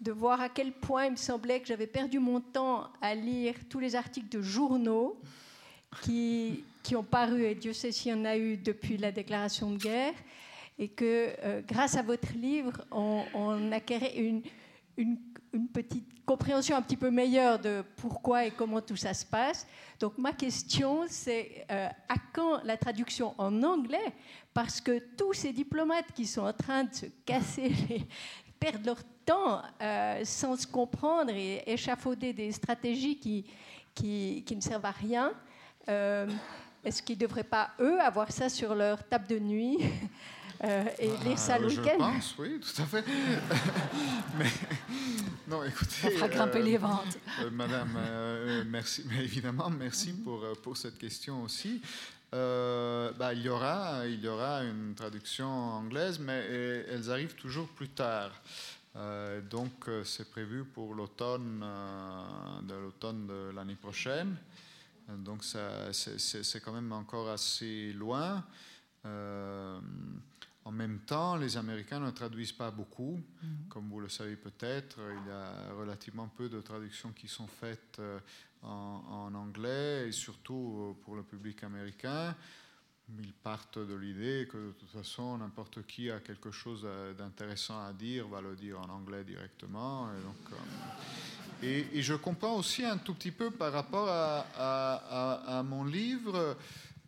[0.01, 3.55] de voir à quel point il me semblait que j'avais perdu mon temps à lire
[3.69, 5.19] tous les articles de journaux
[6.03, 9.71] qui, qui ont paru, et Dieu sait s'il y en a eu depuis la déclaration
[9.71, 10.15] de guerre,
[10.79, 14.43] et que euh, grâce à votre livre, on, on acquérait une,
[14.99, 15.17] une,
[15.57, 19.67] une, petite compréhension un petit peu meilleure de pourquoi et comment tout ça se passe.
[20.01, 24.13] Donc ma question, c'est euh, à quand la traduction en anglais?
[24.53, 28.07] Parce que tous ces diplomates qui sont en train de se casser, les,
[28.59, 33.45] perdent leur temps euh, sans se comprendre et échafauder des stratégies qui,
[33.95, 35.33] qui, ne servent à rien.
[35.89, 36.27] Euh,
[36.85, 39.79] est-ce qu'ils ne devraient pas, eux, avoir ça sur leur table de nuit?
[40.65, 43.05] Euh, et lire ça le week-end Je pense, oui, tout à fait.
[44.39, 44.51] Mais,
[45.49, 45.91] non, écoutez...
[46.03, 47.19] Ça fera grimper les ventes.
[47.53, 47.99] madame,
[48.69, 51.81] merci, mais évidemment, merci pour, pour cette question aussi.
[52.35, 57.69] euh, bah, il, y aura, il y aura une traduction anglaise, mais elles arrivent toujours
[57.69, 58.31] plus tard.
[58.97, 61.65] Euh, donc c'est prévu pour l'automne
[62.63, 64.37] de l'automne de l'année prochaine.
[65.09, 68.45] Donc c'est quand même encore assez loin.
[70.67, 73.21] En même temps, les Américains ne traduisent pas beaucoup.
[73.41, 73.69] Mhm.
[73.69, 78.01] Comme vous le savez peut-être, il y a relativement peu de traductions qui sont faites
[78.01, 78.19] euh,
[78.63, 82.35] en, anglais, et surtout euh, pour le public américain.
[83.17, 87.87] Ils partent de l'idée que de toute façon, n'importe qui a quelque chose euh, d'intéressant
[87.87, 90.09] à dire, va le dire en anglais directement.
[90.15, 90.59] Et, donc,
[91.63, 96.57] et, je comprends aussi un tout petit peu par rapport à, à mon livre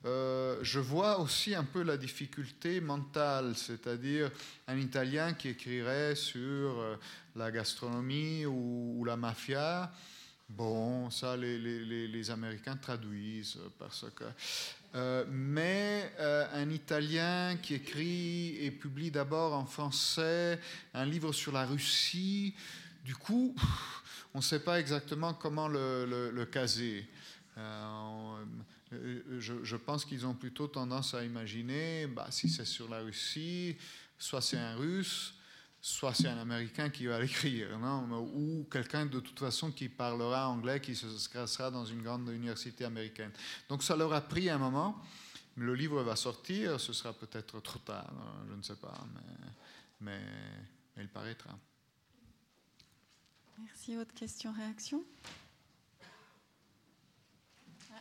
[0.08, 4.30] euh, je vois aussi un peu la difficulté mentale, c'est-à-dire
[4.66, 6.40] un Italien qui écrirait sur
[6.80, 6.96] euh,
[7.36, 9.92] la gastronomie ou, la mafia.
[10.48, 14.24] Bon, ça, les, Américains traduisent parce que.
[14.94, 20.58] Euh, mais un Italien qui écrit et publie d'abord en français
[20.94, 22.54] un livre sur la Russie,
[23.04, 23.54] du coup,
[24.32, 27.06] on ne sait pas exactement comment le, caser.
[28.90, 33.76] Je, pense qu'ils ont plutôt tendance à imaginer, bah, si c'est sur la Russie,
[34.18, 35.34] soit c'est un Russe,
[35.80, 37.68] soit c'est un Américain qui va l'écrire,
[38.34, 42.84] ou quelqu'un de toute façon qui parlera anglais, qui se sera dans une grande université
[42.84, 43.32] américaine.
[43.68, 45.02] Donc ça leur a pris un moment,
[45.56, 48.94] le livre va sortir, ce sera peut-être trop tard, hein, je ne sais pas,
[50.00, 50.20] mais,
[50.96, 51.58] mais il paraîtra.
[53.58, 53.96] Merci.
[53.96, 55.04] Autre question, réaction?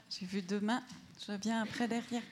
[0.10, 0.84] J'ai vu deux mains.
[1.26, 2.24] Je viens après derrière.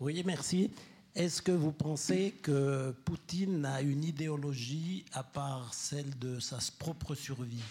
[0.00, 0.70] Oui, merci.
[1.14, 7.14] Est-ce que vous pensez que Poutine a une idéologie à part celle de sa propre
[7.14, 7.62] survie?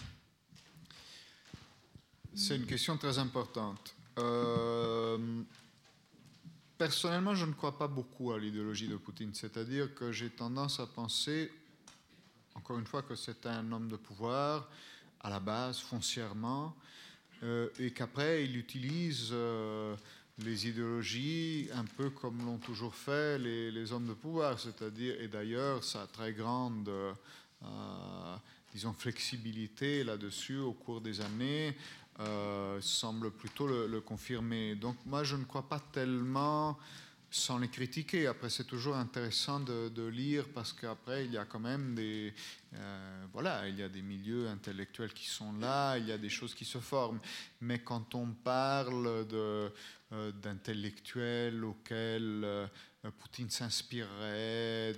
[2.34, 3.94] C'est une question très importante.
[4.18, 5.42] Euh,
[6.76, 9.32] personnellement, je ne crois pas beaucoup à l'idéologie de Poutine.
[9.32, 11.52] C'est-à-dire que j'ai tendance à penser,
[12.54, 14.68] encore une fois, que c'est un homme de pouvoir,
[15.20, 16.74] à la base, foncièrement,
[17.42, 19.94] euh, et qu'après il utilise euh,
[20.38, 25.84] les idéologies un peu comme l'ont toujours fait les, hommes de pouvoir, c'est-à-dire, et d'ailleurs
[25.84, 28.36] sa très grande, euh,
[28.72, 31.76] disons, flexibilité là-dessus au cours des années
[32.80, 34.74] semble plutôt le, le, confirmer.
[34.74, 36.78] Donc moi je ne crois pas tellement
[37.36, 38.26] sans les critiquer.
[38.26, 42.32] Après, c'est toujours intéressant de, lire parce qu'après, il y a quand même des,
[42.74, 46.28] euh, voilà, il y a des milieux intellectuels qui sont là, il y a des
[46.28, 47.20] choses qui se forment.
[47.60, 49.70] Mais quand on parle euh,
[50.42, 52.66] d'intellectuels auxquels euh,
[53.18, 54.94] Poutine s'inspirerait,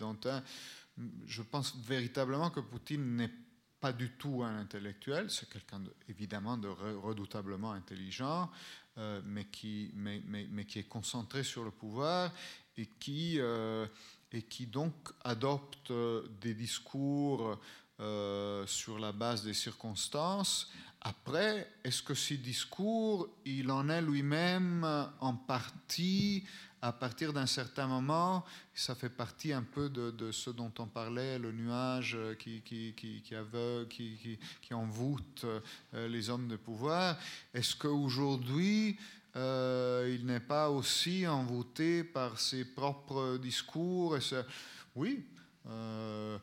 [1.26, 3.32] je pense véritablement que Poutine n'est
[3.80, 8.50] pas du tout un intellectuel, c'est quelqu'un évidemment de redoutablement intelligent,
[8.98, 12.32] euh, mais, qui, mais, mais, qui est concentré sur le pouvoir
[12.76, 13.86] et qui, euh,
[14.32, 14.92] et qui donc
[15.22, 15.92] adopte
[16.40, 17.60] des discours
[18.00, 20.72] euh, sur la base des circonstances.
[21.00, 24.84] Après, est-ce que ces discours, il en est lui-même
[25.20, 26.44] en partie
[26.80, 28.44] à partir d'un certain moment,
[28.74, 33.88] ça fait partie un peu de, ce dont on parlait, le nuage qui, qui, aveugle,
[33.88, 37.18] qui, envoûte euh, les hommes de pouvoir.
[37.52, 38.96] Est-ce qu'aujourd'hui,
[39.34, 44.16] euh, il n'est pas aussi envoûté par ses propres discours
[44.94, 45.24] Oui,
[45.68, 46.38] euh,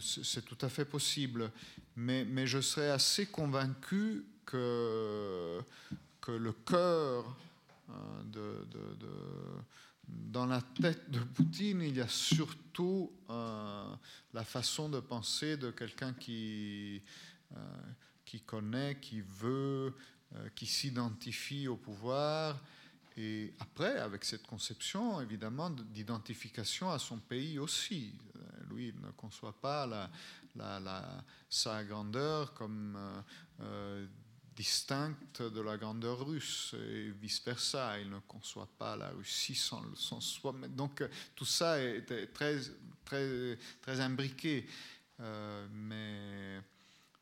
[0.00, 1.50] c'est tout à fait possible.
[1.96, 5.58] Mais, je serais assez convaincu que
[6.28, 7.24] le cœur
[8.24, 8.66] de,
[10.08, 13.94] dans la tête de Poutine, il y a surtout euh,
[14.32, 17.02] la façon de penser de quelqu'un qui,
[17.56, 17.58] euh,
[18.24, 19.94] qui connaît, qui veut,
[20.34, 22.60] euh, qui s'identifie au pouvoir.
[23.16, 28.12] Et après, avec cette conception, évidemment, d'identification à son pays aussi.
[28.68, 30.10] Lui, il ne conçoit pas
[31.48, 32.98] sa grandeur comme
[34.54, 37.98] distincte de la grandeur russe et vice-versa.
[38.00, 40.54] Il ne conçoit pas la Russie sans, sans soi.
[40.68, 41.04] Donc
[41.34, 42.58] tout ça est très,
[43.04, 44.66] très, très imbriqué.
[45.20, 46.60] Euh, mais,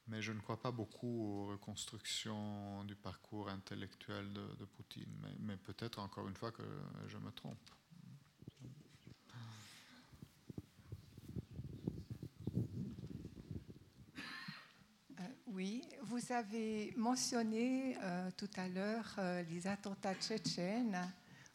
[0.09, 5.12] mais je ne crois pas beaucoup aux reconstructions du parcours intellectuel de, Poutine.
[5.40, 6.62] Mais peut-être encore une fois que
[7.09, 7.70] je me trompe.
[15.54, 20.98] Oui, vous avez mentionné euh, tout à l'heure euh, les attentats tchétchènes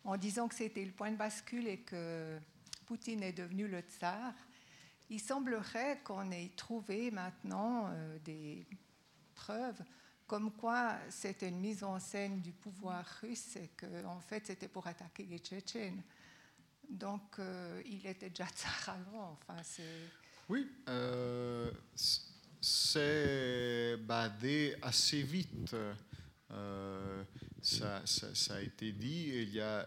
[0.04, 2.38] en disant que c'était le point de bascule et que
[2.86, 4.34] Poutine est devenu le tsar.
[5.10, 8.68] Il semblerait qu'on ait trouvé maintenant euh, des
[9.34, 9.82] preuves
[10.28, 14.68] comme quoi c'était une mise en scène du pouvoir russe et qu'en en fait c'était
[14.68, 16.04] pour attaquer les Tchétchènes.
[16.88, 17.38] Donc
[17.86, 19.40] il était déjà tsar avant.
[19.42, 19.62] Enfin,
[20.50, 20.70] oui,
[22.96, 25.76] euh, c'est badé assez vite.
[26.52, 27.24] Euh,
[27.62, 28.02] ça,
[28.52, 29.86] a été dit, et il y a,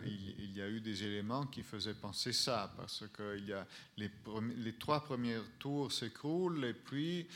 [0.68, 3.66] eu des éléments qui faisaient penser ça, parce que il y a
[3.96, 7.26] les, trois premiers tours s'écroulent, et puis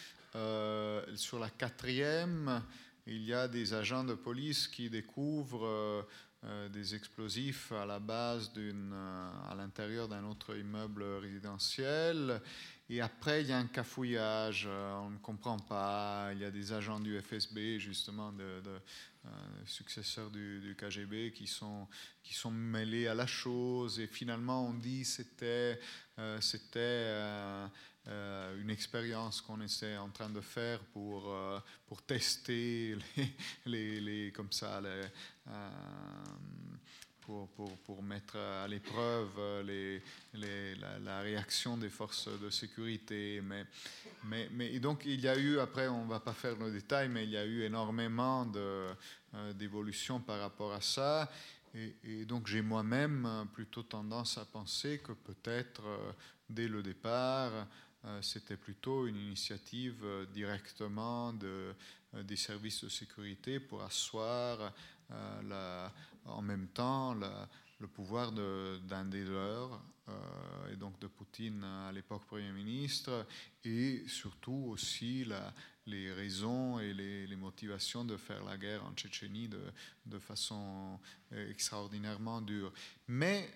[1.14, 2.62] sur la quatrième,
[3.06, 6.04] il y a des agents de police qui découvrent
[6.46, 12.42] euh, des explosifs à la base euh, à l'intérieur d'un autre immeuble résidentiel.
[12.90, 16.30] Et après, il y a un cafouillage, euh, on ne comprend pas.
[16.32, 18.62] Il y a des agents du FSB, justement, de,
[19.64, 21.88] successeurs du, KGB, qui sont,
[22.22, 23.98] qui sont mêlés à la chose.
[23.98, 25.80] Et finalement, on dit c'était
[26.40, 27.10] c'était
[28.06, 31.34] une expérience qu'on était en train de faire pour,
[31.86, 32.98] pour tester
[33.64, 35.08] les, les, comme ça les,
[35.48, 35.68] euh,
[37.26, 40.02] pour, pour, pour, mettre à l'épreuve les,
[40.34, 43.40] les, la, réaction des forces de sécurité.
[43.42, 43.64] Mais,
[44.24, 47.08] mais, mais donc il y a eu, après on ne va pas faire le détail,
[47.08, 48.94] mais il y a eu énormément euh,
[49.54, 51.30] d'évolution par rapport à ça.
[51.74, 56.12] Et, donc j'ai moi-même plutôt tendance à penser que peut-être euh,
[56.48, 57.66] dès le départ,
[58.20, 61.74] c'était plutôt une initiative directement de,
[62.22, 64.74] des services de sécurité pour asseoir
[65.10, 65.88] euh,
[66.26, 67.14] en même temps
[67.80, 73.26] le pouvoir d'un des leurs, euh, et donc de Poutine à l'époque Premier ministre,
[73.64, 75.26] et surtout aussi
[75.86, 80.98] les raisons et les, motivations de faire la guerre en Tchétchénie de, façon
[81.32, 82.72] euh, extraordinairement dure.
[83.08, 83.50] Mais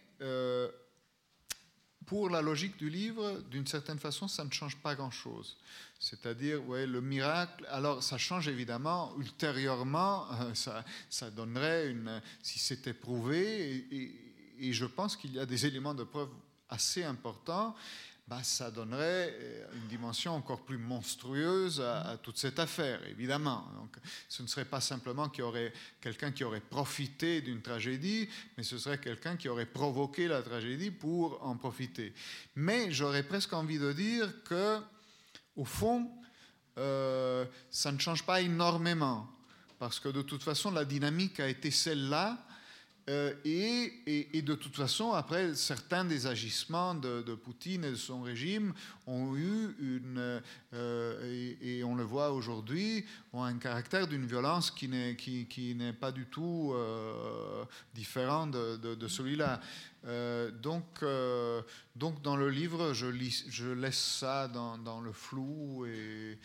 [2.08, 5.56] pour la logique du livre, d'une certaine façon, ça ne change pas grand-chose.
[6.00, 12.58] C'est-à-dire, ouais, le miracle, alors ça change évidemment, ultérieurement, euh, ça, ça, donnerait une, si
[12.58, 16.30] c'était prouvé, et, je pense qu'il y a des éléments de preuve
[16.70, 17.76] assez importants,
[18.28, 23.66] bah, ça donnerait euh, une dimension encore plus monstrueuse à, toute cette affaire, évidemment.
[23.76, 23.96] Donc,
[24.28, 28.28] ce ne serait pas simplement qu'il y aurait quelqu'un qui aurait profité d'une tragédie,
[28.58, 32.12] mais ce serait quelqu'un qui aurait provoqué la tragédie pour en profiter.
[32.54, 34.78] Mais j'aurais presque envie de dire que
[35.56, 36.10] au fond,
[36.76, 39.26] euh, ça ne change pas énormément,
[39.78, 42.46] parce que de toute façon, la dynamique a été celle-là,
[43.08, 48.74] euh, et, de toute façon, après, certains des agissements de, Poutine et de son régime
[49.06, 50.42] ont eu une,
[50.74, 55.76] euh, et, on le voit aujourd'hui, ont un caractère d'une violence qui n'est qui, qui
[55.98, 56.74] pas du tout
[57.94, 59.60] différent de, celui-là.
[60.62, 61.04] donc,
[61.96, 66.38] donc, dans le livre, je laisse ça dans, dans le flou et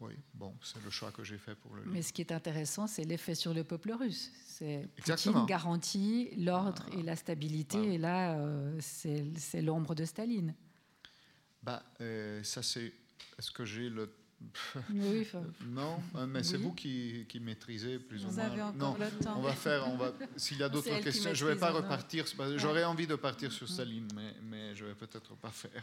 [0.00, 1.92] oui, bon, c'est le choix que j'ai fait pour le livre.
[1.92, 4.32] Mais ce qui est intéressant, c'est l'effet sur le peuple russe.
[4.46, 10.54] C'est Poutine garantit l'ordre et la stabilité, et là, euh, c'est l'ombre de Staline.
[11.62, 12.92] Bah, euh, ça, c'est.
[13.38, 14.10] Est-ce que j'ai le
[14.90, 15.26] oui,
[15.66, 18.44] non, euh, mais c'est vous qui, qui, maîtrisez plus vous ou moins.
[18.44, 19.38] Avez encore non, le temps.
[19.38, 20.12] on va faire, on va.
[20.36, 22.24] S'il y a d'autres questions, je ne vais pas repartir.
[22.56, 25.82] J'aurais envie de partir sur Staline, mais, mais je ne vais peut-être pas faire.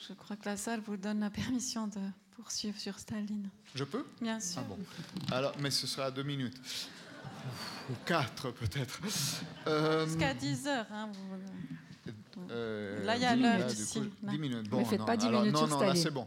[0.00, 2.00] Je, crois que la salle vous donne la permission de
[2.36, 3.48] poursuivre sur Staline.
[3.74, 4.04] Je peux?
[4.20, 4.62] Bien sûr.
[4.64, 4.78] Ah bon.
[5.34, 6.60] Alors, mais ce sera à deux minutes.
[7.90, 9.00] Ou quatre peut-être.
[9.66, 10.86] Euh, Jusqu'à 10 heures.
[10.90, 11.10] Hein,
[12.50, 14.02] euh, là, il y a l'heure ici.
[14.22, 14.68] 10 minutes.
[14.68, 16.26] Bon, faites pas 10 minutes non, sur non, là c'est bon.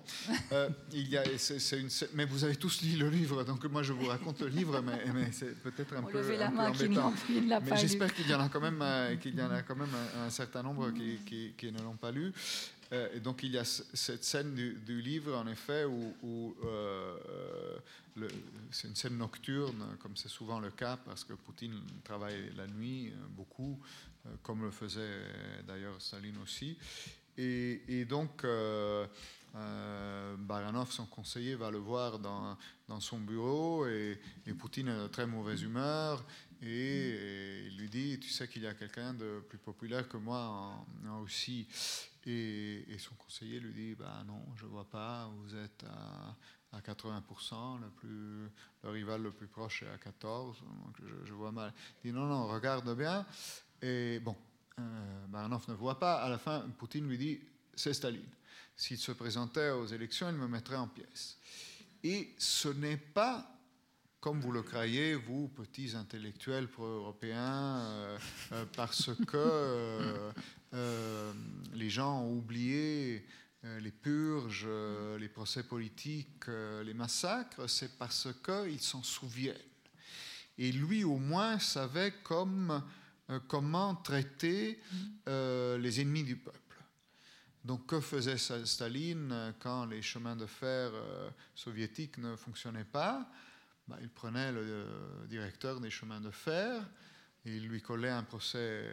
[0.51, 3.83] Euh, il y a, c'est, une, mais vous avez tous lu le livre, donc moi
[3.83, 6.71] je vous raconte le livre, mais, mais c'est peut-être un, peu, la un main.
[6.71, 6.87] Qui
[7.41, 9.75] l'a mais j'espère qu'il y en a quand même, euh, qu'il y en a quand
[9.75, 9.93] même
[10.25, 12.33] un, certain nombre qui, qui, qui ne l'ont pas lu.
[12.91, 17.15] Euh, et donc il y a cette scène du, livre, en effet, où, où euh,
[18.71, 23.13] c'est une scène nocturne, comme c'est souvent le cas, parce que Poutine travaille la nuit
[23.35, 23.79] beaucoup,
[24.43, 25.21] comme le faisait
[25.67, 26.77] d'ailleurs Staline aussi.
[27.41, 29.07] Et, donc, euh,
[29.55, 32.57] euh, Baranov, son conseiller, va le voir dans,
[32.89, 34.19] dans son bureau et,
[34.57, 36.21] Poutine est de très mauvaise humeur
[36.61, 40.85] et, il lui dit, tu sais qu'il y a quelqu'un de plus populaire que moi
[41.07, 41.65] en, Russie.
[42.25, 46.81] Et, son conseiller lui dit, bah non, je ne vois pas, vous êtes à, à
[46.81, 48.49] 80%, le, plus,
[48.83, 51.73] le rival le plus proche est à 14%, donc je, je vois mal.
[52.03, 53.25] Il dit, non, non, regarde bien.
[53.81, 54.35] Et bon,
[54.79, 56.21] euh, Baranov ne voit pas.
[56.21, 57.39] À la fin, Poutine lui dit
[57.75, 58.21] c'est Staline.
[58.75, 61.37] S'il se présentait aux élections, il me mettrait en pièces.
[62.03, 63.49] Et ce n'est pas,
[64.21, 68.17] comme vous le croyez, vous, petits intellectuels pro-européens, euh,
[68.53, 70.31] euh, parce que
[71.73, 73.25] les gens ont oublié
[73.63, 74.67] les purges,
[75.17, 79.57] les procès politiques, les massacres, c'est parce qu'ils s'en souviennent.
[80.57, 82.83] Et lui, au moins, savait comme,
[83.47, 84.79] comment traiter
[85.27, 86.59] les ennemis du peuple?
[87.63, 90.91] Donc que faisait Staline quand les chemins de fer
[91.55, 93.29] soviétiques ne fonctionnaient pas?
[93.87, 94.85] Bah, Il prenait le
[95.27, 96.83] directeur des chemins de fer,
[97.45, 98.85] il lui collait un procès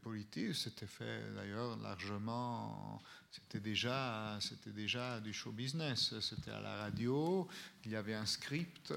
[0.00, 0.54] politique.
[0.54, 3.02] C'était fait d'ailleurs largement.
[3.30, 6.18] C'était déjà, c'était déjà du show business.
[6.20, 7.46] C'était à la radio.
[7.84, 8.94] Il y avait un script.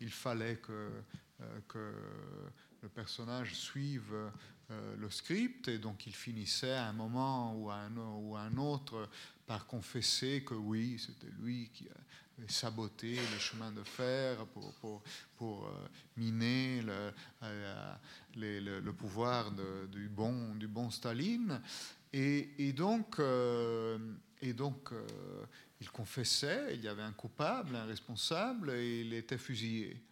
[0.00, 0.90] Il fallait que,
[1.40, 1.94] euh, que
[2.82, 4.12] le personnage suive
[4.70, 5.68] euh, le script.
[5.68, 7.76] Et donc il finissait à un moment ou à
[8.40, 9.08] un, autre
[9.46, 15.88] par confesser que oui, c'était lui qui a saboter les chemins de fer pour, euh,
[16.16, 17.12] miner le,
[17.44, 17.94] euh,
[18.34, 21.60] le, pouvoir de, du, bon, du bon Staline.
[22.12, 23.20] Et, donc,
[24.40, 24.90] et donc
[25.80, 30.02] il confessait, il y avait un coupable, un responsable, et il était fusillé.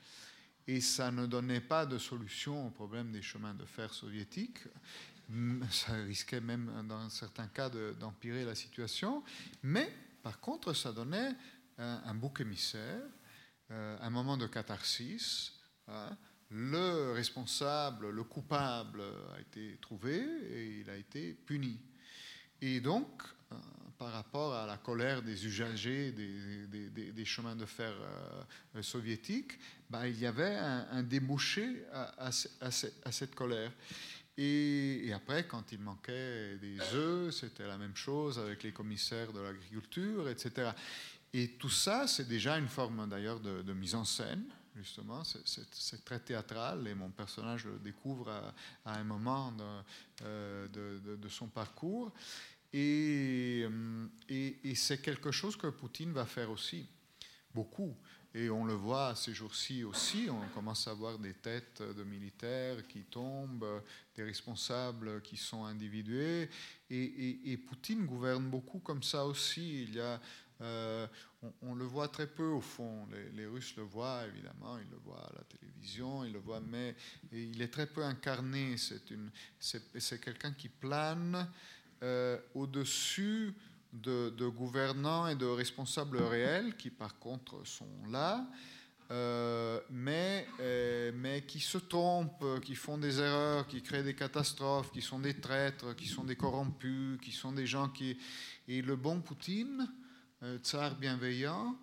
[0.66, 4.58] Et ça ne donnait pas de solution au problème des chemins de fer soviétiques.
[5.70, 9.22] Ça risquait même, dans certains cas, d'empirer la situation.
[9.62, 9.92] Mais,
[10.22, 11.32] par contre, ça donnait
[11.78, 13.02] un, bouc émissaire,
[13.70, 15.52] euh, un moment de catharsis.
[15.88, 16.16] Hein.
[16.50, 19.02] Le responsable, le coupable
[19.36, 21.80] a été trouvé et il a été puni.
[22.60, 23.22] Et donc,
[23.52, 23.56] euh,
[24.00, 27.92] par rapport à la colère des usagers des, chemins de fer
[28.74, 29.58] euh, soviétiques,
[29.90, 32.30] bah, il y avait un, débouché à,
[33.12, 33.70] cette colère.
[34.38, 39.40] Et, après, quand il manquait des œufs, c'était la même chose avec les commissaires de
[39.40, 40.70] l'agriculture, etc.
[41.34, 44.44] Et tout ça, c'est déjà une forme d'ailleurs de, mise en scène,
[44.76, 45.24] justement.
[45.24, 48.30] C'est très théâtral et mon personnage le découvre
[48.86, 49.52] à, un moment
[50.22, 52.10] euh, de, de, son parcours.
[52.72, 56.86] Et, euh, et, c'est quelque chose que Poutine va faire aussi,
[57.54, 57.96] beaucoup.
[58.32, 62.86] Et on le voit ces jours-ci aussi, on commence à voir des têtes de militaires
[62.86, 63.82] qui tombent,
[64.14, 66.48] des responsables qui sont individués.
[66.88, 69.82] Et, et Poutine gouverne beaucoup comme ça aussi.
[69.82, 70.20] Il y a
[70.62, 71.06] euh,
[71.62, 73.08] on, le voit très peu au fond.
[73.34, 76.94] Les, Russes le voient évidemment, ils le voient à la télévision, ils le voient, mais
[77.32, 78.76] il est très peu incarné.
[79.58, 81.48] C'est quelqu'un qui plane
[82.02, 83.54] euh, au-dessus
[83.92, 88.46] de, gouvernants et de responsables réels qui par contre sont là.
[89.10, 90.46] Euh, mais,
[91.14, 95.34] mais qui se trompent, qui font des erreurs, qui créent des catastrophes, qui sont des
[95.34, 98.16] traîtres, qui sont des corrompus, qui sont des gens qui...
[98.68, 99.88] Et le bon Poutine,
[100.42, 101.76] euh, tsar bienveillant,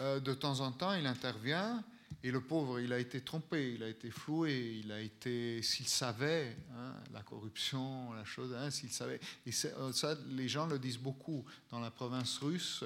[0.00, 1.84] euh, de temps en temps, il intervient
[2.22, 5.86] et le pauvre, il a été trompé, il a été floué, il a été, s'il
[5.86, 9.20] savait, hein, la corruption, la chose, hein, s'il savait.
[9.46, 12.84] Et euh, ça, les gens le disent beaucoup dans la province russe.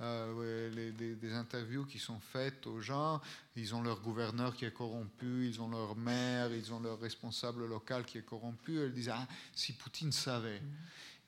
[0.00, 3.20] les, des, interviews qui sont faites aux gens,
[3.56, 7.66] ils ont leur gouverneur qui est corrompu, ils ont leur maire, ils ont leur responsable
[7.66, 8.84] local qui est corrompu.
[8.86, 10.62] Ils disent ah, si Poutine savait.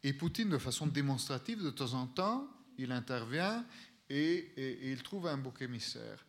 [0.03, 2.49] Et Poutine, de façon démonstrative, de temps en temps,
[2.79, 3.65] il intervient
[4.09, 6.25] et, il trouve un bouc émissaire.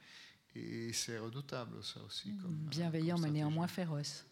[0.56, 2.36] Et c'est redoutable, ça aussi.
[2.38, 4.26] Comme, Bienveillant, mais néanmoins féroce.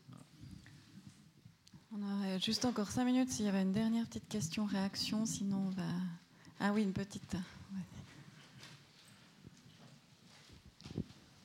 [1.91, 5.68] On aurait juste encore cinq minutes s'il y avait une dernière petite question, réaction, sinon
[5.68, 5.84] on va.
[6.60, 7.35] Ah oui, une petite.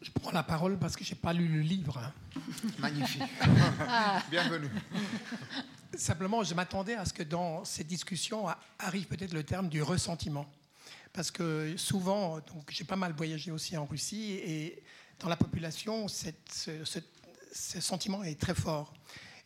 [0.01, 2.13] Je prends la parole parce que je n'ai pas lu le livre.
[2.81, 3.23] Magnifique.
[4.31, 4.69] Bienvenue.
[5.95, 8.47] Simplement, je m'attendais à ce que dans cette discussion
[8.79, 10.51] arrive peut-être le terme du ressentiment.
[11.13, 14.83] Parce que souvent, donc j'ai pas mal voyagé aussi en Russie, et
[15.19, 18.95] dans la population, cette, ce, sentiment est très fort.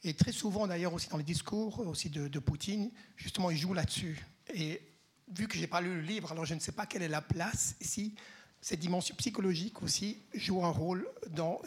[0.04, 4.24] Et très souvent, d'ailleurs, aussi dans les discours aussi de, Poutine, justement, il joue là-dessus.
[4.54, 4.80] Et
[5.32, 7.22] vu que j'ai pas lu le livre, alors je ne sais pas quelle est la
[7.22, 8.14] place ici.
[8.60, 11.60] Cette dimension psychologique aussi joue un rôle dans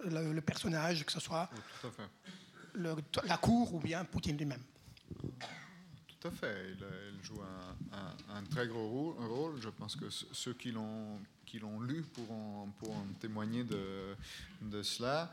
[0.00, 1.50] le, personnage, que ce soit
[2.74, 4.62] la cour ou bien Poutine lui-même.
[6.20, 6.76] Tout à fait.
[6.78, 7.40] Il, joue
[8.28, 9.60] un, très gros rôle.
[9.60, 12.68] Je pense que ceux qui l'ont lu pourront,
[13.20, 14.14] témoigner de,
[14.60, 15.32] de cela.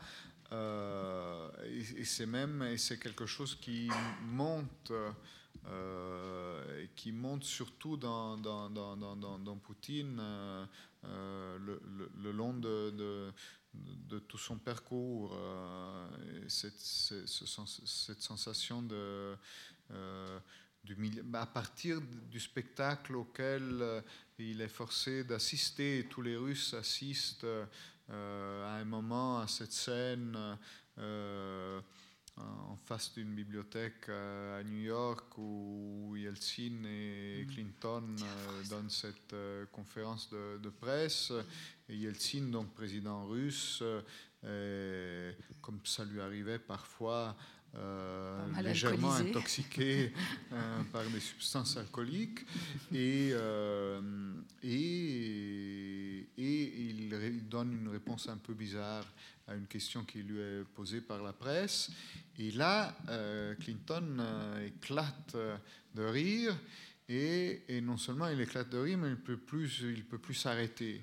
[0.52, 3.90] Euh, et, c'est même et c'est quelque chose qui
[4.22, 4.92] monte,
[5.66, 11.58] euh, qui monte surtout dans, dans, dans, dans Poutine euh,
[12.22, 13.32] le, long de,
[13.74, 15.36] de, tout son parcours.
[16.48, 19.36] cette, cette, sensation de
[21.34, 22.00] à partir
[22.30, 24.00] du spectacle auquel euh,
[24.38, 30.36] il est forcé d'assister, tous les Russes assistent euh, à un moment à cette scène
[30.98, 31.80] euh,
[32.36, 37.52] en face d'une bibliothèque à New York où Yeltsin et Mm.
[37.52, 38.16] Clinton
[38.70, 39.34] donnent cette
[39.72, 41.32] conférence de, de presse.
[41.88, 43.82] Et Yeltsin, donc président russe,
[44.40, 47.36] comme ça lui arrivait parfois,
[47.76, 49.30] euh, légèrement alcoolisé.
[49.30, 50.12] intoxiqué
[50.52, 52.40] euh, par des substances alcooliques
[52.92, 54.00] et, euh,
[54.62, 59.04] et, et il, donne une réponse un peu bizarre
[59.46, 61.90] à une question qui lui est posée par la presse.
[62.38, 64.18] Et là, euh, Clinton
[64.64, 65.36] éclate
[65.94, 66.56] de rire
[67.08, 71.02] et, et non seulement il éclate de rire, mais il il peut plus s'arrêter.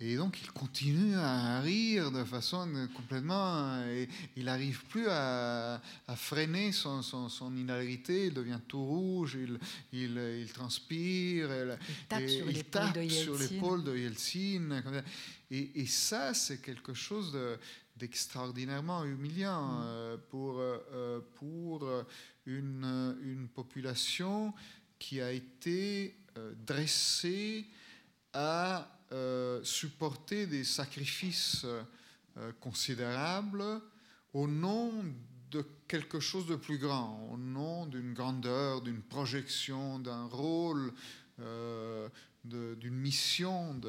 [0.00, 3.82] Et donc il continue à rire de façon complètement.
[3.86, 8.26] et il n'arrive plus à, à freiner son, son, son hilarité.
[8.26, 9.58] Il devient tout rouge, il,
[9.92, 11.50] il, il transpire.
[11.52, 11.76] et-
[12.08, 14.82] tape et sur il l'épaule tape sur l'épaule de Yeltsin.
[15.50, 17.58] Et, et ça, c'est quelque chose de-
[17.96, 19.80] d'extraordinairement humiliant
[20.30, 22.04] pour, euh, pour euh,
[22.46, 24.54] une, euh, une population
[25.00, 27.66] qui a été euh, dressée
[28.32, 33.64] à euh, supporter des sacrifices euh, considérables
[34.34, 34.92] au nom
[35.50, 40.92] de quelque chose de plus grand, au nom d'une grandeur, d'une projection, d'un rôle,
[41.40, 42.10] euh,
[42.44, 43.80] d'une mission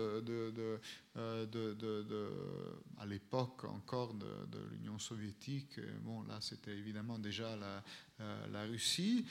[2.98, 4.26] à l'époque encore de,
[4.72, 5.82] l'Union soviétique.
[6.04, 9.26] Bon, là, c'était évidemment déjà la, Russie.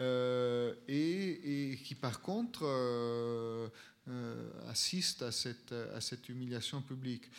[0.00, 2.64] Et, qui par contre
[4.68, 7.30] assiste à cette, à cette humiliation publique.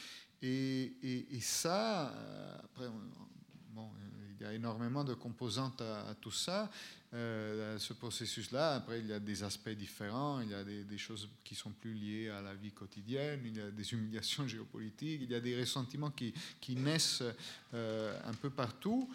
[0.44, 3.90] Et, et- ça, euh, après, on- bon,
[4.38, 6.70] il y a énormément de composantes à, tout ça,
[7.14, 8.76] euh, à ce processus-là.
[8.76, 11.94] Après, il y a des aspects différents, il y a des, choses qui sont plus
[11.94, 15.58] liées à la vie quotidienne, il y a des humiliations géopolitiques, il y a des
[15.58, 17.24] ressentiments qui, qui naissent
[17.74, 19.10] euh, un peu partout.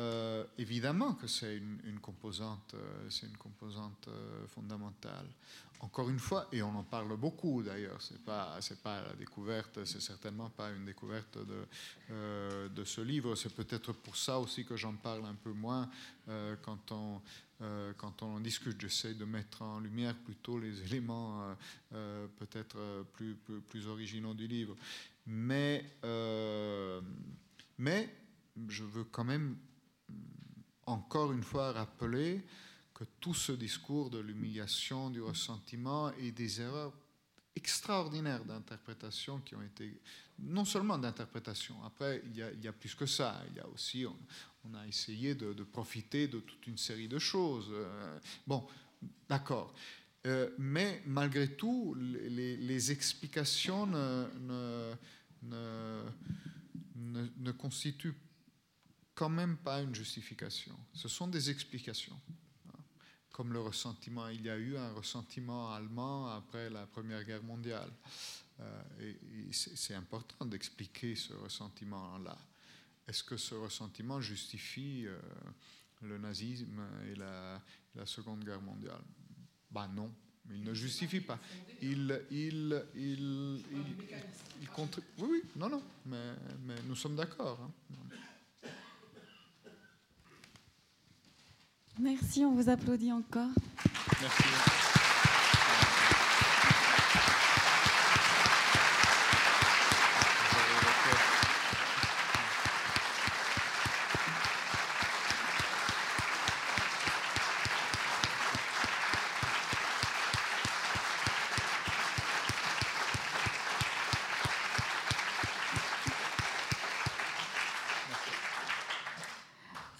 [0.00, 5.26] Euh, évidemment que c'est une, composante, euh, c'est une composante euh, fondamentale.
[5.80, 9.84] Encore une fois, et on en parle beaucoup d'ailleurs, c'est pas, c'est pas la découverte,
[9.84, 13.34] c'est certainement pas une découverte de, de ce livre.
[13.34, 15.88] C'est peut-être pour ça aussi que j'en parle un peu moins
[16.60, 17.22] quand on
[17.96, 18.78] quand on en discute.
[18.78, 21.56] J'essaie de mettre en lumière plutôt les éléments
[21.90, 22.76] peut-être
[23.14, 23.34] plus,
[23.70, 24.76] plus, originaux du livre.
[25.24, 25.90] Mais
[27.78, 28.14] mais
[28.68, 29.56] je veux quand même
[30.86, 32.44] encore une fois rappeler
[32.94, 36.92] que tout ce discours de l'humiliation, du ressentiment et des erreurs
[37.56, 40.00] extraordinaires d'interprétation qui ont été,
[40.38, 44.06] non seulement d'interprétation, après il y, a, plus que ça, il y a aussi,
[44.64, 47.68] on, a essayé de, profiter de toute une série de choses.
[47.70, 48.66] Euh, bon,
[49.28, 49.74] d'accord.
[50.26, 54.92] Euh, mais malgré tout, les, explications ne, ne,
[55.42, 56.02] ne,
[56.96, 58.14] ne, ne constituent
[59.20, 60.74] quand même pas une justification.
[60.94, 62.18] Ce sont des explications.
[63.30, 67.92] Comme le ressentiment, il y a eu un ressentiment allemand après la Première Guerre mondiale.
[68.60, 72.34] Euh, et, c'est important d'expliquer ce ressentiment-là.
[73.06, 75.20] Est-ce que ce ressentiment justifie euh,
[76.00, 76.80] le nazisme
[77.12, 77.60] et la,
[78.06, 79.02] Seconde Guerre mondiale?
[79.70, 80.10] Ben non,
[80.48, 81.38] il ne justifie pas.
[81.82, 83.64] Il, il, il, il.
[85.18, 86.32] Oui, oui, non, non, mais,
[86.64, 87.70] mais nous sommes d'accord.
[92.00, 93.48] Merci, on vous applaudit encore.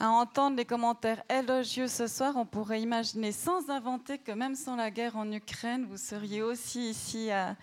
[0.03, 4.77] À entendre les commentaires élogieux ce soir, on pourrait imaginer sans inventer que même sans
[4.77, 7.57] la guerre en Ukraine, vous seriez aussi ici à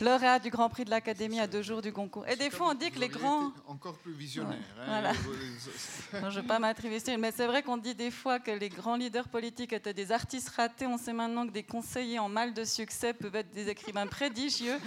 [0.00, 2.26] lauréat du Grand Prix de l'Académie à deux jours du concours.
[2.28, 3.52] Et des fois, on dit que les grands...
[3.66, 4.52] Encore plus visionnaire.
[4.76, 5.12] Ouais, hein, voilà.
[5.12, 5.32] vous-
[6.22, 8.68] Non, je ne veux pas m'attribuer, mais c'est vrai qu'on dit des fois que les
[8.68, 10.86] grands leaders politiques étaient des artistes ratés.
[10.86, 14.78] On sait maintenant que des conseillers en mal de succès peuvent être des écrivains prodigieux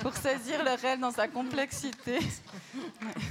[0.00, 2.18] pour saisir le réel dans sa complexité.
[2.74, 3.22] Ouais.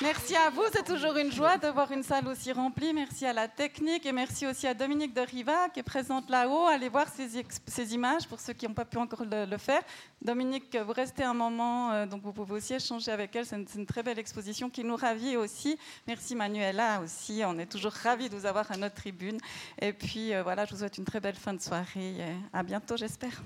[0.00, 2.92] Merci à vous, c'est toujours une joie de voir une salle aussi remplie.
[2.92, 6.66] Merci à la technique et merci aussi à Dominique de Riva qui est présente là-haut.
[6.66, 9.82] Allez voir ces, images pour ceux qui n'ont pas pu encore le, faire.
[10.22, 13.44] Dominique, vous restez un moment, euh, donc vous pouvez aussi échanger avec elle.
[13.44, 15.76] C'est une, c'est une très belle exposition qui nous ravit aussi.
[16.06, 17.42] Merci Manuela aussi.
[17.44, 19.38] On est toujours ravis de vous avoir à notre tribune.
[19.82, 22.14] Et puis euh, voilà, je vous souhaite une très belle fin de soirée.
[22.18, 23.42] et À bientôt, j'espère.